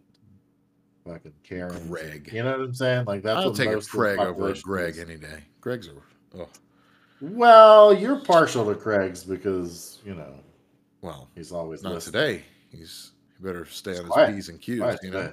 fucking 1.05 1.35
Karen. 1.43 1.89
Greg. 1.89 2.31
You 2.33 2.45
know 2.45 2.53
what 2.53 2.61
I'm 2.61 2.75
saying? 2.75 3.07
Like 3.07 3.23
that's 3.23 3.41
I'll 3.41 3.53
take 3.53 3.71
a 3.71 3.81
Craig 3.81 4.19
over 4.19 4.51
a 4.51 4.55
Greg 4.61 4.95
is. 4.95 5.01
any 5.01 5.17
day. 5.17 5.43
Greg's 5.61 5.89
a 5.89 5.93
oh 6.39 6.49
Well, 7.21 7.95
you're 7.95 8.21
partial 8.21 8.67
to 8.67 8.75
Craig's 8.75 9.25
because 9.25 9.99
you 10.05 10.15
know 10.15 10.35
well, 11.03 11.29
he's 11.35 11.53
always 11.53 11.83
not 11.83 11.95
listening. 11.95 12.13
today. 12.13 12.43
He's 12.71 13.13
he 13.39 13.45
better 13.45 13.65
stay 13.67 13.99
on 13.99 14.05
his 14.07 14.35
p's 14.35 14.49
and 14.49 14.61
q's. 14.61 14.81
Quiet 14.81 15.01
You 15.03 15.11
know. 15.11 15.33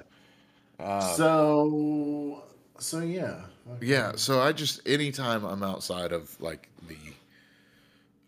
Uh, 0.80 1.00
so, 1.14 2.42
so 2.78 2.98
yeah, 3.00 3.42
yeah. 3.80 4.12
So 4.16 4.40
I 4.40 4.52
just 4.52 4.80
anytime 4.88 5.44
I'm 5.44 5.62
outside 5.62 6.12
of 6.12 6.38
like 6.40 6.68
the 6.88 6.96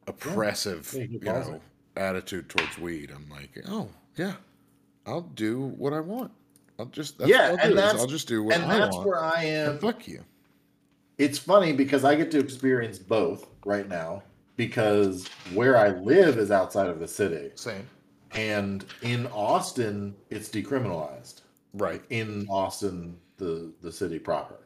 oppressive, 0.07 0.93
Yeah, 0.97 1.05
you 1.05 1.19
know, 1.21 1.61
attitude 1.97 2.49
towards 2.49 2.79
weed, 2.79 3.11
I'm 3.15 3.29
like, 3.31 3.51
oh 3.69 3.89
yeah, 4.17 4.35
I'll 5.07 5.23
do 5.23 5.61
what 5.77 5.93
I 5.93 6.01
want. 6.01 6.31
I'll 6.79 6.87
just 6.87 7.19
that's 7.19 7.31
Yeah, 7.31 7.49
I'll 7.49 7.57
and 7.59 7.71
do, 7.71 7.75
that's- 7.75 8.01
I'll 8.01 8.07
just 8.07 8.29
do 8.29 8.43
what 8.45 8.55
and 8.55 8.65
I 8.65 8.79
that's 8.79 8.95
want. 8.95 9.09
where 9.09 9.23
I 9.25 9.43
and 9.45 9.73
am. 9.73 9.79
fuck 9.79 10.07
you. 10.07 10.23
It's 11.19 11.39
funny 11.39 11.73
because 11.73 12.05
I 12.05 12.15
get 12.15 12.31
to 12.33 12.39
experience 12.39 12.99
both 12.99 13.47
right 13.65 13.89
now 13.89 14.23
because 14.57 15.27
where 15.55 15.77
I 15.77 15.89
live 15.89 16.39
is 16.39 16.51
outside 16.51 16.89
of 16.89 16.99
the 16.99 17.09
city, 17.09 17.51
Same. 17.55 17.87
and 18.33 18.85
in 19.03 19.27
Austin 19.29 20.15
it's 20.31 20.49
decriminalized. 20.49 21.43
Right. 21.75 22.03
In 22.11 22.47
Austin, 22.49 23.17
the 23.37 23.73
the 23.83 23.93
city 23.93 24.19
proper, 24.19 24.61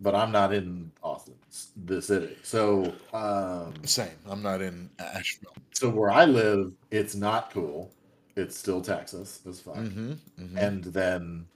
but 0.00 0.14
I'm 0.14 0.32
not 0.32 0.52
in 0.52 0.90
Austin, 1.02 1.34
the 1.84 2.00
city. 2.00 2.36
So, 2.42 2.92
um, 3.12 3.74
Same. 3.84 4.16
I'm 4.26 4.42
not 4.42 4.62
in 4.62 4.90
Asheville. 4.98 5.54
so 5.72 5.90
where 5.90 6.10
I 6.10 6.24
live, 6.24 6.72
it's 6.90 7.14
not 7.14 7.50
cool. 7.50 7.92
It's 8.34 8.56
still 8.56 8.80
Texas. 8.80 9.40
It's 9.44 9.60
fine. 9.60 9.88
Mm-hmm. 9.88 10.12
mm-hmm. 10.42 10.58
and 10.58 10.84
then 10.84 11.46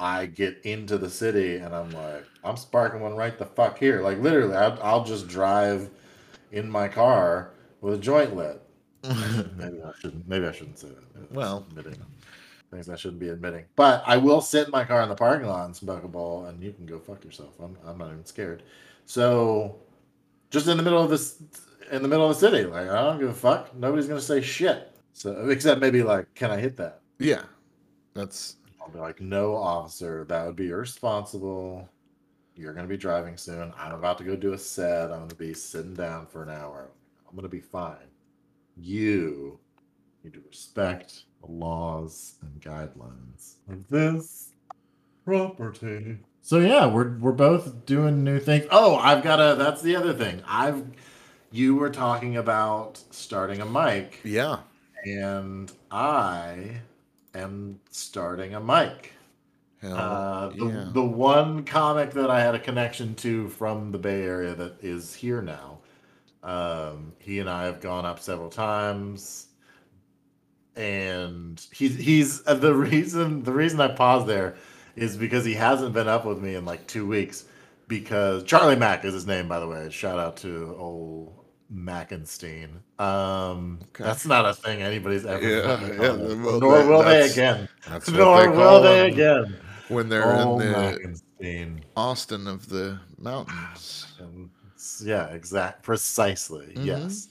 I 0.00 0.26
get 0.26 0.60
into 0.64 0.96
the 0.98 1.10
city 1.10 1.56
and 1.56 1.74
I'm 1.74 1.90
like, 1.90 2.24
I'm 2.42 2.56
sparking 2.56 3.00
one 3.00 3.14
right 3.14 3.38
the 3.38 3.44
fuck 3.44 3.78
here. 3.78 4.00
Like 4.00 4.18
literally, 4.18 4.56
I'll, 4.56 4.78
I'll 4.82 5.04
just 5.04 5.28
drive 5.28 5.90
in 6.52 6.68
my 6.70 6.88
car 6.88 7.52
with 7.82 7.94
a 7.94 7.98
joint 7.98 8.34
lit. 8.34 8.62
maybe 9.04 9.80
I 9.82 9.92
shouldn't. 10.00 10.26
Maybe 10.26 10.46
I 10.46 10.52
shouldn't 10.52 10.78
say 10.78 10.88
that. 10.88 11.22
It's 11.24 11.32
Well. 11.32 11.66
admitting 11.70 11.98
things 12.70 12.88
I 12.88 12.96
shouldn't 12.96 13.20
be 13.20 13.28
admitting. 13.28 13.64
But 13.76 14.02
I 14.06 14.16
will 14.16 14.40
sit 14.40 14.66
in 14.66 14.70
my 14.70 14.84
car 14.84 15.02
in 15.02 15.08
the 15.08 15.14
parking 15.14 15.48
lot 15.48 15.66
and 15.66 15.74
smoke 15.76 16.04
a 16.04 16.08
ball, 16.08 16.46
and 16.46 16.62
you 16.62 16.72
can 16.72 16.86
go 16.86 16.98
fuck 16.98 17.24
yourself. 17.24 17.58
I'm 17.60 17.76
I'm 17.84 17.98
not 17.98 18.08
even 18.12 18.24
scared. 18.24 18.62
So, 19.06 19.76
just 20.50 20.68
in 20.68 20.76
the 20.76 20.82
middle 20.82 21.02
of 21.02 21.10
this, 21.10 21.42
in 21.90 22.02
the 22.02 22.08
middle 22.08 22.28
of 22.30 22.38
the 22.38 22.48
city, 22.48 22.64
like 22.64 22.88
I 22.88 23.02
don't 23.02 23.18
give 23.18 23.28
a 23.28 23.34
fuck. 23.34 23.74
Nobody's 23.74 24.06
gonna 24.06 24.20
say 24.20 24.40
shit. 24.40 24.92
So 25.12 25.48
except 25.50 25.80
maybe 25.80 26.02
like, 26.02 26.32
can 26.34 26.50
I 26.50 26.58
hit 26.58 26.76
that? 26.76 27.00
yeah. 27.18 27.42
That's 28.14 28.56
I'll 28.80 28.88
be 28.88 28.98
like, 28.98 29.20
no, 29.20 29.54
officer, 29.54 30.24
that 30.28 30.46
would 30.46 30.56
be 30.56 30.70
irresponsible. 30.70 31.88
You're 32.54 32.72
going 32.72 32.86
to 32.86 32.90
be 32.90 32.96
driving 32.96 33.36
soon. 33.36 33.72
I'm 33.78 33.92
about 33.92 34.18
to 34.18 34.24
go 34.24 34.36
do 34.36 34.52
a 34.52 34.58
set. 34.58 35.10
I'm 35.10 35.18
going 35.18 35.28
to 35.28 35.34
be 35.34 35.54
sitting 35.54 35.94
down 35.94 36.26
for 36.26 36.42
an 36.42 36.50
hour. 36.50 36.90
I'm 37.28 37.34
going 37.34 37.42
to 37.42 37.48
be 37.48 37.60
fine. 37.60 37.96
You 38.76 39.58
need 40.24 40.34
to 40.34 40.42
respect 40.46 41.24
the 41.40 41.50
laws 41.50 42.34
and 42.42 42.60
guidelines 42.60 43.54
of 43.68 43.88
this 43.88 44.50
property. 45.24 46.18
So 46.42 46.58
yeah, 46.58 46.86
we're 46.86 47.16
we're 47.18 47.32
both 47.32 47.86
doing 47.86 48.24
new 48.24 48.40
things. 48.40 48.66
Oh, 48.70 48.96
I've 48.96 49.22
got 49.22 49.40
a. 49.40 49.54
That's 49.56 49.82
the 49.82 49.96
other 49.96 50.12
thing. 50.12 50.42
I've. 50.46 50.84
You 51.52 51.74
were 51.74 51.90
talking 51.90 52.36
about 52.36 53.02
starting 53.10 53.60
a 53.60 53.66
mic 53.66 54.20
yeah. 54.22 54.60
and 55.04 55.72
I 55.90 56.80
am 57.34 57.80
starting 57.90 58.54
a 58.54 58.60
mic. 58.60 59.12
Hell, 59.80 59.96
Uh, 59.96 60.48
the, 60.50 60.66
yeah. 60.66 60.90
the 60.92 61.02
one 61.04 61.64
comic 61.64 62.12
that 62.12 62.30
I 62.30 62.40
had 62.40 62.54
a 62.54 62.58
connection 62.60 63.14
to 63.16 63.48
from 63.48 63.92
the 63.92 63.98
Bay 63.98 64.22
Area 64.22 64.54
that 64.54 64.82
is 64.82 65.14
here 65.14 65.42
now. 65.42 65.78
Um, 66.42 67.14
he 67.18 67.38
and 67.40 67.48
I 67.50 67.64
have 67.64 67.80
gone 67.80 68.06
up 68.06 68.20
several 68.20 68.50
times, 68.50 69.48
and 70.76 71.64
he's 71.72 71.96
he's 71.96 72.46
uh, 72.46 72.54
the 72.54 72.74
reason 72.90 73.42
the 73.42 73.52
reason 73.52 73.80
I 73.80 73.88
paused 73.88 74.26
there 74.26 74.56
is 74.96 75.16
because 75.16 75.44
he 75.44 75.54
hasn't 75.54 75.94
been 75.94 76.08
up 76.08 76.24
with 76.24 76.40
me 76.40 76.54
in 76.54 76.64
like 76.64 76.86
two 76.86 77.06
weeks. 77.06 77.44
Because 77.88 78.44
Charlie 78.44 78.76
Mack 78.76 79.04
is 79.04 79.14
his 79.14 79.26
name, 79.26 79.48
by 79.48 79.58
the 79.58 79.66
way. 79.66 79.90
Shout 79.90 80.18
out 80.20 80.36
to 80.38 80.76
old 80.78 81.39
Mackenstein. 81.72 82.68
Um. 82.98 83.80
That's 83.98 84.26
not 84.26 84.44
a 84.46 84.54
thing 84.54 84.82
anybody's 84.82 85.24
ever 85.26 85.46
Yeah, 85.48 85.60
done. 85.62 85.88
yeah, 85.88 85.98
well, 86.42 86.60
Nor 86.60 86.86
will 86.86 87.02
they 87.02 87.30
again. 87.30 87.68
Nor 88.12 88.40
they 88.40 88.48
will 88.48 88.82
they 88.82 89.10
again. 89.10 89.56
when 89.88 90.08
they're 90.08 90.24
Oh, 90.24 90.58
in 90.58 90.58
the 90.58 90.74
Mackenstein. 90.74 91.80
Austin 91.96 92.46
of 92.46 92.68
the 92.68 92.98
mountains. 93.18 94.06
And 94.18 94.50
yeah, 95.02 95.26
exact, 95.28 95.82
precisely. 95.82 96.72
Mhm. 96.76 96.84
Yes. 96.86 97.28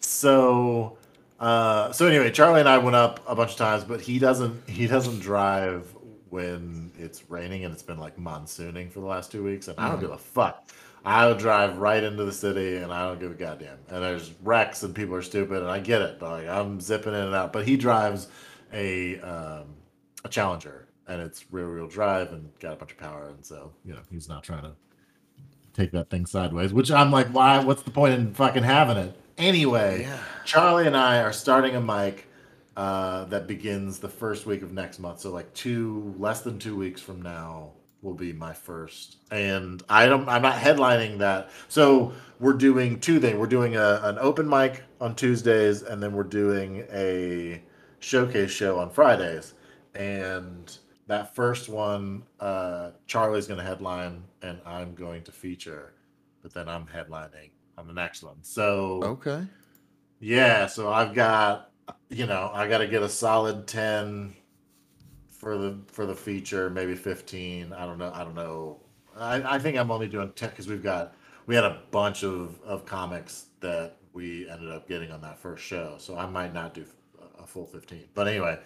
So, 0.00 0.98
uh, 1.40 1.92
so 1.92 2.06
anyway, 2.06 2.30
Charlie 2.30 2.60
and 2.60 2.68
I 2.68 2.78
went 2.78 2.96
up 2.96 3.20
a 3.26 3.34
bunch 3.34 3.52
of 3.52 3.56
times, 3.56 3.84
but 3.84 4.00
he 4.00 4.18
doesn't. 4.18 4.68
He 4.68 4.86
doesn't 4.86 5.20
drive 5.20 5.94
when 6.30 6.90
it's 6.98 7.30
raining 7.30 7.64
and 7.64 7.72
it's 7.72 7.82
been 7.82 7.98
like 7.98 8.16
monsooning 8.18 8.90
for 8.90 9.00
the 9.00 9.06
last 9.06 9.30
two 9.30 9.42
weeks, 9.44 9.68
and 9.68 9.78
I 9.78 9.88
don't 9.88 9.98
Mhm. 9.98 10.00
give 10.02 10.10
a 10.10 10.18
fuck. 10.18 10.64
I'll 11.04 11.34
drive 11.34 11.78
right 11.78 12.02
into 12.02 12.24
the 12.24 12.32
city 12.32 12.76
and 12.76 12.92
I 12.92 13.08
don't 13.08 13.20
give 13.20 13.30
a 13.30 13.34
goddamn. 13.34 13.78
And 13.88 14.02
there's 14.02 14.32
wrecks 14.42 14.82
and 14.82 14.94
people 14.94 15.14
are 15.14 15.22
stupid 15.22 15.60
and 15.60 15.70
I 15.70 15.78
get 15.78 16.00
it, 16.00 16.18
but 16.18 16.30
like 16.30 16.48
I'm 16.48 16.80
zipping 16.80 17.12
in 17.12 17.20
and 17.20 17.34
out. 17.34 17.52
But 17.52 17.66
he 17.66 17.76
drives 17.76 18.28
a 18.72 19.20
um, 19.20 19.66
a 20.24 20.28
Challenger 20.28 20.88
and 21.06 21.20
it's 21.20 21.44
rear 21.52 21.72
wheel 21.72 21.86
drive 21.86 22.32
and 22.32 22.50
got 22.58 22.72
a 22.72 22.76
bunch 22.76 22.92
of 22.92 22.98
power, 22.98 23.28
and 23.28 23.44
so 23.44 23.72
you 23.84 23.92
know 23.92 24.00
he's 24.10 24.28
not 24.28 24.42
trying 24.42 24.62
to 24.62 24.72
take 25.72 25.92
that 25.92 26.10
thing 26.10 26.26
sideways. 26.26 26.72
Which 26.72 26.90
I'm 26.90 27.10
like, 27.10 27.28
why? 27.28 27.62
What's 27.62 27.82
the 27.82 27.90
point 27.90 28.14
in 28.14 28.32
fucking 28.34 28.62
having 28.62 28.96
it 28.96 29.16
anyway? 29.38 30.02
Yeah. 30.02 30.18
Charlie 30.44 30.86
and 30.86 30.96
I 30.96 31.20
are 31.20 31.32
starting 31.32 31.76
a 31.76 31.80
mic 31.80 32.26
uh, 32.76 33.24
that 33.26 33.46
begins 33.46 33.98
the 33.98 34.08
first 34.08 34.46
week 34.46 34.62
of 34.62 34.72
next 34.72 34.98
month. 34.98 35.20
So 35.20 35.30
like 35.30 35.52
two, 35.54 36.14
less 36.18 36.40
than 36.40 36.58
two 36.58 36.76
weeks 36.76 37.00
from 37.00 37.22
now 37.22 37.72
will 38.04 38.14
be 38.14 38.32
my 38.32 38.52
first. 38.52 39.16
And 39.30 39.82
I 39.88 40.06
don't, 40.06 40.28
I'm 40.28 40.42
not 40.42 40.56
headlining 40.56 41.18
that. 41.18 41.50
So 41.68 42.12
we're 42.38 42.52
doing 42.52 43.00
two 43.00 43.18
things. 43.18 43.38
We're 43.38 43.46
doing 43.46 43.76
a, 43.76 44.00
an 44.04 44.18
open 44.20 44.48
mic 44.48 44.84
on 45.00 45.14
Tuesdays, 45.16 45.82
and 45.82 46.02
then 46.02 46.12
we're 46.12 46.22
doing 46.24 46.84
a 46.92 47.62
showcase 47.98 48.50
show 48.50 48.78
on 48.78 48.90
Fridays, 48.90 49.54
and 49.94 50.76
that 51.06 51.34
first 51.34 51.68
one, 51.68 52.22
uh, 52.40 52.90
Charlie's 53.06 53.46
going 53.46 53.58
to 53.58 53.64
headline, 53.64 54.24
and 54.42 54.60
I'm 54.66 54.94
going 54.94 55.22
to 55.24 55.32
feature, 55.32 55.94
but 56.42 56.52
then 56.52 56.68
I'm 56.68 56.86
headlining 56.86 57.50
on 57.78 57.86
the 57.86 57.94
next 57.94 58.22
one. 58.22 58.36
So 58.42 59.00
Okay. 59.02 59.46
yeah, 60.20 60.66
so 60.66 60.92
I've 60.92 61.14
got 61.14 61.70
you 62.10 62.26
know 62.26 62.50
I 62.52 62.68
got 62.68 62.78
to 62.78 62.86
get 62.86 63.02
a 63.02 63.08
solid 63.08 63.66
ten 63.66 64.34
for 65.44 65.58
the 65.58 65.76
for 65.88 66.06
the 66.06 66.14
feature, 66.14 66.70
maybe 66.70 66.94
fifteen. 66.94 67.72
I 67.74 67.84
don't 67.84 67.98
know. 67.98 68.10
I 68.14 68.24
don't 68.24 68.34
know. 68.34 68.80
I, 69.14 69.56
I 69.56 69.58
think 69.58 69.76
I'm 69.76 69.90
only 69.90 70.08
doing 70.08 70.32
ten 70.34 70.48
because 70.48 70.66
we've 70.66 70.82
got 70.82 71.14
we 71.46 71.54
had 71.54 71.64
a 71.64 71.82
bunch 71.90 72.24
of 72.24 72.58
of 72.62 72.86
comics 72.86 73.46
that 73.60 73.96
we 74.14 74.48
ended 74.48 74.70
up 74.70 74.88
getting 74.88 75.12
on 75.12 75.20
that 75.20 75.38
first 75.38 75.62
show, 75.62 75.96
so 75.98 76.16
I 76.16 76.26
might 76.26 76.54
not 76.54 76.72
do 76.72 76.86
a 77.38 77.46
full 77.46 77.66
fifteen. 77.66 78.04
But 78.14 78.26
anyway, 78.26 78.58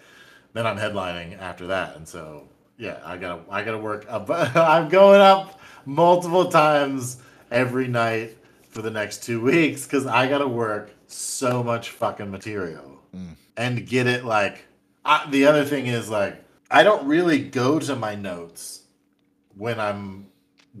then 0.53 0.65
I'm 0.65 0.77
headlining 0.77 1.37
after 1.37 1.67
that, 1.67 1.97
and 1.97 2.07
so 2.07 2.47
yeah, 2.77 2.99
I 3.03 3.17
gotta 3.17 3.41
I 3.51 3.61
gotta 3.61 3.77
work. 3.77 4.05
Up, 4.07 4.29
I'm 4.55 4.87
going 4.87 5.19
up 5.19 5.59
multiple 5.85 6.49
times 6.49 7.17
every 7.51 7.89
night 7.89 8.37
for 8.69 8.81
the 8.81 8.91
next 8.91 9.21
two 9.21 9.41
weeks 9.41 9.83
because 9.83 10.05
I 10.07 10.29
gotta 10.29 10.47
work 10.47 10.91
so 11.07 11.61
much 11.61 11.89
fucking 11.89 12.31
material 12.31 13.01
mm. 13.13 13.35
and 13.57 13.85
get 13.85 14.07
it 14.07 14.23
like. 14.23 14.63
I, 15.03 15.29
the 15.29 15.45
other 15.45 15.65
thing 15.65 15.87
is 15.87 16.09
like 16.09 16.45
I 16.71 16.83
don't 16.83 17.07
really 17.07 17.39
go 17.39 17.79
to 17.79 17.95
my 17.95 18.15
notes 18.15 18.83
when 19.55 19.79
I'm 19.79 20.27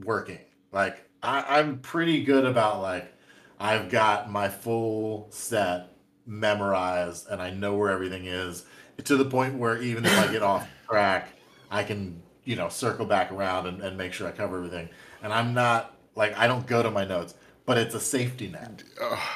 working. 0.03 0.39
Like 0.71 1.09
I, 1.23 1.59
I'm 1.59 1.79
pretty 1.79 2.23
good 2.23 2.45
about 2.45 2.81
like 2.81 3.11
I've 3.59 3.89
got 3.89 4.31
my 4.31 4.49
full 4.49 5.27
set 5.31 5.87
memorized 6.25 7.27
and 7.29 7.41
I 7.41 7.49
know 7.49 7.75
where 7.75 7.89
everything 7.89 8.25
is 8.25 8.65
to 9.03 9.17
the 9.17 9.25
point 9.25 9.55
where 9.55 9.81
even 9.81 10.05
if 10.05 10.17
I 10.17 10.31
get 10.31 10.43
off 10.43 10.67
track, 10.89 11.33
I 11.71 11.83
can, 11.83 12.21
you 12.43 12.55
know, 12.55 12.69
circle 12.69 13.05
back 13.05 13.31
around 13.31 13.65
and, 13.67 13.81
and 13.81 13.97
make 13.97 14.13
sure 14.13 14.27
I 14.27 14.31
cover 14.31 14.57
everything. 14.57 14.89
And 15.23 15.33
I'm 15.33 15.53
not 15.53 15.95
like 16.15 16.37
I 16.37 16.45
don't 16.47 16.67
go 16.67 16.83
to 16.83 16.91
my 16.91 17.05
notes, 17.05 17.33
but 17.65 17.77
it's 17.77 17.95
a 17.95 17.99
safety 17.99 18.47
net. 18.47 18.83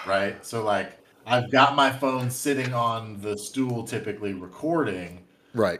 Right? 0.05 0.45
So 0.45 0.63
like 0.63 0.99
I've 1.25 1.51
got 1.51 1.75
my 1.75 1.91
phone 1.91 2.29
sitting 2.29 2.73
on 2.75 3.19
the 3.21 3.37
stool 3.37 3.83
typically 3.85 4.33
recording 4.33 5.25
Right. 5.53 5.79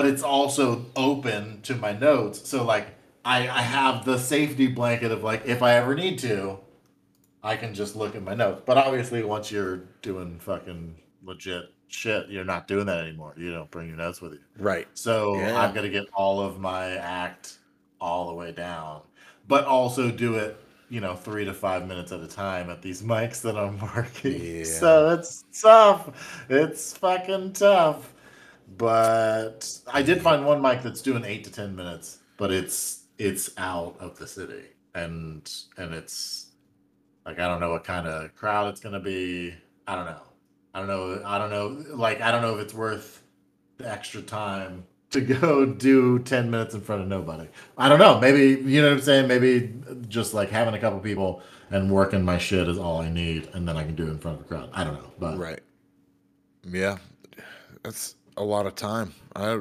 But 0.00 0.08
it's 0.08 0.22
also 0.22 0.86
open 0.96 1.60
to 1.60 1.74
my 1.74 1.92
notes. 1.92 2.48
So 2.48 2.64
like 2.64 2.86
I, 3.22 3.40
I 3.50 3.60
have 3.60 4.06
the 4.06 4.18
safety 4.18 4.66
blanket 4.66 5.12
of 5.12 5.22
like 5.22 5.42
if 5.44 5.62
I 5.62 5.74
ever 5.74 5.94
need 5.94 6.18
to, 6.20 6.56
I 7.42 7.56
can 7.56 7.74
just 7.74 7.96
look 7.96 8.16
at 8.16 8.22
my 8.22 8.34
notes. 8.34 8.62
But 8.64 8.78
obviously 8.78 9.22
once 9.22 9.52
you're 9.52 9.82
doing 10.00 10.38
fucking 10.38 10.94
legit 11.22 11.64
shit, 11.88 12.30
you're 12.30 12.46
not 12.46 12.66
doing 12.66 12.86
that 12.86 12.96
anymore. 13.00 13.34
You 13.36 13.52
don't 13.52 13.70
bring 13.70 13.88
your 13.88 13.98
notes 13.98 14.22
with 14.22 14.32
you. 14.32 14.40
Right. 14.56 14.88
So 14.94 15.36
Yeah. 15.38 15.60
I've 15.60 15.74
got 15.74 15.82
to 15.82 15.90
get 15.90 16.06
all 16.14 16.40
of 16.40 16.58
my 16.58 16.92
act 16.92 17.58
all 18.00 18.28
the 18.28 18.34
way 18.34 18.52
down, 18.52 19.02
but 19.48 19.66
also 19.66 20.10
do 20.10 20.36
it, 20.36 20.56
you 20.88 21.02
know, 21.02 21.14
three 21.14 21.44
to 21.44 21.52
five 21.52 21.86
minutes 21.86 22.10
at 22.10 22.20
a 22.20 22.26
time 22.26 22.70
at 22.70 22.80
these 22.80 23.02
mics 23.12 23.42
that 23.42 23.54
I'm 23.54 23.78
working. 23.94 24.60
Yeah. 24.60 24.64
So 24.64 25.10
it's 25.10 25.44
tough. 25.60 26.46
It's 26.48 26.96
fucking 26.96 27.52
tough. 27.52 28.14
But 28.76 29.68
I 29.92 30.02
did 30.02 30.22
find 30.22 30.46
one 30.46 30.62
mic 30.62 30.82
that's 30.82 31.02
doing 31.02 31.24
eight 31.24 31.44
to 31.44 31.52
ten 31.52 31.74
minutes, 31.74 32.18
but 32.36 32.52
it's 32.52 33.04
it's 33.18 33.50
out 33.58 33.96
of 34.00 34.18
the 34.18 34.26
city, 34.26 34.64
and 34.94 35.50
and 35.76 35.94
it's 35.94 36.52
like 37.26 37.38
I 37.38 37.48
don't 37.48 37.60
know 37.60 37.70
what 37.70 37.84
kind 37.84 38.06
of 38.06 38.34
crowd 38.34 38.68
it's 38.68 38.80
gonna 38.80 39.00
be. 39.00 39.54
I 39.86 39.96
don't 39.96 40.06
know. 40.06 40.22
I 40.72 40.78
don't 40.78 40.88
know. 40.88 41.22
I 41.24 41.38
don't 41.38 41.50
know. 41.50 41.96
Like 41.96 42.20
I 42.20 42.30
don't 42.30 42.42
know 42.42 42.56
if 42.56 42.60
it's 42.60 42.74
worth 42.74 43.22
the 43.78 43.90
extra 43.90 44.22
time 44.22 44.84
to 45.10 45.20
go 45.40 45.66
do 45.66 46.18
10 46.20 46.50
minutes 46.50 46.74
in 46.74 46.80
front 46.80 47.02
of 47.02 47.08
nobody. 47.08 47.48
I 47.76 47.88
don't 47.88 47.98
know. 47.98 48.20
Maybe, 48.20 48.62
you 48.62 48.80
know 48.80 48.88
what 48.88 48.98
I'm 48.98 49.02
saying? 49.02 49.28
Maybe 49.28 49.74
just 50.08 50.34
like 50.34 50.50
having 50.50 50.74
a 50.74 50.78
couple 50.78 50.98
people 51.00 51.42
and 51.70 51.90
working 51.90 52.24
my 52.24 52.38
shit 52.38 52.68
is 52.68 52.78
all 52.78 53.00
I 53.00 53.10
need. 53.10 53.48
And 53.52 53.66
then 53.66 53.76
I 53.76 53.84
can 53.84 53.94
do 53.94 54.06
it 54.06 54.10
in 54.10 54.18
front 54.18 54.38
of 54.40 54.46
a 54.46 54.48
crowd. 54.48 54.70
I 54.72 54.84
don't 54.84 54.94
know. 54.94 55.12
But 55.18 55.38
Right. 55.38 55.60
Yeah. 56.64 56.98
That's 57.82 58.14
a 58.40 58.44
lot 58.44 58.66
of 58.66 58.74
time. 58.74 59.14
I 59.36 59.60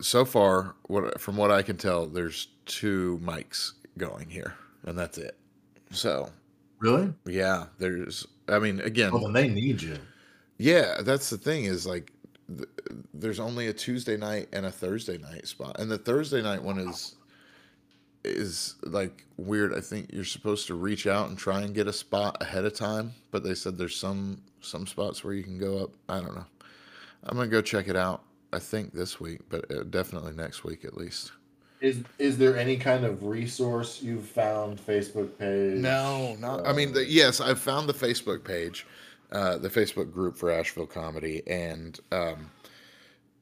so 0.00 0.24
far 0.24 0.74
what 0.88 1.20
from 1.20 1.36
what 1.36 1.50
I 1.50 1.62
can 1.62 1.76
tell 1.76 2.06
there's 2.06 2.48
two 2.66 3.20
mics 3.22 3.72
going 3.96 4.28
here 4.28 4.54
and 4.84 4.98
that's 4.98 5.18
it. 5.18 5.36
So, 5.90 6.30
really? 6.78 7.12
yeah, 7.26 7.66
there's 7.78 8.26
I 8.48 8.58
mean 8.58 8.80
again, 8.80 9.12
Well, 9.12 9.22
then 9.22 9.32
they 9.32 9.48
need 9.48 9.82
you. 9.82 9.98
Yeah, 10.58 11.02
that's 11.02 11.28
the 11.30 11.38
thing 11.38 11.64
is 11.64 11.86
like 11.86 12.12
th- 12.48 12.68
there's 13.12 13.40
only 13.40 13.68
a 13.68 13.72
Tuesday 13.72 14.16
night 14.16 14.48
and 14.52 14.64
a 14.64 14.70
Thursday 14.72 15.18
night 15.18 15.46
spot, 15.46 15.78
and 15.78 15.90
the 15.90 15.98
Thursday 15.98 16.42
night 16.42 16.62
one 16.62 16.78
is 16.78 17.16
is 18.24 18.76
like 18.82 19.24
weird. 19.36 19.74
I 19.74 19.80
think 19.80 20.10
you're 20.12 20.24
supposed 20.24 20.66
to 20.68 20.74
reach 20.74 21.06
out 21.06 21.28
and 21.28 21.36
try 21.38 21.60
and 21.62 21.74
get 21.74 21.86
a 21.86 21.92
spot 21.92 22.38
ahead 22.40 22.64
of 22.64 22.74
time, 22.74 23.12
but 23.30 23.44
they 23.44 23.54
said 23.54 23.76
there's 23.76 23.96
some 23.96 24.42
some 24.60 24.86
spots 24.86 25.22
where 25.22 25.34
you 25.34 25.44
can 25.44 25.58
go 25.58 25.78
up. 25.78 25.90
I 26.08 26.20
don't 26.20 26.34
know. 26.34 26.46
I'm 27.24 27.36
gonna 27.36 27.48
go 27.48 27.60
check 27.62 27.88
it 27.88 27.96
out. 27.96 28.22
I 28.52 28.58
think 28.58 28.92
this 28.92 29.18
week, 29.20 29.40
but 29.48 29.70
uh, 29.70 29.82
definitely 29.84 30.32
next 30.32 30.64
week 30.64 30.84
at 30.84 30.96
least. 30.96 31.32
Is 31.80 32.02
is 32.18 32.38
there 32.38 32.56
any 32.56 32.76
kind 32.76 33.04
of 33.04 33.22
resource 33.24 34.00
you've 34.02 34.26
found? 34.26 34.78
Facebook 34.84 35.36
page? 35.38 35.78
No, 35.80 36.36
not. 36.40 36.66
I 36.66 36.72
mean, 36.72 36.92
the, 36.92 37.04
yes, 37.04 37.40
I've 37.40 37.58
found 37.60 37.88
the 37.88 37.92
Facebook 37.92 38.44
page, 38.44 38.86
uh, 39.32 39.58
the 39.58 39.68
Facebook 39.68 40.10
group 40.12 40.38
for 40.38 40.50
Asheville 40.50 40.86
Comedy, 40.86 41.42
and 41.46 41.98
um, 42.12 42.50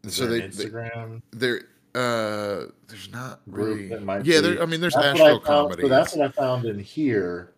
so 0.08 0.26
they, 0.26 0.40
Instagram 0.40 1.22
there 1.30 1.62
uh 1.94 2.66
there's 2.88 3.08
not 3.12 3.40
really 3.46 3.86
yeah 4.24 4.40
there 4.40 4.60
i 4.60 4.66
mean 4.66 4.80
there's 4.80 4.94
That's 4.94 5.06
asheville 5.06 5.34
found- 5.38 5.44
comedy 5.44 5.82
So 5.82 5.88
that's 5.88 6.16
what 6.16 6.26
I 6.26 6.30
found 6.32 6.64
in 6.66 6.78
here. 6.80 7.52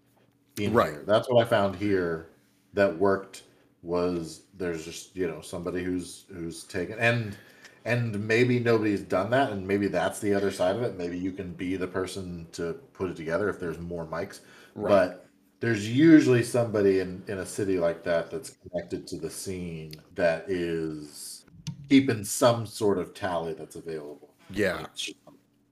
In 0.61 0.75
Right. 0.75 0.91
here. 0.91 1.03
That's 1.07 1.27
what 1.31 1.43
I 1.43 1.49
found 1.49 1.75
here 1.77 2.27
that 2.75 2.99
worked 2.99 3.45
was 3.87 4.43
there's 4.57 4.84
just 4.84 5.14
you 5.16 5.28
know 5.28 5.41
somebody 5.41 5.82
who's 5.82 6.24
who's 6.32 6.64
taken 6.64 6.99
and 6.99 7.37
and 7.84 8.18
maybe 8.26 8.59
nobody's 8.59 9.01
done 9.03 9.30
that 9.30 9.53
and 9.53 9.66
maybe 9.66 9.87
that's 9.87 10.18
the 10.18 10.34
other 10.34 10.51
side 10.51 10.74
of 10.74 10.82
it. 10.82 10.99
Maybe 10.99 11.16
you 11.16 11.30
can 11.30 11.53
be 11.53 11.76
the 11.76 11.87
person 11.87 12.49
to 12.53 12.72
put 12.93 13.11
it 13.11 13.16
together 13.16 13.49
if 13.49 13.61
there's 13.61 13.78
more 13.78 14.05
mics. 14.05 14.41
Right. 14.74 14.89
But 14.91 15.28
there's 15.61 15.89
usually 15.89 16.43
somebody 16.43 16.99
in, 16.99 17.22
in 17.28 17.39
a 17.39 17.47
city 17.47 17.78
like 17.78 18.03
that 18.03 18.28
that's 18.30 18.51
connected 18.51 19.07
to 19.07 19.16
the 19.18 19.30
scene 19.30 19.93
that 20.16 20.51
is 20.51 21.45
keeping 21.89 22.24
some 22.24 22.66
sort 22.66 22.99
of 22.99 23.14
tally 23.14 23.55
that's 23.55 23.76
available. 23.76 24.34
yeah 24.51 24.78
Like, 24.82 25.16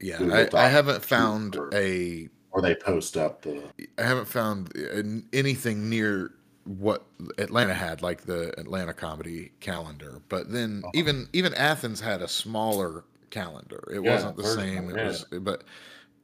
yeah 0.01 0.47
I, 0.55 0.67
I 0.67 0.69
haven't 0.69 1.05
found 1.05 1.57
or- 1.57 1.71
a 1.75 2.29
or 2.53 2.63
they 2.63 2.77
post 2.77 3.17
up 3.17 3.43
the 3.43 3.65
i 3.99 4.03
haven't 4.03 4.27
found 4.29 4.71
uh, 4.77 5.03
anything 5.33 5.91
near 5.91 6.31
what 6.65 7.05
atlanta 7.39 7.75
had 7.75 8.03
like 8.03 8.23
the 8.23 8.59
atlanta 8.59 8.95
comedy 8.95 9.53
calendar 9.61 10.21
but 10.29 10.51
then 10.51 10.81
Uh-huh. 10.83 10.93
even 10.95 11.29
even 11.33 11.53
athens 11.55 12.01
had 12.01 12.23
a 12.23 12.29
smaller 12.29 13.05
calendar 13.31 13.85
it 13.93 14.01
Yeah, 14.03 14.13
wasn't 14.13 14.37
the 14.37 14.45
same 14.45 14.89
it 14.89 14.97
yeah. 14.97 15.03
was 15.03 15.25
but 15.41 15.65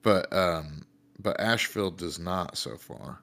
but 0.03 0.33
um 0.33 0.85
but 1.19 1.39
asheville 1.41 1.91
does 1.91 2.19
not 2.19 2.57
so 2.57 2.77
far 2.77 3.21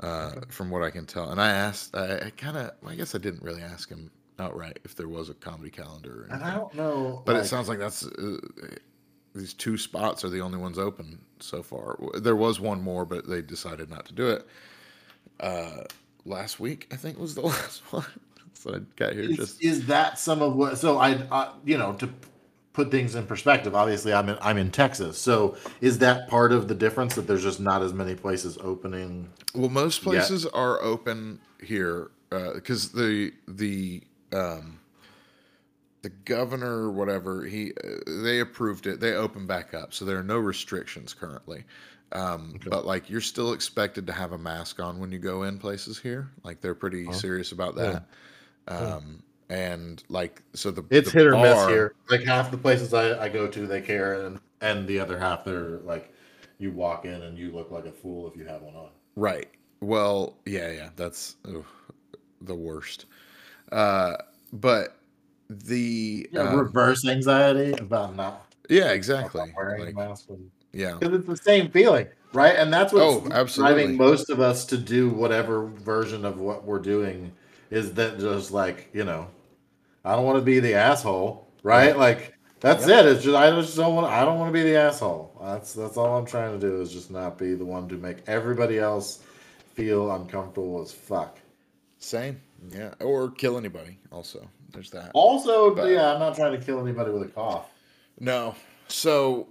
uh 0.00 0.32
from 0.48 0.70
what 0.70 0.82
i 0.82 0.90
can 0.90 1.06
tell 1.06 1.30
and 1.30 1.40
i 1.40 1.50
asked 1.50 1.96
i, 1.96 2.18
I 2.26 2.30
kind 2.36 2.56
of 2.56 2.72
i 2.86 2.94
guess 2.94 3.14
i 3.14 3.18
didn't 3.18 3.42
really 3.42 3.62
ask 3.62 3.88
him 3.88 4.10
outright 4.38 4.78
if 4.84 4.94
there 4.96 5.08
was 5.08 5.28
a 5.30 5.34
comedy 5.34 5.70
calendar 5.70 6.26
And 6.30 6.42
I 6.42 6.54
don't 6.54 6.74
know. 6.74 7.22
But 7.24 7.36
it 7.36 7.44
sounds 7.44 7.68
like 7.68 7.78
that's 7.78 8.06
uh, 8.06 8.38
these 9.34 9.54
two 9.54 9.78
spots 9.78 10.24
are 10.24 10.28
the 10.28 10.40
only 10.40 10.58
ones 10.58 10.78
open 10.78 11.20
so 11.38 11.62
far. 11.62 11.98
There 12.14 12.36
was 12.36 12.58
one 12.60 12.80
more, 12.82 13.04
but 13.04 13.28
they 13.28 13.42
decided 13.42 13.88
not 13.88 14.04
to 14.06 14.12
do 14.12 14.28
it. 14.28 14.46
Uh, 15.40 15.84
last 16.24 16.60
week, 16.60 16.88
I 16.92 16.96
think 16.96 17.18
was 17.18 17.34
the 17.34 17.40
last 17.42 17.82
one. 17.92 18.06
so 18.54 18.74
I 18.74 18.78
got 18.96 19.12
here 19.12 19.22
is, 19.22 19.36
just 19.36 19.64
is 19.64 19.86
that 19.86 20.18
some 20.18 20.42
of 20.42 20.54
what? 20.54 20.78
So 20.78 20.98
I, 20.98 21.22
I, 21.30 21.52
you 21.64 21.78
know, 21.78 21.92
to 21.94 22.08
put 22.72 22.90
things 22.90 23.14
in 23.14 23.26
perspective. 23.26 23.74
Obviously, 23.74 24.12
I'm 24.12 24.28
in 24.28 24.38
I'm 24.40 24.58
in 24.58 24.70
Texas. 24.70 25.18
So 25.18 25.56
is 25.80 25.98
that 25.98 26.28
part 26.28 26.52
of 26.52 26.68
the 26.68 26.74
difference 26.74 27.14
that 27.14 27.26
there's 27.26 27.42
just 27.42 27.60
not 27.60 27.82
as 27.82 27.92
many 27.92 28.14
places 28.14 28.58
opening? 28.60 29.28
well, 29.54 29.70
most 29.70 30.02
places 30.02 30.46
are 30.46 30.80
open 30.82 31.40
here 31.62 32.10
because 32.30 32.90
the 32.90 33.32
the 33.48 34.02
um, 34.32 34.79
the 36.02 36.08
governor 36.10 36.82
or 36.84 36.90
whatever 36.90 37.44
he 37.44 37.72
uh, 37.84 37.98
they 38.22 38.40
approved 38.40 38.86
it. 38.86 39.00
They 39.00 39.14
opened 39.14 39.48
back 39.48 39.74
up, 39.74 39.92
so 39.92 40.04
there 40.04 40.18
are 40.18 40.22
no 40.24 40.38
restrictions 40.38 41.12
currently. 41.14 41.64
Um, 42.12 42.58
But 42.68 42.86
like 42.86 43.08
you're 43.08 43.20
still 43.20 43.52
expected 43.52 44.06
to 44.08 44.12
have 44.12 44.32
a 44.32 44.38
mask 44.38 44.80
on 44.80 44.98
when 44.98 45.12
you 45.12 45.18
go 45.18 45.44
in 45.44 45.58
places 45.58 45.98
here. 45.98 46.30
Like 46.42 46.60
they're 46.60 46.74
pretty 46.74 47.06
Oh. 47.08 47.12
serious 47.12 47.52
about 47.52 47.76
that. 47.76 48.04
Um, 48.68 49.22
and 49.48 50.02
like 50.08 50.42
so 50.54 50.70
the 50.70 50.84
It's 50.90 51.12
the 51.12 51.18
hit 51.18 51.26
or 51.26 51.36
miss 51.36 51.66
here. 51.66 51.94
Like 52.08 52.22
half 52.22 52.50
the 52.50 52.58
places 52.58 52.94
I, 52.94 53.24
I 53.24 53.28
go 53.28 53.46
to, 53.48 53.66
they 53.66 53.80
care, 53.80 54.26
and 54.26 54.40
and 54.60 54.86
the 54.86 54.98
other 55.00 55.18
half, 55.18 55.44
they're 55.44 55.78
like, 55.80 56.12
you 56.58 56.70
walk 56.72 57.04
in 57.04 57.22
and 57.22 57.36
you 57.38 57.50
look 57.52 57.70
like 57.70 57.86
a 57.86 57.92
fool 57.92 58.28
if 58.28 58.36
you 58.36 58.44
have 58.46 58.62
one 58.62 58.74
on. 58.74 58.90
Right. 59.16 59.48
Well, 59.80 60.36
yeah, 60.46 60.70
yeah, 60.70 60.90
that's 60.96 61.36
ugh, 61.48 61.64
the 62.42 62.54
worst. 62.54 63.06
Uh, 63.72 64.16
but 64.52 64.99
the 65.50 66.28
Yeah, 66.32 66.42
uh, 66.42 66.56
reverse 66.62 67.06
anxiety 67.06 67.72
about 67.72 68.14
not 68.16 68.46
yeah, 68.68 68.92
exactly. 68.92 69.40
about 69.40 69.54
wearing 69.56 69.80
Like, 69.86 69.94
a 69.94 70.08
mask. 70.08 70.28
yeah, 70.72 70.94
Because 70.98 71.18
it's 71.18 71.26
the 71.26 71.36
same 71.36 71.70
feeling, 71.70 72.06
right? 72.32 72.54
And 72.56 72.72
that's 72.72 72.92
what's 72.92 73.26
Oh, 73.26 73.28
absolutely. 73.32 73.82
driving 73.82 73.96
most 73.96 74.30
of 74.30 74.40
us 74.40 74.64
to 74.66 74.76
do 74.78 75.10
whatever 75.10 75.66
version 75.66 76.24
of 76.24 76.40
what 76.40 76.64
we're 76.64 76.78
doing 76.78 77.32
is 77.70 77.92
that 77.94 78.18
just 78.20 78.52
like, 78.52 78.88
you 78.92 79.04
know, 79.04 79.26
I 80.04 80.14
don't 80.14 80.24
want 80.24 80.38
to 80.38 80.44
be 80.44 80.60
the 80.60 80.74
asshole, 80.74 81.48
right? 81.62 81.96
Like 81.96 82.34
that's 82.60 82.86
it. 82.86 83.06
It's 83.06 83.22
just 83.24 83.36
I 83.36 83.50
just 83.50 83.76
don't 83.76 83.94
want 83.96 84.06
I 84.06 84.24
don't 84.24 84.38
want 84.38 84.50
to 84.50 84.52
be 84.52 84.62
the 84.62 84.76
asshole. 84.76 85.36
That's 85.42 85.72
that's 85.72 85.96
all 85.96 86.16
I'm 86.16 86.26
trying 86.26 86.58
to 86.58 86.64
do 86.64 86.80
is 86.80 86.92
just 86.92 87.10
not 87.10 87.38
be 87.38 87.54
the 87.54 87.64
one 87.64 87.88
to 87.88 87.96
make 87.96 88.18
everybody 88.28 88.78
else 88.78 89.20
feel 89.74 90.12
uncomfortable 90.12 90.80
as 90.80 90.92
fuck. 90.92 91.38
same. 91.98 92.40
Yeah, 92.70 92.94
or 93.00 93.30
kill 93.30 93.56
anybody. 93.58 93.98
Also, 94.12 94.46
there's 94.72 94.90
that. 94.90 95.10
Also, 95.14 95.74
But- 95.74 95.90
yeah, 95.90 96.12
I'm 96.14 96.20
not 96.20 96.34
trying 96.36 96.58
to 96.58 96.64
kill 96.64 96.80
anybody 96.80 97.10
with 97.10 97.22
a 97.22 97.28
cough. 97.28 97.70
No. 98.18 98.54
So 98.88 99.48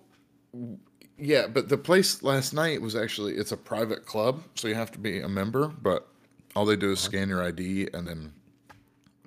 yeah, 1.18 1.48
but 1.48 1.70
the 1.70 1.78
place 1.78 2.24
last 2.24 2.54
night 2.54 2.82
was 2.82 2.96
actually 2.96 3.34
it's 3.36 3.52
a 3.52 3.58
private 3.58 4.06
club, 4.06 4.44
so 4.56 4.68
you 4.68 4.76
have 4.76 4.92
to 4.92 5.00
be 5.00 5.20
a 5.20 5.28
member, 5.30 5.68
but 5.68 6.08
all 6.56 6.66
they 6.66 6.76
do 6.76 6.92
is 6.92 7.00
scan 7.00 7.30
your 7.30 7.44
ID 7.44 7.90
and 7.94 8.08
then 8.08 8.34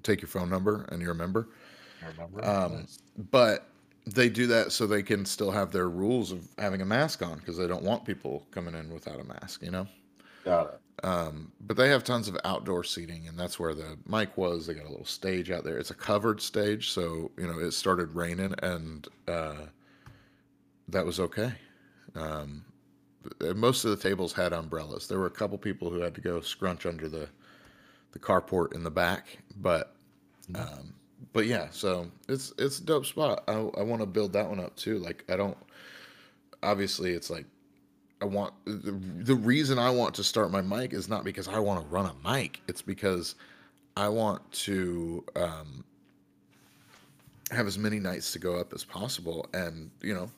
take 0.03 0.21
your 0.21 0.29
phone 0.29 0.51
number 0.51 0.87
and 0.91 1.01
you're 1.03 1.13
a 1.13 1.15
member. 1.17 1.49
I 2.03 2.09
remember. 2.09 2.45
Um, 2.45 2.73
Nice. 2.79 2.99
But 3.31 3.67
they 4.07 4.29
do 4.29 4.49
that 4.49 4.73
so 4.73 4.87
they 4.87 5.03
can 5.03 5.25
still 5.25 5.51
have 5.53 5.71
their 5.71 5.89
rules 5.89 6.33
of 6.33 6.49
having 6.59 6.81
a 6.81 6.85
mask 6.85 7.23
on 7.23 7.39
because 7.39 7.57
they 7.57 7.69
don't 7.69 7.85
want 7.85 8.05
people 8.05 8.47
coming 8.51 8.75
in 8.75 8.93
without 8.93 9.21
a 9.21 9.25
mask, 9.25 9.63
you 9.63 9.71
know? 9.71 9.87
Got 10.45 10.75
it. 10.75 10.81
Um, 11.05 11.51
but 11.61 11.77
they 11.77 11.89
have 11.89 12.05
tons 12.05 12.29
of 12.29 12.39
outdoor 12.45 12.85
seating, 12.85 13.27
and 13.27 13.39
that's 13.39 13.59
where 13.59 13.75
the 13.75 13.99
mic 14.07 14.37
was. 14.37 14.67
They 14.67 14.75
got 14.75 14.87
a 14.87 14.91
little 14.91 15.05
stage 15.05 15.51
out 15.51 15.65
there. 15.65 15.79
It's 15.79 15.91
a 15.91 15.95
covered 15.95 16.41
stage, 16.41 16.91
so 16.91 17.31
you 17.37 17.47
know 17.47 17.59
it 17.59 17.73
started 17.73 18.15
raining, 18.15 18.55
and 18.63 19.09
uh, 19.27 19.67
that 20.89 21.05
was 21.05 21.19
okay. 21.19 21.53
Um, 22.15 22.65
most 23.57 23.85
of 23.85 23.91
the 23.91 23.97
tables 23.97 24.33
had 24.33 24.53
umbrellas. 24.53 25.09
There 25.09 25.19
were 25.19 25.27
a 25.27 25.31
couple 25.31 25.59
people 25.59 25.91
who 25.91 26.01
had 26.01 26.15
to 26.15 26.21
go 26.21 26.41
scrunch 26.41 26.87
under 26.87 27.09
the 27.09 27.29
the 28.13 28.19
carport 28.19 28.75
in 28.75 28.85
the 28.85 28.91
back, 28.91 29.39
but 29.57 29.97
um, 30.55 30.95
but 31.33 31.47
yeah. 31.47 31.69
So 31.73 32.11
it's 32.29 32.53
it's 32.59 32.79
a 32.79 32.85
dope 32.85 33.07
spot. 33.07 33.43
I 33.49 33.55
I 33.55 33.83
want 33.83 34.03
to 34.03 34.07
build 34.07 34.33
that 34.35 34.49
one 34.49 34.61
up 34.61 34.77
too. 34.77 34.99
Like 34.99 35.25
I 35.29 35.37
don't. 35.37 35.57
Obviously, 36.63 37.11
it's 37.11 37.29
like 37.29 37.47
I 38.23 38.25
want 38.25 38.55
the, 38.65 38.93
the 38.93 39.35
reason 39.35 39.79
I 39.79 39.91
want 39.91 40.15
to 40.15 40.25
start 40.25 40.51
my 40.51 40.63
mic 40.63 40.93
is 40.93 41.09
not 41.09 41.25
because 41.25 41.49
I 41.49 41.59
want 41.59 41.83
to 41.83 41.87
run 41.89 42.07
a 42.07 42.29
mic. 42.29 42.61
It's 42.69 42.83
because 42.83 43.35
I 43.97 44.09
want 44.09 44.51
to 44.53 45.25
um, 45.37 45.85
have 47.51 47.67
as 47.67 47.77
many 47.77 47.99
nights 47.99 48.33
to 48.33 48.39
go 48.39 48.57
up 48.57 48.73
as 48.73 48.85
possible, 48.85 49.47
and 49.53 49.91
you 50.01 50.15
know, 50.15 50.31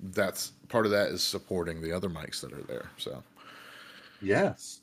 that's 0.00 0.52
part 0.68 0.86
of 0.86 0.92
that 0.92 1.08
is 1.08 1.22
supporting 1.22 1.82
the 1.82 1.92
other 1.92 2.08
mics 2.08 2.40
that 2.40 2.52
are 2.52 2.62
there. 2.62 2.90
So 2.96 3.22
Yes. 4.22 4.80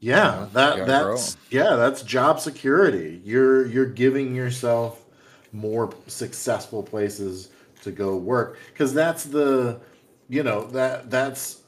Yeah, 0.00 0.48
that 0.52 0.86
that's 0.86 1.36
yeah, 1.50 1.76
that's 1.76 2.02
job 2.02 2.40
security. 2.40 3.20
You're 3.24 3.66
you're 3.66 3.86
giving 3.86 4.34
yourself 4.34 5.04
more 5.52 5.94
successful 6.06 6.82
places 6.82 7.50
to 7.82 7.92
go 7.92 8.16
work 8.16 8.58
because 8.72 8.92
that's 8.92 9.24
the 9.24 9.80
you 10.28 10.42
know 10.42 10.64
that 10.68 11.08
that's 11.08 11.59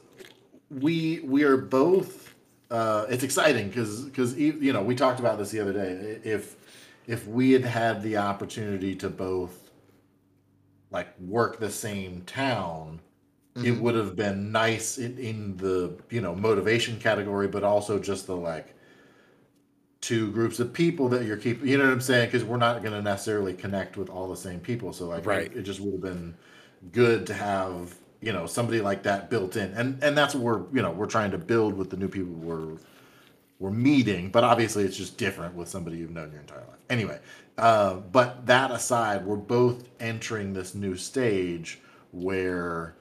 we 0.79 1.19
we 1.21 1.43
are 1.43 1.57
both 1.57 2.33
uh 2.71 3.05
it's 3.09 3.23
exciting 3.23 3.67
because 3.69 4.01
because 4.05 4.37
you 4.37 4.73
know 4.73 4.81
we 4.83 4.95
talked 4.95 5.19
about 5.19 5.37
this 5.37 5.51
the 5.51 5.59
other 5.59 5.73
day. 5.73 6.19
If 6.23 6.55
if 7.07 7.27
we 7.27 7.51
had 7.51 7.65
had 7.65 8.01
the 8.03 8.17
opportunity 8.17 8.95
to 8.95 9.09
both 9.09 9.71
like 10.91 11.19
work 11.19 11.59
the 11.59 11.69
same 11.71 12.21
town 12.25 12.99
it 13.61 13.71
would 13.71 13.95
have 13.95 14.15
been 14.15 14.51
nice 14.51 14.97
in, 14.97 15.17
in 15.17 15.57
the 15.57 15.97
you 16.09 16.21
know 16.21 16.35
motivation 16.35 16.99
category 16.99 17.47
but 17.47 17.63
also 17.63 17.99
just 17.99 18.27
the 18.27 18.35
like 18.35 18.75
two 20.01 20.31
groups 20.31 20.59
of 20.59 20.73
people 20.73 21.07
that 21.09 21.25
you're 21.25 21.37
keeping 21.37 21.67
you 21.67 21.77
know 21.77 21.85
what 21.85 21.93
i'm 21.93 22.01
saying? 22.01 22.27
Because 22.27 22.43
we're 22.43 22.57
not 22.57 22.81
going 22.83 22.93
to 22.93 23.01
necessarily 23.01 23.53
connect 23.53 23.95
with 23.97 24.09
all 24.09 24.27
the 24.27 24.35
same 24.35 24.59
people. 24.59 24.91
So 24.91 25.07
like 25.07 25.25
Right. 25.25 25.51
it, 25.51 25.57
it 25.59 25.61
just 25.63 25.79
would 25.79 25.93
have 25.93 26.01
been 26.01 26.35
good 26.91 27.25
to 27.27 27.33
have 27.33 27.95
you 28.23 28.33
know 28.33 28.45
somebody 28.47 28.81
like 28.81 29.03
that 29.03 29.29
built 29.29 29.55
in. 29.55 29.71
And 29.73 30.03
and 30.03 30.17
that's 30.17 30.35
what 30.35 30.43
we're 30.43 30.75
you 30.75 30.81
know 30.81 30.91
we're 30.91 31.07
trying 31.07 31.31
to 31.31 31.37
build 31.37 31.73
with 31.75 31.89
the 31.89 31.97
new 31.97 32.07
people 32.07 32.33
we're 32.33 32.77
we're 33.59 33.71
meeting. 33.71 34.29
But 34.29 34.43
obviously 34.43 34.83
it's 34.83 34.97
just 34.97 35.17
different 35.17 35.55
with 35.55 35.69
somebody 35.69 35.97
you've 35.97 36.11
known 36.11 36.31
your 36.31 36.41
entire 36.41 36.59
life. 36.59 36.79
Anyway 36.89 37.19
uh, 37.57 37.95
but 37.95 38.45
that 38.45 38.71
aside 38.71 39.25
we're 39.25 39.35
both 39.35 39.87
entering 39.99 40.53
this 40.53 40.73
new 40.73 40.95
stage 40.95 41.79
where 42.11 42.95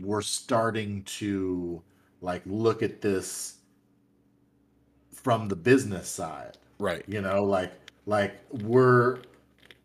we're 0.00 0.22
starting 0.22 1.02
to 1.02 1.82
like 2.20 2.42
look 2.46 2.82
at 2.82 3.00
this 3.00 3.56
from 5.12 5.48
the 5.48 5.56
business 5.56 6.08
side. 6.08 6.56
Right, 6.78 7.04
you 7.08 7.20
know 7.20 7.42
like 7.44 7.72
like 8.06 8.38
we're 8.50 9.18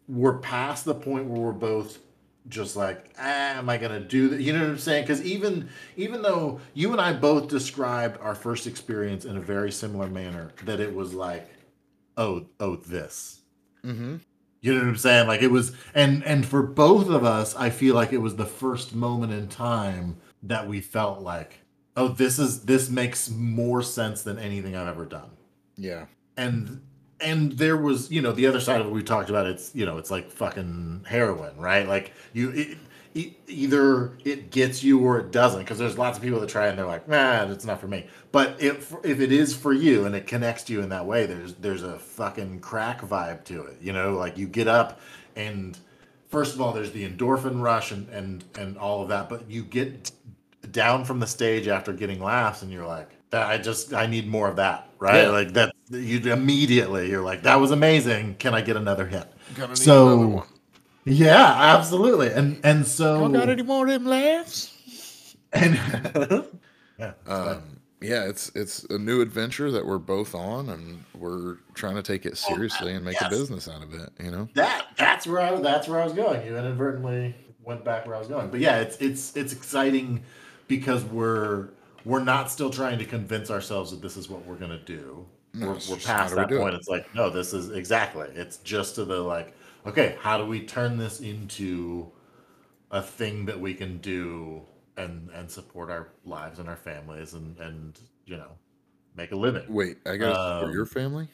we're 0.07 0.37
past 0.37 0.85
the 0.85 0.95
point 0.95 1.25
where 1.25 1.41
we're 1.41 1.51
both 1.51 1.99
just 2.47 2.75
like 2.75 3.13
ah, 3.19 3.57
am 3.57 3.69
i 3.69 3.77
gonna 3.77 3.99
do 3.99 4.29
that 4.29 4.41
you 4.41 4.53
know 4.53 4.59
what 4.59 4.69
i'm 4.69 4.77
saying 4.77 5.03
because 5.03 5.21
even 5.23 5.67
even 5.95 6.21
though 6.21 6.59
you 6.73 6.91
and 6.91 7.01
i 7.01 7.11
both 7.11 7.47
described 7.47 8.19
our 8.21 8.35
first 8.35 8.67
experience 8.67 9.25
in 9.25 9.37
a 9.37 9.41
very 9.41 9.71
similar 9.71 10.07
manner 10.07 10.51
that 10.63 10.79
it 10.79 10.93
was 10.93 11.13
like 11.13 11.49
oh 12.17 12.45
oh 12.59 12.75
this 12.75 13.41
mm-hmm. 13.83 14.17
you 14.61 14.73
know 14.73 14.79
what 14.79 14.87
I'm 14.87 14.97
saying? 14.97 15.27
Like 15.27 15.41
it 15.41 15.51
was, 15.51 15.73
and 15.93 16.23
and 16.23 16.45
for 16.45 16.63
both 16.63 17.09
of 17.09 17.23
us, 17.23 17.55
I 17.55 17.69
feel 17.69 17.93
like 17.93 18.11
it 18.11 18.17
was 18.17 18.35
the 18.35 18.45
first 18.45 18.95
moment 18.95 19.31
in 19.31 19.47
time 19.47 20.17
that 20.43 20.67
we 20.67 20.81
felt 20.81 21.21
like, 21.21 21.59
oh, 21.95 22.07
this 22.07 22.39
is 22.39 22.63
this 22.63 22.89
makes 22.89 23.29
more 23.29 23.81
sense 23.83 24.23
than 24.23 24.39
anything 24.39 24.75
I've 24.75 24.87
ever 24.87 25.05
done. 25.05 25.29
yeah, 25.77 26.05
And 26.35 26.81
and 27.21 27.53
there 27.53 27.77
was, 27.77 28.11
you 28.11 28.21
know, 28.21 28.31
the 28.31 28.47
other 28.47 28.59
side 28.59 28.81
of 28.81 28.87
it 28.87 28.91
we 28.91 29.03
talked 29.03 29.29
about. 29.29 29.45
It's 29.47 29.73
you 29.75 29.85
know, 29.85 29.97
it's 29.97 30.11
like 30.11 30.31
fucking 30.31 31.05
heroin, 31.07 31.57
right? 31.57 31.87
Like 31.87 32.13
you. 32.33 32.49
It, 32.51 32.77
e- 33.13 33.37
Either 33.47 34.11
it 34.25 34.51
gets 34.51 34.83
you 34.83 34.99
or 34.99 35.19
it 35.19 35.31
doesn't, 35.31 35.61
because 35.61 35.77
there's 35.77 35.97
lots 35.97 36.17
of 36.17 36.23
people 36.23 36.39
that 36.41 36.49
try 36.49 36.67
and 36.67 36.77
they're 36.77 36.85
like, 36.85 37.07
"Nah, 37.07 37.49
it's 37.49 37.65
not 37.65 37.79
for 37.79 37.87
me." 37.87 38.07
But 38.31 38.61
if 38.61 38.93
if 39.03 39.21
it 39.21 39.31
is 39.31 39.55
for 39.55 39.71
you 39.71 40.05
and 40.05 40.13
it 40.15 40.27
connects 40.27 40.63
to 40.65 40.73
you 40.73 40.81
in 40.81 40.89
that 40.89 41.05
way, 41.05 41.25
there's 41.25 41.53
there's 41.55 41.83
a 41.83 41.97
fucking 41.97 42.59
crack 42.59 43.01
vibe 43.01 43.45
to 43.45 43.63
it. 43.63 43.77
You 43.81 43.93
know, 43.93 44.15
like 44.15 44.37
you 44.37 44.47
get 44.47 44.67
up 44.67 44.99
and 45.35 45.77
first 46.27 46.55
of 46.55 46.61
all, 46.61 46.73
there's 46.73 46.91
the 46.91 47.09
endorphin 47.09 47.61
rush 47.61 47.91
and 47.91 48.09
and 48.09 48.43
and 48.57 48.77
all 48.77 49.01
of 49.01 49.09
that, 49.09 49.29
but 49.29 49.49
you 49.49 49.63
get 49.63 50.11
down 50.71 51.05
from 51.05 51.19
the 51.19 51.27
stage 51.27 51.67
after 51.67 51.93
getting 51.93 52.21
laughs, 52.21 52.61
and 52.61 52.71
you're 52.71 52.85
like, 52.87 53.09
"That 53.09 53.14
I 53.33 53.57
just 53.57 53.93
I 53.93 54.05
need 54.05 54.27
more 54.27 54.47
of 54.47 54.55
that." 54.57 54.89
Right? 54.99 55.23
Yeah. 55.23 55.29
Like 55.29 55.53
that, 55.53 55.73
you 55.89 56.19
immediately 56.31 57.09
you're 57.09 57.21
like, 57.23 57.43
"That 57.43 57.59
was 57.59 57.71
amazing. 57.71 58.35
Can 58.35 58.53
I 58.53 58.61
get 58.61 58.77
another 58.77 59.05
hit?" 59.07 59.27
gonna 59.55 59.69
need 59.69 59.77
So- 59.77 60.07
another 60.07 60.27
one. 60.27 60.47
Yeah, 61.07 61.75
absolutely. 61.77 62.31
And 62.31 62.59
and 62.63 62.85
so 62.85 63.19
Y'all 63.19 63.29
got 63.29 63.49
any 63.49 63.61
more 63.61 63.85
of 63.85 63.91
them 63.91 64.05
laughs? 64.05 64.73
and 65.53 65.79
yeah, 66.99 67.11
Um, 67.27 67.61
yeah, 68.01 68.23
it's 68.25 68.51
it's 68.55 68.83
a 68.85 68.97
new 68.97 69.21
adventure 69.21 69.69
that 69.71 69.85
we're 69.85 69.99
both 69.99 70.33
on, 70.33 70.69
and 70.69 71.03
we're 71.13 71.57
trying 71.75 71.95
to 71.95 72.01
take 72.01 72.25
it 72.25 72.37
seriously 72.37 72.93
and 72.93 73.05
make 73.05 73.21
yes. 73.21 73.27
a 73.27 73.29
business 73.29 73.67
out 73.67 73.83
of 73.83 73.93
it. 73.93 74.09
You 74.19 74.31
know, 74.31 74.49
that 74.55 74.87
that's 74.97 75.27
where 75.27 75.41
I 75.41 75.55
that's 75.61 75.87
where 75.87 76.01
I 76.01 76.03
was 76.03 76.13
going. 76.13 76.45
You 76.45 76.57
inadvertently 76.57 77.35
went 77.63 77.83
back 77.85 78.05
where 78.07 78.15
I 78.15 78.19
was 78.19 78.27
going. 78.27 78.49
But 78.49 78.59
yeah, 78.59 78.79
it's 78.79 78.97
it's 78.97 79.35
it's 79.37 79.53
exciting 79.53 80.23
because 80.67 81.03
we're 81.03 81.69
we're 82.05 82.23
not 82.23 82.51
still 82.51 82.69
trying 82.69 82.99
to 82.99 83.05
convince 83.05 83.49
ourselves 83.51 83.91
that 83.91 84.01
this 84.01 84.17
is 84.17 84.29
what 84.29 84.45
we're 84.45 84.55
gonna 84.55 84.79
do. 84.85 85.27
No, 85.53 85.67
we're 85.67 85.73
we're 85.89 85.97
past 85.97 86.35
do 86.35 86.39
we 86.39 86.45
that 86.45 86.51
it. 86.51 86.59
point. 86.59 86.75
It's 86.75 86.87
like 86.87 87.13
no, 87.15 87.29
this 87.29 87.53
is 87.53 87.71
exactly. 87.71 88.27
It's 88.35 88.57
just 88.57 88.95
to 88.95 89.05
the 89.05 89.19
like, 89.21 89.53
okay, 89.85 90.17
how 90.19 90.37
do 90.37 90.45
we 90.45 90.65
turn 90.65 90.97
this 90.97 91.19
into 91.21 92.11
a 92.91 93.01
thing 93.01 93.45
that 93.45 93.59
we 93.59 93.73
can 93.73 93.97
do 93.99 94.63
and 94.97 95.29
and 95.31 95.49
support 95.49 95.89
our 95.89 96.09
lives 96.25 96.59
and 96.59 96.69
our 96.69 96.77
families 96.77 97.33
and 97.33 97.57
and 97.59 97.99
you 98.25 98.37
know 98.37 98.51
make 99.15 99.31
a 99.31 99.35
living. 99.35 99.65
wait, 99.67 99.97
I 100.05 100.17
got 100.17 100.41
for 100.59 100.67
Um, 100.67 100.71
your 100.71 100.85
family. 100.85 101.29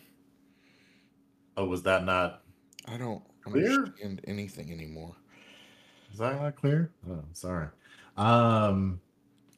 Oh, 1.58 1.66
was 1.66 1.84
that 1.84 2.04
not? 2.06 2.44
I 2.86 2.98
don't 2.98 3.24
clear? 3.42 3.72
understand 3.72 4.22
anything 4.26 4.72
anymore. 4.72 5.16
Is 6.12 6.20
that 6.20 6.40
not 6.42 6.56
clear? 6.56 6.92
Oh, 7.10 7.24
sorry. 7.34 7.70
Um, 8.18 9.02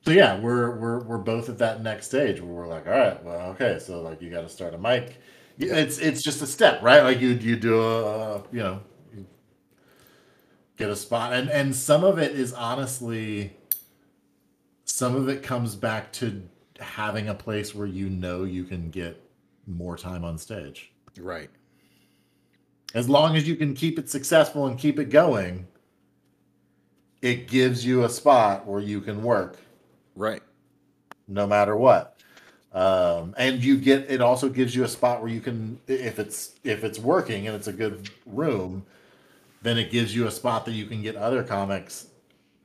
so 0.06 0.12
yeah, 0.12 0.40
we're 0.40 0.76
we're 0.78 1.00
we're 1.04 1.18
both 1.18 1.50
at 1.50 1.58
that 1.60 1.82
next 1.82 2.08
stage 2.08 2.42
where 2.42 2.54
we're 2.54 2.68
like, 2.68 2.88
all 2.88 2.94
right, 2.94 3.24
well, 3.24 3.50
okay, 3.52 3.80
so 3.80 4.02
like 4.02 4.22
you 4.22 4.30
got 4.30 4.42
to 4.42 4.50
start 4.50 4.74
a 4.74 4.78
mic. 4.78 5.20
It's 5.58 5.98
it's 6.00 6.22
just 6.24 6.42
a 6.42 6.48
step, 6.48 6.82
right? 6.82 7.04
Like 7.04 7.20
you 7.22 7.30
you 7.30 7.56
do 7.56 7.82
a 7.82 8.44
you 8.52 8.60
know 8.62 8.82
you 9.14 9.26
get 10.78 10.90
a 10.90 10.96
spot, 10.96 11.34
and 11.34 11.50
and 11.50 11.76
some 11.76 12.04
of 12.04 12.18
it 12.20 12.32
is 12.34 12.54
honestly, 12.54 13.56
some 14.86 15.16
of 15.16 15.30
it 15.30 15.44
comes 15.44 15.76
back 15.76 16.12
to 16.14 16.42
having 16.80 17.30
a 17.30 17.34
place 17.36 17.74
where 17.76 17.88
you 17.88 18.10
know 18.10 18.44
you 18.44 18.64
can 18.66 18.90
get 18.90 19.22
more 19.68 19.98
time 19.98 20.24
on 20.26 20.38
stage. 20.38 20.92
Right. 21.18 21.50
as 22.96 23.08
long 23.10 23.36
as 23.36 23.48
you 23.48 23.56
can 23.56 23.74
keep 23.74 24.00
it 24.00 24.10
successful 24.10 24.68
and 24.68 24.78
keep 24.80 25.00
it 25.00 25.06
going, 25.10 25.68
it 27.22 27.48
gives 27.48 27.86
you 27.86 28.04
a 28.04 28.10
spot 28.10 28.68
where 28.68 28.82
you 28.82 29.02
can 29.02 29.24
work 29.24 29.58
Right. 30.16 30.42
no 31.28 31.48
matter 31.48 31.76
what. 31.76 32.18
Um, 32.74 33.36
and 33.38 33.64
you 33.64 33.78
get 33.78 34.10
it 34.10 34.22
also 34.22 34.50
gives 34.50 34.76
you 34.76 34.84
a 34.84 34.88
spot 34.88 35.22
where 35.22 35.32
you 35.32 35.42
can 35.42 35.80
if 35.88 36.20
it's 36.20 36.56
if 36.64 36.84
it's 36.84 37.00
working 37.00 37.48
and 37.48 37.56
it's 37.56 37.68
a 37.68 37.74
good 37.74 38.10
room, 38.26 38.86
then 39.62 39.78
it 39.78 39.92
gives 39.92 40.16
you 40.16 40.28
a 40.28 40.32
spot 40.32 40.66
that 40.66 40.72
you 40.74 40.86
can 40.88 41.02
get 41.02 41.16
other 41.16 41.44
comics 41.44 42.08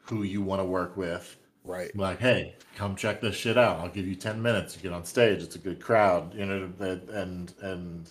who 0.05 0.23
you 0.23 0.43
want 0.43 0.61
to 0.61 0.65
work 0.65 0.97
with. 0.97 1.37
Right. 1.65 1.95
Like, 1.97 2.19
hey, 2.21 2.57
come 2.77 2.97
check 2.97 3.21
this 3.21 3.37
shit 3.37 3.59
out. 3.59 3.81
I'll 3.81 3.91
give 3.91 4.07
you 4.07 4.15
ten 4.15 4.41
minutes. 4.41 4.75
You 4.77 4.83
get 4.83 4.93
on 4.93 5.05
stage. 5.05 5.43
It's 5.43 5.57
a 5.57 5.59
good 5.59 5.81
crowd. 5.81 6.35
You 6.35 6.47
know, 6.47 6.73
and 7.13 7.53
and 7.61 8.11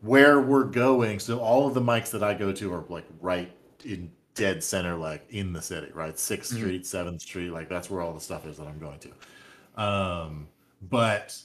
where 0.00 0.40
we're 0.40 0.64
going. 0.64 1.18
So 1.18 1.38
all 1.40 1.66
of 1.66 1.74
the 1.74 1.82
mics 1.82 2.10
that 2.12 2.22
I 2.22 2.34
go 2.34 2.52
to 2.52 2.72
are 2.72 2.84
like 2.88 3.04
right 3.20 3.52
in 3.84 4.10
dead 4.38 4.64
center, 4.64 4.96
like 4.96 5.26
in 5.30 5.52
the 5.52 5.62
city, 5.62 5.90
right? 5.94 6.18
6th 6.18 6.52
Mhm. 6.52 6.56
Street, 6.56 6.86
Seventh 6.86 7.22
Street, 7.22 7.50
like 7.50 7.68
that's 7.68 7.90
where 7.90 8.00
all 8.00 8.14
the 8.14 8.20
stuff 8.20 8.46
is 8.46 8.56
that 8.58 8.66
I'm 8.66 8.78
going 8.78 9.00
to. 9.00 9.82
Um, 9.82 10.48
but 10.82 11.38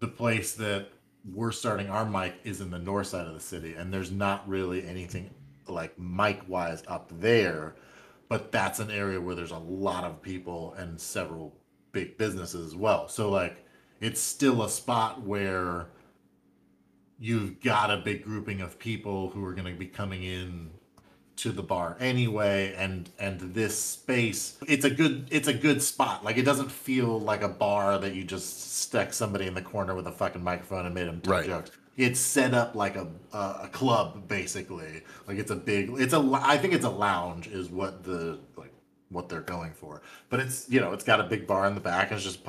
the 0.00 0.08
place 0.08 0.54
that 0.54 0.88
we're 1.24 1.52
starting 1.52 1.88
our 1.90 2.04
mic 2.08 2.34
is 2.44 2.60
in 2.60 2.70
the 2.70 2.78
north 2.78 3.08
side 3.08 3.26
of 3.26 3.34
the 3.34 3.40
city, 3.40 3.74
and 3.74 3.92
there's 3.92 4.12
not 4.12 4.48
really 4.48 4.86
anything 4.86 5.30
like 5.68 5.98
mic 5.98 6.42
wise 6.48 6.82
up 6.88 7.10
there. 7.20 7.76
But 8.28 8.52
that's 8.52 8.80
an 8.80 8.90
area 8.90 9.20
where 9.20 9.34
there's 9.34 9.50
a 9.52 9.58
lot 9.58 10.04
of 10.04 10.22
people 10.22 10.74
and 10.74 11.00
several 11.00 11.54
big 11.92 12.16
businesses 12.18 12.66
as 12.66 12.76
well. 12.76 13.08
So 13.08 13.30
like 13.30 13.64
it's 14.00 14.20
still 14.20 14.62
a 14.62 14.68
spot 14.70 15.22
where 15.22 15.88
you've 17.18 17.60
got 17.60 17.90
a 17.90 17.98
big 17.98 18.24
grouping 18.24 18.60
of 18.60 18.78
people 18.78 19.30
who 19.30 19.44
are 19.44 19.54
going 19.54 19.72
to 19.72 19.78
be 19.78 19.86
coming 19.86 20.24
in 20.24 20.70
to 21.36 21.50
the 21.50 21.62
bar 21.62 21.96
anyway 22.00 22.74
and 22.78 23.10
and 23.18 23.40
this 23.54 23.76
space 23.78 24.56
it's 24.68 24.84
a 24.84 24.90
good 24.90 25.26
it's 25.30 25.48
a 25.48 25.54
good 25.54 25.82
spot. 25.82 26.24
Like 26.24 26.36
it 26.36 26.44
doesn't 26.44 26.70
feel 26.70 27.18
like 27.20 27.42
a 27.42 27.48
bar 27.48 27.98
that 27.98 28.14
you 28.14 28.22
just 28.24 28.74
stuck 28.82 29.12
somebody 29.12 29.46
in 29.46 29.54
the 29.54 29.62
corner 29.62 29.94
with 29.94 30.06
a 30.06 30.12
fucking 30.12 30.42
microphone 30.44 30.86
and 30.86 30.94
made 30.94 31.06
them 31.08 31.20
tell 31.20 31.32
Right. 31.34 31.46
jokes. 31.46 31.70
It's 31.96 32.18
set 32.20 32.54
up 32.54 32.74
like 32.74 32.96
a, 32.96 33.06
a 33.32 33.60
a 33.64 33.68
club 33.72 34.28
basically. 34.28 35.02
Like 35.26 35.38
it's 35.38 35.50
a 35.50 35.56
big 35.56 35.90
it's 35.98 36.12
a 36.14 36.20
i 36.42 36.56
think 36.58 36.72
it's 36.74 36.84
a 36.84 36.90
lounge 36.90 37.46
is 37.48 37.68
what 37.68 38.04
the 38.04 38.38
like 38.56 38.72
what 39.10 39.28
they're 39.28 39.40
going 39.42 39.72
for. 39.72 40.02
But 40.28 40.40
it's 40.40 40.68
you 40.68 40.80
know 40.80 40.92
it's 40.92 41.04
got 41.04 41.20
a 41.20 41.24
big 41.24 41.46
bar 41.46 41.66
in 41.66 41.74
the 41.74 41.80
back 41.80 42.10
and 42.10 42.16
it's 42.16 42.24
just 42.24 42.40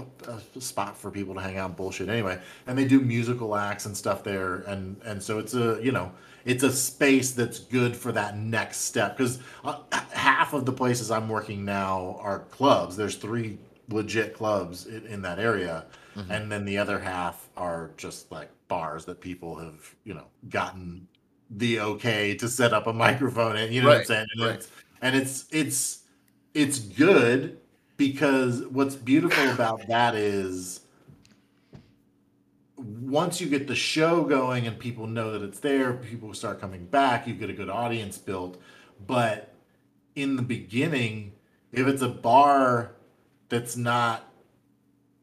a 0.58 0.62
spot 0.62 0.98
for 0.98 1.10
people 1.12 1.34
to 1.36 1.42
hang 1.42 1.58
out 1.58 1.68
and 1.70 1.76
bullshit 1.76 2.10
anyway. 2.10 2.40
And 2.68 2.78
they 2.78 2.86
do 2.86 3.00
musical 3.02 3.56
acts 3.56 3.86
and 3.88 3.96
stuff 3.98 4.24
there 4.24 4.58
and 4.68 5.00
and 5.04 5.22
so 5.22 5.40
it's 5.40 5.54
a 5.56 5.80
you 5.82 5.92
know 5.92 6.12
it's 6.46 6.64
a 6.64 6.72
space 6.72 7.32
that's 7.32 7.60
good 7.60 7.96
for 7.96 8.12
that 8.12 8.38
next 8.38 8.82
step 8.82 9.18
because 9.18 9.40
uh, 9.64 9.80
half 10.12 10.54
of 10.54 10.66
the 10.66 10.72
places 10.72 11.12
i'm 11.12 11.28
working 11.28 11.66
now 11.66 12.18
are 12.22 12.40
clubs. 12.52 12.96
There's 12.96 13.16
three 13.16 13.58
legit 13.90 14.34
clubs 14.34 14.88
in, 14.88 15.06
in 15.08 15.22
that 15.24 15.40
area. 15.40 15.86
And 16.30 16.50
then 16.50 16.64
the 16.64 16.78
other 16.78 16.98
half 16.98 17.50
are 17.58 17.92
just 17.98 18.32
like 18.32 18.50
bars 18.68 19.04
that 19.06 19.20
people 19.20 19.56
have 19.58 19.96
you 20.06 20.14
know 20.14 20.26
gotten 20.50 21.08
the 21.52 21.80
okay 21.80 22.34
to 22.36 22.48
set 22.48 22.74
up 22.74 22.88
a 22.88 22.94
microphone 22.94 23.58
and 23.58 23.74
you 23.74 23.82
know 23.82 23.90
what 23.90 23.98
i'm 23.98 24.06
saying? 24.06 24.28
And, 24.34 24.46
right. 24.46 24.56
it's, 24.56 24.72
and 25.02 25.16
it's 25.16 25.46
it's 25.52 26.04
it's 26.54 26.80
good 26.80 27.60
because 27.98 28.64
what's 28.68 28.96
beautiful 28.96 29.50
about 29.50 29.88
that 29.88 30.16
is 30.16 30.82
once 32.86 33.42
you 33.42 33.48
get 33.48 33.68
the 33.68 33.76
show 33.76 34.24
going 34.24 34.68
and 34.68 34.78
people 34.78 35.08
know 35.08 35.32
that 35.32 35.42
it's 35.42 35.60
there, 35.60 35.94
people 35.94 36.34
start 36.34 36.62
coming 36.62 36.86
back, 36.86 37.28
you 37.28 37.34
get 37.34 37.50
a 37.50 37.54
good 37.54 37.70
audience 37.70 38.18
built. 38.18 38.62
But 39.06 39.54
in 40.16 40.36
the 40.36 40.42
beginning, 40.42 41.34
if 41.72 41.88
it's 41.88 42.02
a 42.02 42.10
bar 42.10 42.96
that's 43.50 43.76
not, 43.76 44.32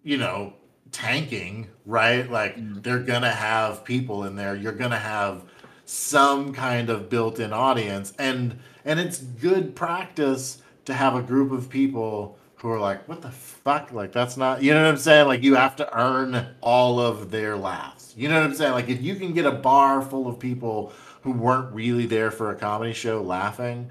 you 0.02 0.16
know, 0.16 0.54
tanking, 0.90 1.68
right? 1.86 2.30
Like 2.30 2.56
mm-hmm. 2.56 2.80
they're 2.80 3.00
gonna 3.00 3.32
have 3.32 3.84
people 3.84 4.24
in 4.24 4.36
there. 4.36 4.54
You're 4.54 4.72
gonna 4.72 4.98
have 4.98 5.44
some 5.84 6.52
kind 6.52 6.90
of 6.90 7.08
built-in 7.08 7.52
audience, 7.52 8.12
and 8.18 8.58
and 8.84 9.00
it's 9.00 9.18
good 9.18 9.74
practice 9.74 10.62
to 10.84 10.94
have 10.94 11.14
a 11.14 11.22
group 11.22 11.52
of 11.52 11.68
people 11.68 12.38
who 12.62 12.70
are 12.70 12.78
like, 12.78 13.08
"What 13.08 13.22
the 13.22 13.30
fuck?" 13.30 13.92
Like 13.92 14.12
that's 14.12 14.36
not, 14.36 14.62
you 14.62 14.72
know 14.72 14.82
what 14.82 14.90
I'm 14.90 14.96
saying? 14.96 15.26
Like 15.26 15.42
you 15.42 15.56
have 15.56 15.74
to 15.76 15.98
earn 15.98 16.46
all 16.60 17.00
of 17.00 17.32
their 17.32 17.56
laughs. 17.56 18.14
You 18.16 18.28
know 18.28 18.36
what 18.36 18.44
I'm 18.44 18.54
saying? 18.54 18.72
Like 18.72 18.88
if 18.88 19.02
you 19.02 19.16
can 19.16 19.32
get 19.32 19.46
a 19.46 19.50
bar 19.52 20.00
full 20.00 20.28
of 20.28 20.38
people 20.38 20.92
who 21.22 21.32
weren't 21.32 21.74
really 21.74 22.06
there 22.06 22.30
for 22.30 22.52
a 22.52 22.54
comedy 22.54 22.92
show 22.92 23.20
laughing, 23.20 23.90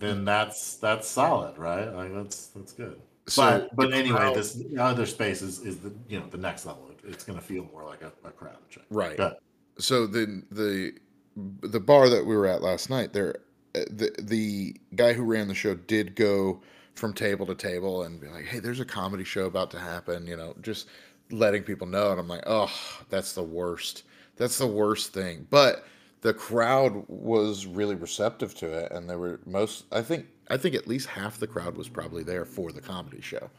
then 0.00 0.24
that's 0.24 0.74
that's 0.76 1.06
solid, 1.06 1.56
right? 1.58 1.86
Like 1.94 2.12
that's 2.12 2.48
that's 2.48 2.72
good. 2.72 3.00
So 3.28 3.42
but 3.42 3.76
but 3.76 3.94
anyway, 3.94 4.34
this 4.34 4.60
other 4.78 5.06
space 5.06 5.40
is, 5.40 5.60
is 5.60 5.78
the 5.78 5.94
you 6.08 6.18
know 6.18 6.26
the 6.26 6.38
next 6.38 6.66
level. 6.66 6.90
It's 7.04 7.24
going 7.24 7.38
to 7.38 7.44
feel 7.44 7.68
more 7.72 7.84
like 7.84 8.02
a, 8.02 8.12
a 8.26 8.32
crowd 8.32 8.56
check. 8.68 8.84
Right. 8.90 9.18
Ahead. 9.18 9.36
So 9.78 10.08
the 10.08 10.42
the 10.50 10.92
the 11.36 11.78
bar 11.78 12.08
that 12.08 12.26
we 12.26 12.36
were 12.36 12.46
at 12.46 12.62
last 12.62 12.90
night, 12.90 13.12
there 13.12 13.36
uh, 13.76 13.80
the 13.90 14.12
the 14.18 14.76
guy 14.96 15.12
who 15.12 15.22
ran 15.22 15.46
the 15.46 15.54
show 15.54 15.74
did 15.74 16.16
go 16.16 16.60
from 16.98 17.12
table 17.12 17.46
to 17.46 17.54
table 17.54 18.02
and 18.02 18.20
be 18.20 18.28
like, 18.28 18.44
"Hey, 18.44 18.58
there's 18.58 18.80
a 18.80 18.84
comedy 18.84 19.24
show 19.24 19.46
about 19.46 19.70
to 19.72 19.78
happen," 19.78 20.26
you 20.26 20.36
know, 20.36 20.54
just 20.60 20.88
letting 21.30 21.62
people 21.62 21.86
know. 21.86 22.10
And 22.10 22.20
I'm 22.20 22.28
like, 22.28 22.44
"Oh, 22.46 22.72
that's 23.08 23.32
the 23.32 23.42
worst. 23.42 24.04
That's 24.36 24.58
the 24.58 24.66
worst 24.66 25.12
thing." 25.12 25.46
But 25.50 25.84
the 26.20 26.34
crowd 26.34 27.04
was 27.08 27.66
really 27.66 27.94
receptive 27.94 28.54
to 28.56 28.66
it, 28.66 28.92
and 28.92 29.08
there 29.08 29.18
were 29.18 29.40
most. 29.46 29.84
I 29.92 30.02
think 30.02 30.26
I 30.48 30.56
think 30.56 30.74
at 30.74 30.88
least 30.88 31.06
half 31.08 31.38
the 31.38 31.46
crowd 31.46 31.76
was 31.76 31.88
probably 31.88 32.22
there 32.22 32.44
for 32.44 32.72
the 32.72 32.80
comedy 32.80 33.20
show. 33.20 33.50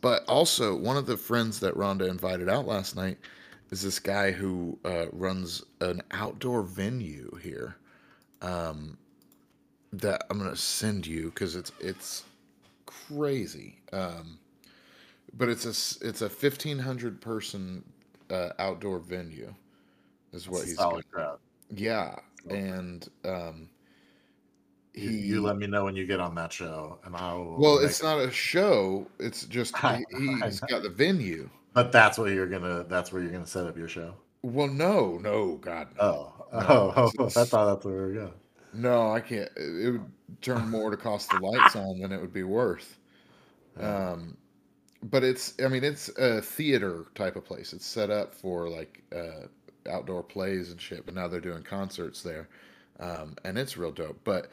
But 0.00 0.24
also, 0.26 0.74
one 0.74 0.96
of 0.96 1.06
the 1.06 1.16
friends 1.16 1.60
that 1.60 1.74
Rhonda 1.74 2.08
invited 2.08 2.48
out 2.48 2.66
last 2.66 2.96
night 2.96 3.18
is 3.70 3.82
this 3.82 3.98
guy 3.98 4.30
who 4.32 4.78
uh, 4.84 5.06
runs 5.12 5.62
an 5.80 6.02
outdoor 6.10 6.62
venue 6.62 7.38
here. 7.42 7.76
Um, 8.42 8.98
that 10.00 10.26
I'm 10.28 10.38
gonna 10.38 10.56
send 10.56 11.06
you 11.06 11.26
because 11.26 11.56
it's 11.56 11.72
it's 11.80 12.24
crazy. 12.86 13.80
Um, 13.92 14.38
but 15.36 15.48
it's 15.48 15.64
a 15.64 16.06
it's 16.06 16.22
a 16.22 16.28
1500 16.28 17.20
person 17.20 17.84
uh, 18.30 18.50
outdoor 18.58 18.98
venue, 19.00 19.52
is 20.32 20.48
what 20.48 20.62
a 20.62 20.66
he's 20.66 20.76
solid 20.76 21.10
crowd. 21.10 21.38
Yeah, 21.70 22.16
and 22.50 23.08
um, 23.24 23.68
You, 24.94 25.10
he 25.10 25.16
you 25.18 25.42
let 25.42 25.56
me 25.56 25.66
know 25.66 25.84
when 25.84 25.96
you 25.96 26.06
get 26.06 26.20
on 26.20 26.34
that 26.36 26.52
show, 26.52 26.98
and 27.04 27.16
I 27.16 27.34
will. 27.34 27.56
well, 27.58 27.78
it's 27.78 28.02
not 28.02 28.20
a 28.20 28.30
show. 28.30 29.06
It's 29.18 29.44
just 29.46 29.74
I- 29.84 30.04
he, 30.10 30.26
know. 30.26 30.50
got 30.68 30.82
the 30.82 30.90
venue. 30.90 31.50
But 31.72 31.90
that's 31.90 32.18
what 32.18 32.30
you're 32.30 32.46
gonna. 32.46 32.84
That's 32.88 33.12
where 33.12 33.20
you're 33.22 33.32
gonna 33.32 33.46
set 33.46 33.66
up 33.66 33.76
your 33.76 33.88
show. 33.88 34.14
Well, 34.42 34.68
no, 34.68 35.18
no, 35.18 35.56
God, 35.56 35.88
no. 35.96 36.02
Oh, 36.02 36.30
No, 36.52 36.92
oh, 36.96 37.12
oh, 37.18 37.24
I 37.26 37.44
thought 37.44 37.74
that's 37.74 37.84
where 37.84 37.94
we 37.94 38.00
were 38.00 38.12
going. 38.12 38.32
No, 38.74 39.10
I 39.10 39.18
can't. 39.20 39.48
It 39.56 39.90
would 39.90 40.04
turn 40.40 40.70
more 40.70 40.90
to 40.90 40.96
cost 40.96 41.30
the 41.30 41.38
lights 41.40 41.76
on 41.76 42.00
than 42.00 42.12
it 42.12 42.20
would 42.20 42.32
be 42.32 42.42
worth. 42.42 42.98
Um, 43.78 44.36
but 45.02 45.24
it's, 45.24 45.54
I 45.62 45.68
mean, 45.68 45.84
it's 45.84 46.08
a 46.16 46.40
theater 46.40 47.06
type 47.14 47.36
of 47.36 47.44
place. 47.44 47.72
It's 47.72 47.86
set 47.86 48.10
up 48.10 48.34
for 48.34 48.68
like 48.68 49.02
uh, 49.14 49.46
outdoor 49.90 50.22
plays 50.22 50.70
and 50.70 50.80
shit. 50.80 51.04
But 51.04 51.14
now 51.14 51.28
they're 51.28 51.40
doing 51.40 51.62
concerts 51.62 52.22
there, 52.22 52.48
um, 53.00 53.36
and 53.44 53.58
it's 53.58 53.76
real 53.76 53.92
dope. 53.92 54.20
But, 54.24 54.50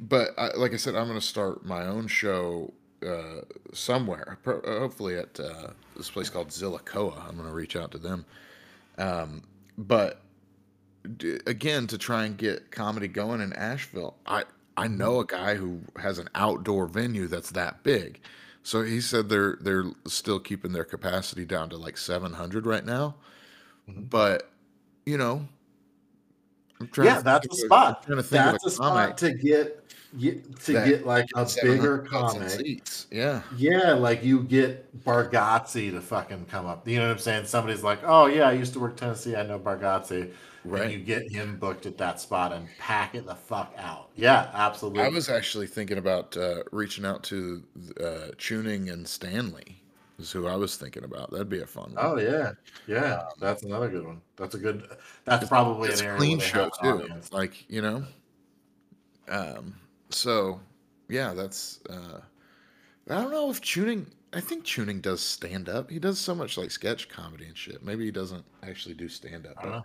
but 0.00 0.30
I, 0.38 0.56
like 0.56 0.72
I 0.72 0.76
said, 0.76 0.96
I'm 0.96 1.06
going 1.06 1.20
to 1.20 1.26
start 1.26 1.64
my 1.64 1.86
own 1.86 2.08
show 2.08 2.72
uh, 3.06 3.42
somewhere. 3.72 4.38
Pro- 4.42 4.60
uh, 4.60 4.80
hopefully 4.80 5.16
at 5.16 5.38
uh, 5.38 5.68
this 5.96 6.10
place 6.10 6.30
called 6.30 6.48
Zillicoah. 6.48 7.28
I'm 7.28 7.36
going 7.36 7.48
to 7.48 7.54
reach 7.54 7.76
out 7.76 7.92
to 7.92 7.98
them. 7.98 8.24
Um, 8.98 9.42
but 9.78 10.20
d- 11.16 11.38
again 11.46 11.86
to 11.88 11.98
try 11.98 12.24
and 12.24 12.36
get 12.36 12.70
comedy 12.70 13.08
going 13.08 13.40
in 13.40 13.52
Asheville. 13.52 14.16
I 14.26 14.44
I 14.76 14.88
know 14.88 15.20
a 15.20 15.26
guy 15.26 15.54
who 15.56 15.80
has 15.96 16.18
an 16.18 16.28
outdoor 16.34 16.86
venue 16.86 17.26
that's 17.28 17.50
that 17.52 17.82
big. 17.82 18.20
So 18.62 18.82
he 18.82 19.00
said 19.00 19.28
they're 19.28 19.56
they're 19.60 19.84
still 20.06 20.38
keeping 20.40 20.72
their 20.72 20.84
capacity 20.84 21.44
down 21.44 21.68
to 21.70 21.76
like 21.76 21.96
700 21.98 22.66
right 22.66 22.84
now. 22.84 23.16
Mhm. 23.88 24.10
But 24.10 24.50
you 25.06 25.18
know, 25.18 25.48
I'm 26.80 26.88
trying 26.88 27.06
Yeah, 27.08 27.18
to 27.18 27.22
that's 27.24 27.46
think 27.46 27.52
a 27.52 27.56
spot. 27.56 27.98
I'm 28.00 28.06
trying 28.06 28.16
to 28.18 28.22
think 28.22 28.44
That's 28.44 28.64
a 28.64 28.66
a 28.66 28.70
spot 28.70 29.18
to 29.18 29.32
get, 29.34 29.84
get 30.18 30.60
to 30.60 30.72
that 30.72 30.86
get 30.86 31.06
like 31.06 31.26
a 31.34 31.48
bigger 31.62 31.98
comic. 31.98 32.48
seats. 32.50 33.06
Yeah. 33.10 33.42
Yeah, 33.56 33.92
like 33.94 34.24
you 34.24 34.42
get 34.42 35.04
Bargatze 35.04 35.90
to 35.92 36.00
fucking 36.00 36.46
come 36.46 36.66
up. 36.66 36.86
You 36.88 36.98
know 36.98 37.06
what 37.06 37.12
I'm 37.12 37.18
saying? 37.18 37.46
Somebody's 37.46 37.82
like, 37.84 38.00
"Oh 38.04 38.26
yeah, 38.26 38.48
I 38.48 38.52
used 38.52 38.72
to 38.74 38.80
work 38.80 38.96
Tennessee. 38.96 39.36
I 39.36 39.42
know 39.44 39.58
Bargatze." 39.58 40.32
Right. 40.64 40.82
And 40.82 40.92
you 40.92 40.98
get 41.00 41.30
him 41.30 41.58
booked 41.58 41.86
at 41.86 41.98
that 41.98 42.20
spot 42.20 42.52
and 42.52 42.68
pack 42.78 43.14
it 43.14 43.26
the 43.26 43.34
fuck 43.34 43.74
out. 43.78 44.10
Yeah, 44.14 44.48
absolutely. 44.54 45.02
I 45.02 45.08
was 45.08 45.28
actually 45.28 45.66
thinking 45.66 45.98
about 45.98 46.36
uh, 46.36 46.62
reaching 46.70 47.04
out 47.04 47.24
to 47.24 47.64
uh, 48.00 48.28
Tuning 48.38 48.88
and 48.90 49.06
Stanley 49.06 49.82
is 50.18 50.30
who 50.30 50.46
I 50.46 50.54
was 50.54 50.76
thinking 50.76 51.04
about. 51.04 51.30
That'd 51.30 51.48
be 51.48 51.62
a 51.62 51.66
fun 51.66 51.94
one. 51.94 52.04
Oh 52.04 52.18
yeah, 52.18 52.52
yeah. 52.86 53.22
That's 53.40 53.64
another 53.64 53.88
good 53.88 54.06
one. 54.06 54.20
That's 54.36 54.54
a 54.54 54.58
good. 54.58 54.88
That's 55.24 55.48
probably 55.48 55.88
it's 55.88 56.00
an 56.00 56.06
a 56.06 56.10
area 56.10 56.18
clean 56.18 56.38
show 56.38 56.70
too. 56.80 56.88
audience. 56.88 57.32
Like 57.32 57.68
you 57.68 57.82
know, 57.82 58.04
um. 59.28 59.74
So 60.10 60.60
yeah, 61.08 61.34
that's. 61.34 61.80
uh 61.90 62.20
I 63.10 63.20
don't 63.20 63.32
know 63.32 63.50
if 63.50 63.60
tuning. 63.60 64.06
I 64.32 64.40
think 64.40 64.64
tuning 64.64 65.00
does 65.00 65.20
stand 65.20 65.68
up. 65.68 65.90
He 65.90 65.98
does 65.98 66.18
so 66.18 66.34
much 66.34 66.56
like 66.56 66.70
sketch 66.70 67.08
comedy 67.08 67.46
and 67.46 67.58
shit. 67.58 67.84
Maybe 67.84 68.04
he 68.04 68.10
doesn't 68.10 68.44
actually 68.62 68.94
do 68.94 69.08
stand 69.08 69.46
up. 69.46 69.84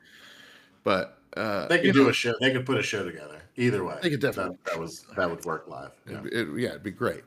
I 0.88 0.92
don't 0.92 1.00
know. 1.02 1.08
But 1.34 1.40
uh, 1.40 1.68
They 1.68 1.80
could 1.80 1.94
do 1.94 2.04
know, 2.04 2.10
a 2.10 2.14
show. 2.14 2.34
They 2.40 2.52
could 2.52 2.66
put 2.66 2.78
a 2.78 2.84
show 2.84 3.04
together. 3.06 3.42
Either 3.58 3.84
way, 3.84 3.98
They 4.02 4.10
could 4.10 4.20
definitely 4.22 4.58
That, 4.66 4.74
that 4.74 4.80
was 4.80 5.06
that 5.16 5.30
would 5.30 5.44
work 5.46 5.68
live. 5.68 5.92
Yeah. 6.10 6.22
It, 6.26 6.34
it- 6.34 6.60
yeah, 6.60 6.70
it'd 6.70 6.84
be 6.84 6.92
great. 6.92 7.24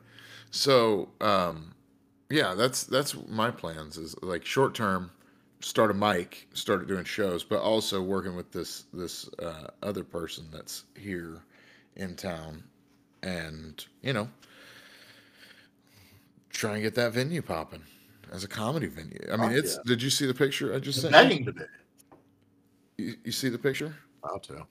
So, 0.51 1.09
um, 1.21 1.73
yeah, 2.29 2.53
that's 2.55 2.83
that's 2.83 3.15
my 3.27 3.51
plans. 3.51 3.97
Is 3.97 4.15
like 4.21 4.45
short 4.45 4.73
term, 4.73 5.11
start 5.59 5.91
a 5.91 5.93
mic, 5.93 6.47
started 6.53 6.87
doing 6.87 7.03
shows, 7.05 7.43
but 7.43 7.59
also 7.61 8.01
working 8.01 8.35
with 8.35 8.51
this 8.51 8.85
this 8.93 9.29
uh, 9.39 9.67
other 9.83 10.03
person 10.03 10.45
that's 10.51 10.83
here 10.95 11.41
in 11.95 12.15
town, 12.15 12.63
and 13.23 13.85
you 14.01 14.13
know, 14.13 14.29
try 16.49 16.73
and 16.73 16.81
get 16.83 16.95
that 16.95 17.13
venue 17.13 17.41
popping 17.41 17.83
as 18.31 18.43
a 18.43 18.47
comedy 18.47 18.87
venue. 18.87 19.19
I 19.31 19.37
mean, 19.37 19.49
Fuck 19.49 19.57
it's. 19.57 19.75
yeah. 19.75 19.81
Did 19.85 20.01
you 20.01 20.09
see 20.09 20.25
the 20.25 20.33
picture 20.33 20.73
I 20.73 20.79
just 20.79 21.01
sent? 21.01 21.11
begging 21.13 21.45
to 21.45 21.53
be. 21.53 21.61
You? 23.01 23.15
You, 23.23 23.31
see 23.31 23.49
the 23.49 23.57
picture? 23.57 23.95
To? 24.43 24.65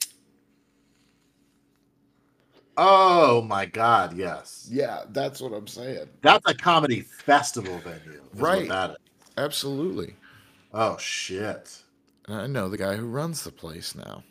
Oh 2.76 3.42
my 3.42 3.66
God! 3.66 4.16
Yes, 4.16 4.68
Yeah, 4.70 5.02
that's 5.10 5.40
what 5.40 5.52
I'm 5.52 5.66
saying. 5.66 6.08
that's 6.22 6.48
a 6.48 6.54
comedy 6.54 7.00
festival 7.00 7.80
venue, 7.80 8.22
Right. 8.34 8.70
Absolutely. 9.36 10.14
Oh 10.72 10.96
shit! 10.98 11.82
And 12.28 12.36
I 12.40 12.46
know 12.46 12.68
the 12.68 12.78
guy 12.78 12.94
who 12.96 13.06
runs 13.06 13.42
the 13.42 13.50
place 13.50 13.94
now. 13.94 14.22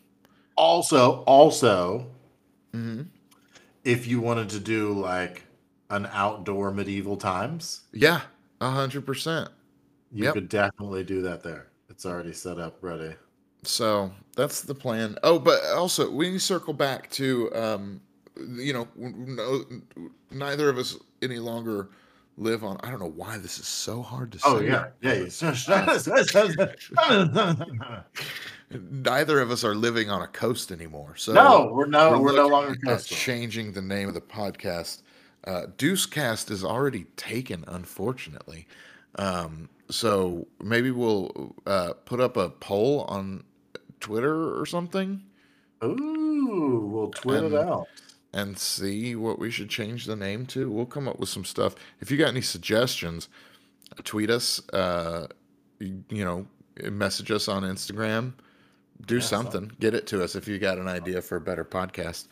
Also, 0.55 1.23
also, 1.23 2.07
hmm 2.73 3.03
if 3.83 4.07
you 4.07 4.19
wanted 4.21 4.49
to 4.49 4.59
do 4.59 4.93
like 4.93 5.43
an 5.89 6.07
outdoor 6.13 6.71
medieval 6.71 7.17
times, 7.17 7.81
Yeah, 7.91 8.21
a 8.61 8.69
hundred 8.71 9.05
percent. 9.05 9.49
you 10.11 10.23
Yep. 10.25 10.33
could 10.33 10.49
definitely 10.49 11.03
do 11.03 11.21
that 11.23 11.43
there. 11.43 11.67
It's 11.89 12.05
already 12.05 12.33
set 12.33 12.59
up, 12.59 12.77
ready. 12.81 13.15
So 13.63 14.11
that's 14.35 14.61
the 14.61 14.75
plan. 14.75 15.17
Oh, 15.23 15.37
but 15.39 15.63
also 15.75 16.09
we 16.09 16.27
need 16.27 16.33
to 16.33 16.39
circle 16.39 16.73
back 16.73 17.09
to, 17.11 17.53
um, 17.55 18.01
you 18.37 18.73
know, 18.73 18.87
no, 18.95 19.63
neither 20.31 20.69
of 20.69 20.77
us 20.77 20.97
any 21.21 21.39
longer 21.39 21.89
live 22.37 22.63
on. 22.63 22.77
I 22.83 22.89
don't 22.89 22.99
know 23.01 23.13
why 23.15 23.37
this 23.37 23.59
is 23.59 23.67
so 23.67 24.01
hard 24.01 24.31
to 24.31 24.39
say. 24.39 24.45
Oh 24.47 24.59
yeah, 24.59 24.87
yeah. 25.01 25.13
you- 25.15 25.29
Neither 28.91 29.39
of 29.39 29.49
us 29.49 29.63
are 29.63 29.73
living 29.73 30.11
on 30.11 30.21
a 30.21 30.27
coast 30.27 30.71
anymore. 30.71 31.15
So 31.15 31.33
no, 31.33 31.71
we're 31.73 31.87
no, 31.87 32.19
we're, 32.19 32.35
no 32.35 32.47
longer 32.47 32.75
coastal. 32.85 33.17
changing 33.17 33.73
the 33.73 33.81
name 33.81 34.07
of 34.07 34.13
the 34.13 34.21
podcast. 34.21 35.01
Uh, 35.45 35.63
Deucecast 35.77 36.51
is 36.51 36.63
already 36.63 37.05
taken, 37.17 37.63
unfortunately. 37.67 38.67
Um, 39.15 39.69
so 39.89 40.45
maybe 40.61 40.91
we'll 40.91 41.55
uh, 41.65 41.93
put 42.05 42.19
up 42.19 42.37
a 42.37 42.49
poll 42.49 43.05
on 43.09 43.43
Twitter 43.99 44.59
or 44.59 44.65
something 44.65 45.21
Ooh, 45.83 46.89
we'll 46.91 47.09
tweet 47.11 47.37
And- 47.43 47.53
it 47.53 47.59
out. 47.59 47.87
and 48.33 48.57
see 48.57 49.15
what 49.15 49.39
we 49.39 49.49
should 49.49 49.69
change 49.69 50.05
the 50.05 50.15
name 50.15 50.45
to. 50.47 50.69
We'll 50.69 50.85
come 50.85 51.07
up 51.07 51.19
with 51.19 51.29
some 51.29 51.45
stuff. 51.45 51.73
If 52.01 52.11
you 52.11 52.17
got 52.17 52.27
any 52.29 52.41
suggestions, 52.41 53.29
tweet 54.03 54.29
us. 54.29 54.61
Uh, 54.69 55.27
you, 55.79 56.03
you 56.09 56.25
know, 56.25 56.45
message 56.91 57.31
us 57.31 57.47
on 57.47 57.63
Instagram. 57.63 58.33
Do 59.07 59.15
Yeah, 59.15 59.21
so- 59.21 59.37
something. 59.37 59.71
Get 59.79 59.93
it 59.93 60.05
to 60.07 60.21
us 60.23 60.35
if 60.35 60.47
you 60.49 60.59
got 60.59 60.77
an 60.77 60.87
idea 60.89 61.21
for 61.21 61.37
a 61.37 61.41
better 61.41 61.63
podcast. 61.63 62.27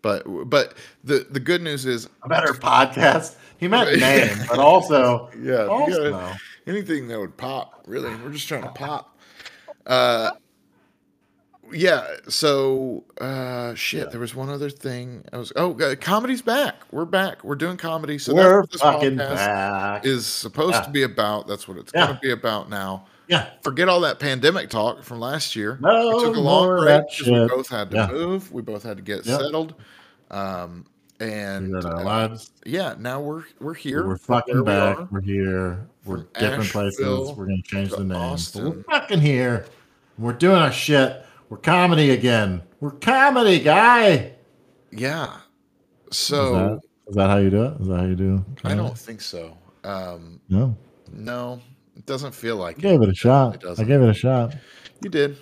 But 0.00 0.22
but 0.48 0.74
the 1.04 1.26
the 1.30 1.38
good 1.40 1.60
news 1.62 1.86
is 1.86 2.08
A 2.22 2.28
better 2.28 2.52
podcast. 2.54 3.34
He 3.58 3.68
meant 3.68 3.96
name, 4.00 4.36
but 4.48 4.58
also, 4.58 5.28
yeah, 5.40 5.66
also 5.66 6.10
got 6.12 6.36
anything 6.66 7.06
that 7.08 7.18
would 7.18 7.36
pop. 7.36 7.82
Really, 7.86 8.14
we're 8.16 8.30
just 8.32 8.46
trying 8.48 8.62
to 8.62 8.68
pop. 8.70 9.18
Uh, 9.86 10.30
yeah. 11.72 12.06
So 12.28 13.04
uh, 13.20 13.74
shit. 13.74 14.04
Yeah. 14.04 14.10
There 14.10 14.20
was 14.20 14.34
one 14.34 14.48
other 14.48 14.70
thing. 14.70 15.24
I 15.32 15.38
was 15.38 15.52
oh, 15.56 15.78
uh, 15.80 15.94
comedy's 15.96 16.42
back. 16.42 16.76
We're 16.90 17.04
back. 17.04 17.42
We're 17.44 17.54
doing 17.56 17.76
comedy. 17.76 18.18
So 18.18 18.34
we're 18.34 18.66
this 18.66 18.80
fucking 18.80 19.16
podcast 19.16 19.36
back. 19.36 20.06
is 20.06 20.26
supposed 20.26 20.74
Yeah. 20.74 20.82
to 20.82 20.90
be 20.90 21.02
about. 21.02 21.46
That's 21.46 21.66
what 21.66 21.76
it's 21.78 21.92
Yeah. 21.94 22.06
going 22.06 22.16
to 22.16 22.20
be 22.22 22.30
about 22.30 22.70
now. 22.70 23.06
yeah, 23.28 23.50
Forget 23.62 23.88
all 23.88 24.00
that 24.00 24.18
pandemic 24.18 24.68
talk 24.70 25.02
from 25.02 25.20
last 25.20 25.56
year. 25.56 25.78
no 25.80 26.16
we 26.16 26.24
took 26.24 26.36
a 26.36 26.40
long 26.40 26.68
break 26.80 27.02
because 27.10 27.26
we 27.26 27.48
both 27.48 27.68
had 27.68 27.90
to 27.92 28.08
move. 28.12 28.52
We 28.52 28.62
both 28.62 28.82
had 28.82 28.96
to 28.98 29.02
get 29.02 29.24
settled. 29.24 29.74
Um, 30.30 30.86
and 31.20 31.76
uh, 31.84 32.36
yeah, 32.66 32.94
now 32.98 33.20
we're 33.20 33.44
we're 33.60 33.74
here. 33.74 34.06
We're 34.06 34.16
fucking 34.16 34.54
where 34.54 34.62
we 34.62 34.66
back. 34.66 34.98
are. 34.98 35.08
We're 35.10 35.20
here. 35.20 35.86
We're 36.04 36.16
From 36.18 36.28
different 36.38 36.70
places. 36.70 37.32
We're 37.36 37.46
gonna 37.46 37.62
change 37.62 37.90
to 37.90 37.96
the 37.96 38.04
name. 38.04 38.74
We're 38.76 38.82
fucking 38.82 39.20
here. 39.20 39.66
We're 40.18 40.32
doing 40.32 40.56
our 40.56 40.72
shit. 40.72 41.24
We're 41.52 41.58
comedy 41.58 42.12
again. 42.12 42.62
We're 42.80 42.92
comedy, 42.92 43.60
guy. 43.60 44.32
Yeah. 44.90 45.36
Is 46.10 46.16
So 46.16 46.54
that, 46.54 46.80
is 47.08 47.14
that 47.14 47.28
how 47.28 47.36
you 47.36 47.50
do 47.50 47.64
it? 47.66 47.80
Is 47.82 47.88
that 47.88 47.96
how 47.98 48.06
you 48.06 48.14
do? 48.14 48.42
I 48.64 48.74
don't 48.74 48.96
think 48.96 49.20
so. 49.20 49.58
Um, 49.84 50.40
No. 50.48 50.74
no, 51.12 51.60
it 51.94 52.06
doesn't 52.06 52.34
feel 52.34 52.56
like 52.56 52.76
I 52.76 52.78
it. 52.78 52.80
gave 52.80 53.02
it 53.02 53.10
a 53.10 53.14
shot. 53.14 53.56
I 53.56 53.56
doesn't. 53.58 53.86
gave 53.86 54.00
it 54.00 54.08
a 54.08 54.14
shot. 54.14 54.56
You 55.04 55.10
did, 55.10 55.36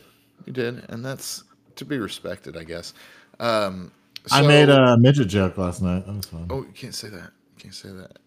you 0.47 0.53
did, 0.53 0.85
and 0.89 1.05
that's 1.05 1.45
to 1.77 1.85
be 1.85 1.99
respected, 1.99 2.57
I 2.57 2.65
guess. 2.65 2.93
Um, 3.39 3.93
I 4.33 4.45
made 4.45 4.69
a 4.69 4.97
midget 4.99 5.29
joke 5.29 5.59
last 5.59 5.81
night. 5.81 6.07
That 6.07 6.17
was 6.17 6.27
fun. 6.27 6.49
Oh, 6.51 6.63
you 6.63 6.73
can't 6.75 6.93
say 6.93 7.09
that. 7.11 7.31
You 7.57 7.57
can't 7.57 7.75
say 7.75 7.91
that. 7.91 8.19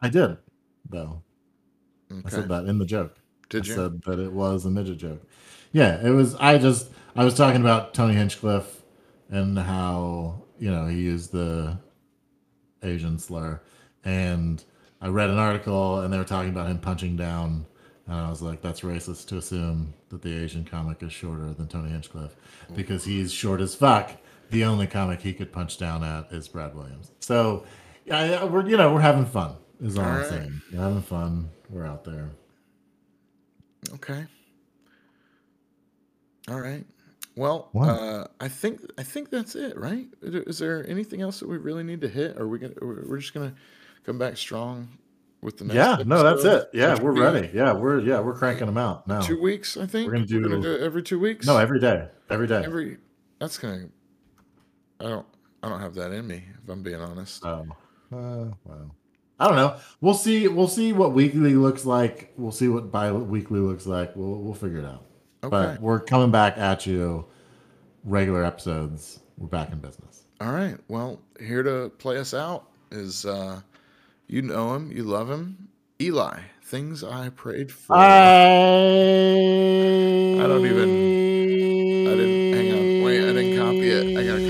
I 0.00 0.08
did, 0.08 0.36
though. 0.88 1.20
Okay. 2.12 2.22
I 2.26 2.28
said 2.30 2.48
that 2.48 2.66
in 2.66 2.78
the 2.78 2.86
joke. 2.86 3.16
Did 3.48 3.64
I 3.64 3.68
you? 3.70 3.74
said 3.74 4.02
that 4.02 4.20
it 4.20 4.32
was 4.32 4.66
a 4.66 4.70
midget 4.70 4.98
joke. 4.98 5.20
Yeah, 5.72 6.04
it 6.06 6.10
was. 6.10 6.34
I 6.36 6.58
just 6.58 6.90
I 7.16 7.24
was 7.24 7.34
talking 7.34 7.60
about 7.60 7.94
Tony 7.94 8.14
Hinchcliffe 8.14 8.82
and 9.30 9.58
how 9.58 10.42
you 10.58 10.70
know 10.70 10.86
he 10.86 11.00
used 11.00 11.32
the 11.32 11.78
Asian 12.82 13.18
slur, 13.18 13.60
and 14.04 14.62
I 15.00 15.08
read 15.08 15.30
an 15.30 15.38
article 15.38 16.00
and 16.00 16.12
they 16.12 16.18
were 16.18 16.24
talking 16.24 16.50
about 16.50 16.68
him 16.68 16.78
punching 16.78 17.16
down, 17.16 17.66
and 18.06 18.16
I 18.16 18.30
was 18.30 18.40
like, 18.42 18.62
that's 18.62 18.80
racist 18.80 19.26
to 19.28 19.36
assume 19.38 19.94
that 20.08 20.22
the 20.22 20.32
Asian 20.42 20.64
comic 20.64 21.02
is 21.02 21.12
shorter 21.12 21.52
than 21.52 21.68
Tony 21.68 21.90
Hinchcliffe 21.90 22.34
because 22.74 23.04
he's 23.04 23.32
short 23.32 23.60
as 23.60 23.74
fuck. 23.74 24.10
The 24.50 24.64
only 24.64 24.86
comic 24.86 25.20
he 25.20 25.34
could 25.34 25.52
punch 25.52 25.76
down 25.76 26.02
at 26.02 26.32
is 26.32 26.48
Brad 26.48 26.74
Williams. 26.74 27.10
So, 27.20 27.64
yeah, 28.06 28.44
we're 28.44 28.66
you 28.66 28.76
know 28.78 28.94
we're 28.94 29.00
having 29.02 29.26
fun. 29.26 29.56
Is 29.80 29.98
all, 29.98 30.04
All 30.04 30.10
I'm 30.10 30.16
right. 30.20 30.28
saying. 30.28 30.62
We're 30.72 30.80
having 30.80 31.02
fun. 31.02 31.50
We're 31.68 31.84
out 31.86 32.04
there. 32.04 32.30
Okay. 33.94 34.24
All 36.48 36.60
right. 36.60 36.84
Well, 37.36 37.68
What? 37.72 37.88
uh, 37.88 38.26
I 38.40 38.48
think 38.48 38.80
I 38.98 39.02
think 39.04 39.30
that's 39.30 39.54
it, 39.54 39.78
right? 39.78 40.06
Is 40.22 40.32
there- 40.32 40.42
Is 40.42 40.58
there 40.58 40.88
anything 40.88 41.20
else 41.20 41.38
that 41.40 41.48
we 41.48 41.56
really 41.56 41.84
need 41.84 42.00
to 42.00 42.08
hit? 42.08 42.36
Or 42.36 42.42
are 42.42 42.48
we 42.48 42.58
gonna? 42.58 42.74
We're 42.80 43.04
we're 43.08 43.18
just 43.18 43.32
gonna 43.34 43.54
come 44.04 44.18
back 44.18 44.36
strong 44.36 44.88
with 45.40 45.58
the 45.58 45.64
next. 45.66 45.76
Yeah, 45.76 46.02
no, 46.04 46.22
that's 46.24 46.44
episode, 46.44 46.62
it. 46.62 46.70
Yeah, 46.72 46.94
which 46.94 47.02
we're 47.02 47.12
be 47.12 47.20
ready. 47.20 47.50
Yeah, 47.54 47.74
we're 47.74 48.00
yeah 48.00 48.18
we're 48.20 48.34
cranking 48.34 48.66
them 48.66 48.78
out 48.78 49.06
now. 49.06 49.20
Two 49.20 49.40
weeks, 49.40 49.76
I 49.76 49.86
think. 49.86 50.06
We're 50.10 50.14
gonna 50.14 50.26
do- 50.60 50.74
it 50.74 50.80
every 50.80 51.02
two 51.02 51.20
weeks. 51.20 51.46
No, 51.46 51.58
every 51.58 51.78
day. 51.78 52.08
Every 52.28 52.48
day. 52.48 52.64
every. 52.64 52.96
That's 53.38 53.56
gonna. 53.56 53.88
I 54.98 55.04
don't. 55.04 55.26
I 55.62 55.68
don't 55.68 55.80
have 55.80 55.94
that 55.94 56.10
in 56.12 56.26
me. 56.26 56.44
If 56.62 56.68
I'm 56.68 56.82
being 56.82 57.00
honest. 57.00 57.44
Oh, 57.44 57.66
uh, 58.12 58.50
well, 58.64 58.96
I 59.38 59.46
don't 59.46 59.56
know. 59.56 59.76
We'll 60.00 60.14
see. 60.14 60.48
We'll 60.48 60.66
see 60.66 60.92
what 60.92 61.12
weekly 61.12 61.54
looks 61.54 61.84
like. 61.84 62.32
We'll 62.36 62.50
see 62.50 62.66
what 62.66 62.90
bi-weekly 62.90 63.60
looks 63.60 63.86
like. 63.86 64.16
We'll 64.16 64.42
we'll 64.42 64.54
figure 64.54 64.78
it 64.78 64.84
out. 64.84 65.04
Okay. 65.44 65.50
But 65.50 65.80
we're 65.80 66.00
coming 66.00 66.30
back 66.30 66.58
at 66.58 66.86
you. 66.86 67.26
Regular 68.04 68.44
episodes. 68.44 69.20
We're 69.36 69.48
back 69.48 69.72
in 69.72 69.78
business. 69.78 70.24
All 70.40 70.52
right. 70.52 70.76
Well, 70.88 71.20
here 71.40 71.62
to 71.62 71.90
play 71.98 72.18
us 72.18 72.34
out 72.34 72.68
is 72.90 73.26
uh 73.26 73.60
you 74.26 74.42
know 74.42 74.74
him, 74.74 74.90
you 74.92 75.04
love 75.04 75.30
him. 75.30 75.68
Eli, 76.00 76.40
things 76.62 77.02
I 77.02 77.30
prayed 77.30 77.72
for. 77.72 77.96
I, 77.96 78.04
I 80.42 80.46
don't 80.46 80.66
even 80.66 82.06
I 82.06 82.10
didn't 82.14 82.52
hang 82.54 82.72
on. 82.72 83.02
Wait, 83.04 83.22
I 83.22 83.32
didn't 83.32 83.56
copy 83.58 83.88
it. 83.88 84.18
I 84.18 84.24
gotta 84.24 84.47